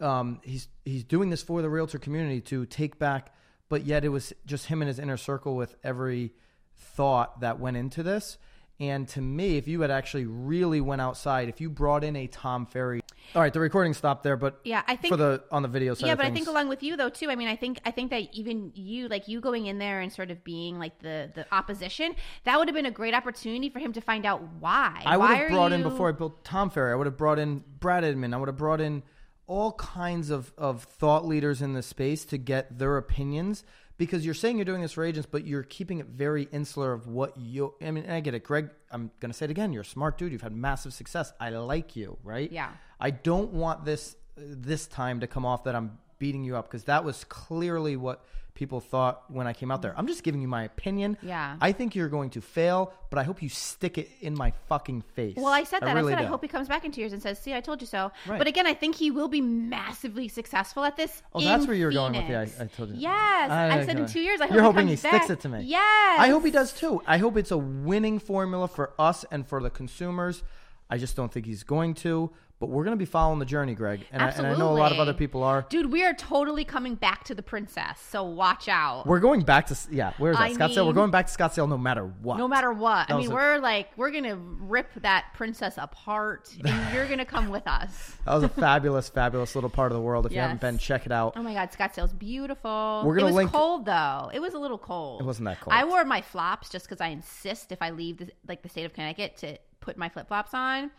um, 0.00 0.40
he's 0.42 0.68
he's 0.84 1.04
doing 1.04 1.30
this 1.30 1.42
for 1.42 1.62
the 1.62 1.70
realtor 1.70 1.98
community 1.98 2.40
to 2.42 2.66
take 2.66 2.98
back, 2.98 3.32
but 3.68 3.84
yet 3.84 4.04
it 4.04 4.08
was 4.08 4.32
just 4.44 4.66
him 4.66 4.82
and 4.82 4.88
his 4.88 4.98
inner 4.98 5.16
circle 5.16 5.54
with 5.54 5.76
every 5.84 6.32
thought 6.76 7.40
that 7.40 7.60
went 7.60 7.76
into 7.76 8.02
this. 8.02 8.36
And 8.80 9.06
to 9.08 9.20
me, 9.20 9.58
if 9.58 9.68
you 9.68 9.82
had 9.82 9.90
actually 9.90 10.24
really 10.24 10.80
went 10.80 11.02
outside, 11.02 11.50
if 11.50 11.60
you 11.60 11.68
brought 11.68 12.02
in 12.02 12.16
a 12.16 12.26
Tom 12.26 12.64
Ferry, 12.64 13.02
all 13.34 13.42
right, 13.42 13.52
the 13.52 13.60
recording 13.60 13.92
stopped 13.92 14.22
there, 14.22 14.38
but 14.38 14.58
Yeah, 14.64 14.82
I 14.88 14.96
think 14.96 15.12
for 15.12 15.18
the 15.18 15.44
on 15.52 15.60
the 15.60 15.68
video 15.68 15.92
side, 15.92 16.06
yeah, 16.06 16.14
but 16.14 16.24
I 16.24 16.30
think 16.30 16.48
along 16.48 16.68
with 16.68 16.82
you 16.82 16.96
though 16.96 17.10
too. 17.10 17.30
I 17.30 17.36
mean, 17.36 17.46
I 17.46 17.56
think 17.56 17.78
I 17.84 17.90
think 17.90 18.10
that 18.10 18.28
even 18.32 18.72
you, 18.74 19.08
like 19.08 19.28
you 19.28 19.40
going 19.40 19.66
in 19.66 19.78
there 19.78 20.00
and 20.00 20.10
sort 20.10 20.30
of 20.30 20.42
being 20.42 20.78
like 20.78 20.98
the 21.00 21.30
the 21.34 21.46
opposition, 21.52 22.16
that 22.44 22.58
would 22.58 22.68
have 22.68 22.74
been 22.74 22.86
a 22.86 22.90
great 22.90 23.14
opportunity 23.14 23.68
for 23.68 23.80
him 23.80 23.92
to 23.92 24.00
find 24.00 24.24
out 24.24 24.42
why. 24.58 25.02
I 25.04 25.18
would 25.18 25.24
Why 25.24 25.34
have 25.34 25.50
brought 25.50 25.72
in 25.72 25.82
before 25.82 26.08
I 26.08 26.12
built 26.12 26.42
Tom 26.42 26.70
Ferry. 26.70 26.92
I 26.92 26.94
would 26.94 27.06
have 27.06 27.18
brought 27.18 27.38
in 27.38 27.62
Brad 27.78 28.02
Inman. 28.04 28.32
I 28.32 28.38
would 28.38 28.48
have 28.48 28.56
brought 28.56 28.80
in 28.80 29.02
all 29.50 29.72
kinds 29.72 30.30
of, 30.30 30.52
of 30.56 30.84
thought 30.84 31.26
leaders 31.26 31.60
in 31.60 31.72
the 31.72 31.82
space 31.82 32.24
to 32.24 32.38
get 32.38 32.78
their 32.78 32.96
opinions 32.96 33.64
because 33.98 34.24
you're 34.24 34.32
saying 34.32 34.56
you're 34.56 34.64
doing 34.64 34.80
this 34.80 34.92
for 34.92 35.02
agents, 35.02 35.28
but 35.28 35.44
you're 35.44 35.64
keeping 35.64 35.98
it 35.98 36.06
very 36.06 36.44
insular 36.52 36.92
of 36.92 37.08
what 37.08 37.36
you. 37.36 37.74
I 37.82 37.90
mean, 37.90 38.08
I 38.08 38.20
get 38.20 38.34
it, 38.34 38.44
Greg. 38.44 38.70
I'm 38.92 39.10
gonna 39.18 39.34
say 39.34 39.46
it 39.46 39.50
again. 39.50 39.72
You're 39.72 39.82
a 39.82 39.84
smart 39.84 40.18
dude. 40.18 40.30
You've 40.30 40.40
had 40.40 40.54
massive 40.54 40.92
success. 40.92 41.32
I 41.40 41.50
like 41.50 41.96
you, 41.96 42.16
right? 42.22 42.50
Yeah. 42.50 42.70
I 43.00 43.10
don't 43.10 43.52
want 43.52 43.84
this 43.84 44.14
this 44.36 44.86
time 44.86 45.18
to 45.18 45.26
come 45.26 45.44
off 45.44 45.64
that 45.64 45.74
I'm 45.74 45.98
beating 46.20 46.44
you 46.44 46.56
up 46.56 46.68
because 46.68 46.84
that 46.84 47.04
was 47.04 47.24
clearly 47.24 47.96
what 47.96 48.24
people 48.54 48.80
thought 48.80 49.24
when 49.28 49.46
I 49.46 49.52
came 49.52 49.70
out 49.70 49.82
there. 49.82 49.94
I'm 49.96 50.06
just 50.06 50.22
giving 50.22 50.40
you 50.42 50.48
my 50.48 50.64
opinion. 50.64 51.16
Yeah. 51.22 51.56
I 51.60 51.72
think 51.72 51.94
you're 51.94 52.08
going 52.08 52.30
to 52.30 52.40
fail, 52.40 52.92
but 53.08 53.18
I 53.18 53.22
hope 53.22 53.42
you 53.42 53.48
stick 53.48 53.98
it 53.98 54.10
in 54.20 54.34
my 54.34 54.52
fucking 54.68 55.02
face. 55.14 55.36
Well, 55.36 55.46
I 55.48 55.64
said 55.64 55.80
that. 55.80 55.88
I, 55.90 55.92
really 55.94 56.12
said 56.12 56.22
I 56.22 56.26
hope 56.26 56.42
he 56.42 56.48
comes 56.48 56.68
back 56.68 56.84
in 56.84 56.92
two 56.92 57.00
years 57.00 57.12
and 57.12 57.22
says, 57.22 57.38
"See, 57.38 57.54
I 57.54 57.60
told 57.60 57.80
you 57.80 57.86
so." 57.86 58.12
Right. 58.26 58.38
But 58.38 58.46
again, 58.46 58.66
I 58.66 58.74
think 58.74 58.96
he 58.96 59.10
will 59.10 59.28
be 59.28 59.40
massively 59.40 60.28
successful 60.28 60.84
at 60.84 60.96
this. 60.96 61.22
Oh, 61.34 61.40
that's 61.40 61.66
where 61.66 61.76
you 61.76 61.86
were 61.86 61.92
going 61.92 62.12
with 62.14 62.28
the, 62.28 62.36
I- 62.36 62.64
I 62.64 62.66
told 62.66 62.90
you. 62.90 62.96
Yes, 62.98 63.50
I- 63.50 63.80
I, 63.80 63.86
said 63.86 63.98
in 63.98 64.06
two 64.06 64.20
years. 64.20 64.40
I 64.40 64.44
hope 64.46 64.54
You're 64.54 64.62
he 64.62 64.66
hoping 64.66 64.88
he 64.88 64.96
comes 64.96 65.00
sticks 65.00 65.30
it 65.30 65.40
to 65.40 65.48
me. 65.48 65.62
Yes, 65.62 66.18
I 66.20 66.28
hope 66.28 66.44
he 66.44 66.50
does 66.50 66.72
too. 66.72 67.02
I 67.06 67.18
hope 67.18 67.36
it's 67.36 67.50
a 67.50 67.58
winning 67.58 68.18
formula 68.18 68.68
for 68.68 68.92
us 68.98 69.24
and 69.30 69.46
for 69.46 69.62
the 69.62 69.70
consumers. 69.70 70.42
I 70.88 70.98
just 70.98 71.14
don't 71.16 71.32
think 71.32 71.46
he's 71.46 71.62
going 71.62 71.94
to. 71.94 72.30
But 72.60 72.68
we're 72.68 72.84
going 72.84 72.92
to 72.92 72.98
be 72.98 73.06
following 73.06 73.38
the 73.38 73.46
journey, 73.46 73.74
Greg, 73.74 74.06
and 74.12 74.22
I, 74.22 74.28
and 74.28 74.46
I 74.46 74.54
know 74.54 74.68
a 74.68 74.76
lot 74.76 74.92
of 74.92 74.98
other 74.98 75.14
people 75.14 75.42
are. 75.42 75.64
Dude, 75.70 75.90
we 75.90 76.04
are 76.04 76.12
totally 76.12 76.62
coming 76.62 76.94
back 76.94 77.24
to 77.24 77.34
the 77.34 77.42
princess. 77.42 77.98
So 78.10 78.22
watch 78.22 78.68
out. 78.68 79.06
We're 79.06 79.18
going 79.18 79.40
back 79.40 79.68
to 79.68 79.78
yeah. 79.90 80.12
Where's 80.18 80.36
that 80.36 80.42
I 80.42 80.52
Scottsdale? 80.52 80.86
we're 80.86 80.92
going 80.92 81.10
back 81.10 81.26
to 81.26 81.32
Scottsdale 81.32 81.66
no 81.66 81.78
matter 81.78 82.04
what. 82.20 82.36
no 82.36 82.46
matter 82.46 82.70
what. 82.70 83.08
That 83.08 83.14
I 83.14 83.18
mean, 83.18 83.32
a- 83.32 83.34
we're 83.34 83.58
like, 83.60 83.88
we're 83.96 84.10
going 84.10 84.24
to 84.24 84.36
rip 84.36 84.88
that 85.00 85.28
princess 85.32 85.76
apart 85.78 86.54
and 86.64 86.94
you're 86.94 87.06
going 87.06 87.18
to 87.18 87.24
come 87.24 87.48
with 87.48 87.66
us. 87.66 88.14
That 88.26 88.34
was 88.34 88.44
a 88.44 88.50
fabulous, 88.50 89.08
fabulous 89.08 89.54
little 89.54 89.70
part 89.70 89.90
of 89.90 89.96
the 89.96 90.02
world. 90.02 90.26
If 90.26 90.32
you 90.32 90.40
haven't 90.40 90.60
been, 90.60 90.76
check 90.76 91.06
it 91.06 91.12
out. 91.12 91.32
Oh 91.36 91.42
my 91.42 91.54
God, 91.54 91.70
Scottsdale's 91.72 92.12
beautiful. 92.12 93.04
We're 93.06 93.14
gonna 93.14 93.28
it 93.28 93.30
was 93.30 93.34
link- 93.36 93.52
cold 93.52 93.86
though. 93.86 94.30
It 94.34 94.40
was 94.40 94.52
a 94.52 94.58
little 94.58 94.76
cold. 94.76 95.22
It 95.22 95.24
wasn't 95.24 95.46
that 95.46 95.62
cold. 95.62 95.72
I 95.74 95.86
wore 95.86 96.04
my 96.04 96.20
flops 96.20 96.68
just 96.68 96.84
because 96.86 97.00
I 97.00 97.06
insist 97.08 97.72
if 97.72 97.80
I 97.80 97.88
leave 97.88 98.18
the, 98.18 98.28
like 98.46 98.60
the 98.60 98.68
state 98.68 98.84
of 98.84 98.92
Connecticut 98.92 99.38
to 99.38 99.56
put 99.80 99.96
my 99.96 100.10
flip 100.10 100.28
flops 100.28 100.52
on. 100.52 100.90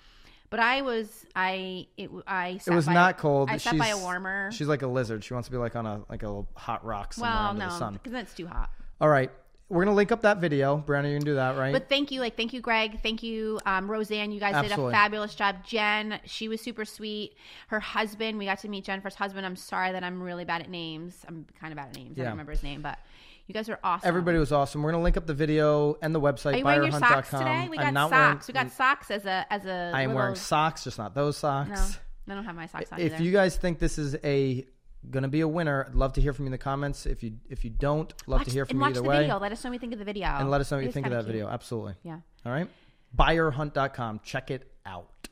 But 0.52 0.60
I 0.60 0.82
was 0.82 1.26
I 1.34 1.88
it 1.98 2.12
I 2.28 2.60
It 2.66 2.70
was 2.70 2.86
by- 2.86 2.94
not 2.94 3.18
cold. 3.18 3.50
I 3.50 3.58
sat 3.58 3.72
she's, 3.72 3.80
by 3.80 3.88
a 3.88 3.98
warmer. 3.98 4.52
She's 4.52 4.68
like 4.68 4.82
a 4.82 4.88
lizard. 4.88 5.24
She 5.24 5.34
wants 5.34 5.48
to 5.48 5.52
be 5.52 5.58
like 5.58 5.78
on 5.78 5.86
a 5.86 6.02
like 6.10 6.24
a 6.24 6.44
hot 6.56 6.86
rock 6.86 7.14
somewhere 7.14 7.32
well, 7.32 7.50
under 7.52 7.66
no, 7.66 7.70
the 7.70 7.78
sun. 7.78 7.94
because 7.94 8.12
then 8.12 8.22
it's 8.24 8.36
too 8.36 8.48
hot. 8.48 8.70
All 9.00 9.08
right, 9.08 9.32
we're 9.70 9.86
gonna 9.86 9.96
link 9.96 10.12
up 10.12 10.24
that 10.24 10.40
video. 10.40 10.76
Brandon, 10.76 11.14
you 11.14 11.18
can 11.20 11.26
do 11.26 11.36
that, 11.36 11.56
right? 11.56 11.72
But 11.72 11.88
thank 11.88 12.12
you, 12.12 12.20
like 12.20 12.36
thank 12.36 12.52
you, 12.52 12.60
Greg. 12.60 13.02
Thank 13.02 13.24
you, 13.24 13.62
um, 13.66 13.90
Roseanne. 13.90 14.34
You 14.34 14.42
guys 14.42 14.62
did 14.62 14.78
a 14.78 14.92
fabulous 14.92 15.36
job. 15.36 15.64
Jen, 15.66 16.20
she 16.26 16.50
was 16.50 16.60
super 16.60 16.84
sweet. 16.84 17.38
Her 17.70 17.80
husband, 17.80 18.38
we 18.38 18.44
got 18.44 18.60
to 18.60 18.68
meet 18.68 18.84
Jennifer's 18.84 19.16
husband. 19.16 19.46
I'm 19.46 19.56
sorry 19.56 19.94
that 19.94 20.04
I'm 20.04 20.22
really 20.22 20.44
bad 20.44 20.62
at 20.62 20.70
names. 20.70 21.16
I'm 21.30 21.46
kind 21.62 21.72
of 21.72 21.78
bad 21.78 21.88
at 21.88 21.96
names. 21.96 22.20
I 22.20 22.24
don't 22.24 22.32
remember 22.32 22.52
his 22.52 22.64
name, 22.64 22.82
but 22.82 23.00
you 23.48 23.54
guys 23.54 23.70
are 23.70 23.80
awesome. 23.84 24.08
Everybody 24.08 24.38
was 24.38 24.52
awesome. 24.52 24.82
We're 24.84 24.92
gonna 24.92 25.04
link 25.04 25.18
up 25.18 25.26
the 25.28 25.34
video 25.34 25.98
and 26.02 26.14
the 26.14 26.22
website. 26.22 26.54
Are 26.54 26.58
you 26.58 26.66
wearing 26.66 26.92
your 26.92 27.00
socks 27.00 27.30
buyerhunt.com. 27.30 27.40
today? 27.40 27.70
We 27.70 27.78
got 27.78 27.94
socks. 27.94 28.12
Wearing, 28.12 28.40
we 28.48 28.54
got 28.54 28.72
socks 28.72 29.12
as 29.12 29.26
a 29.26 29.46
as 29.50 29.66
a. 29.66 29.92
I 29.94 30.02
am 30.02 30.10
little, 30.10 30.16
wearing 30.16 30.36
socks, 30.36 30.84
just 30.84 30.98
not 30.98 31.14
those 31.16 31.38
socks. 31.38 31.70
No. 31.70 32.34
I 32.34 32.36
don't 32.36 32.46
have 32.46 32.56
my 32.56 32.66
socks 32.68 32.92
on. 32.92 33.00
If 33.00 33.14
either. 33.16 33.24
you 33.24 33.32
guys 33.32 33.58
think 33.58 33.80
this 33.80 33.98
is 33.98 34.16
a 34.24 34.66
gonna 35.10 35.28
be 35.28 35.42
a 35.42 35.48
winner, 35.48 35.86
I'd 35.88 35.96
love 35.96 36.14
to 36.14 36.22
hear 36.22 36.34
from 36.34 36.46
you 36.46 36.48
in 36.48 36.52
the 36.52 36.58
comments. 36.58 37.06
If 37.06 37.24
you 37.24 37.34
if 37.50 37.64
you 37.64 37.72
don't, 37.72 38.14
love 38.28 38.42
watch, 38.42 38.48
to 38.48 38.54
hear 38.54 38.66
from 38.66 38.78
you 38.78 38.82
watch 38.82 38.92
either 38.92 39.02
the 39.02 39.10
way. 39.10 39.18
video. 39.22 39.40
Let 39.40 39.52
us 39.52 39.64
know 39.64 39.70
what 39.70 39.74
you 39.74 39.80
think 39.80 39.94
of 39.94 40.00
the 40.00 40.06
video. 40.06 40.28
And 40.28 40.50
let 40.52 40.62
us 40.62 40.72
know 40.72 40.78
what 40.78 40.84
It 40.84 40.88
you 40.88 40.92
think 40.94 41.08
of 41.08 41.12
that 41.12 41.24
cute. 41.24 41.34
video. 41.34 41.48
Absolutely. 41.48 41.96
Yeah. 42.04 42.20
All 42.46 42.52
right. 42.52 42.70
Buyerhunt.com. 43.18 44.22
Check 44.24 44.52
it 44.52 44.72
out. 44.86 45.28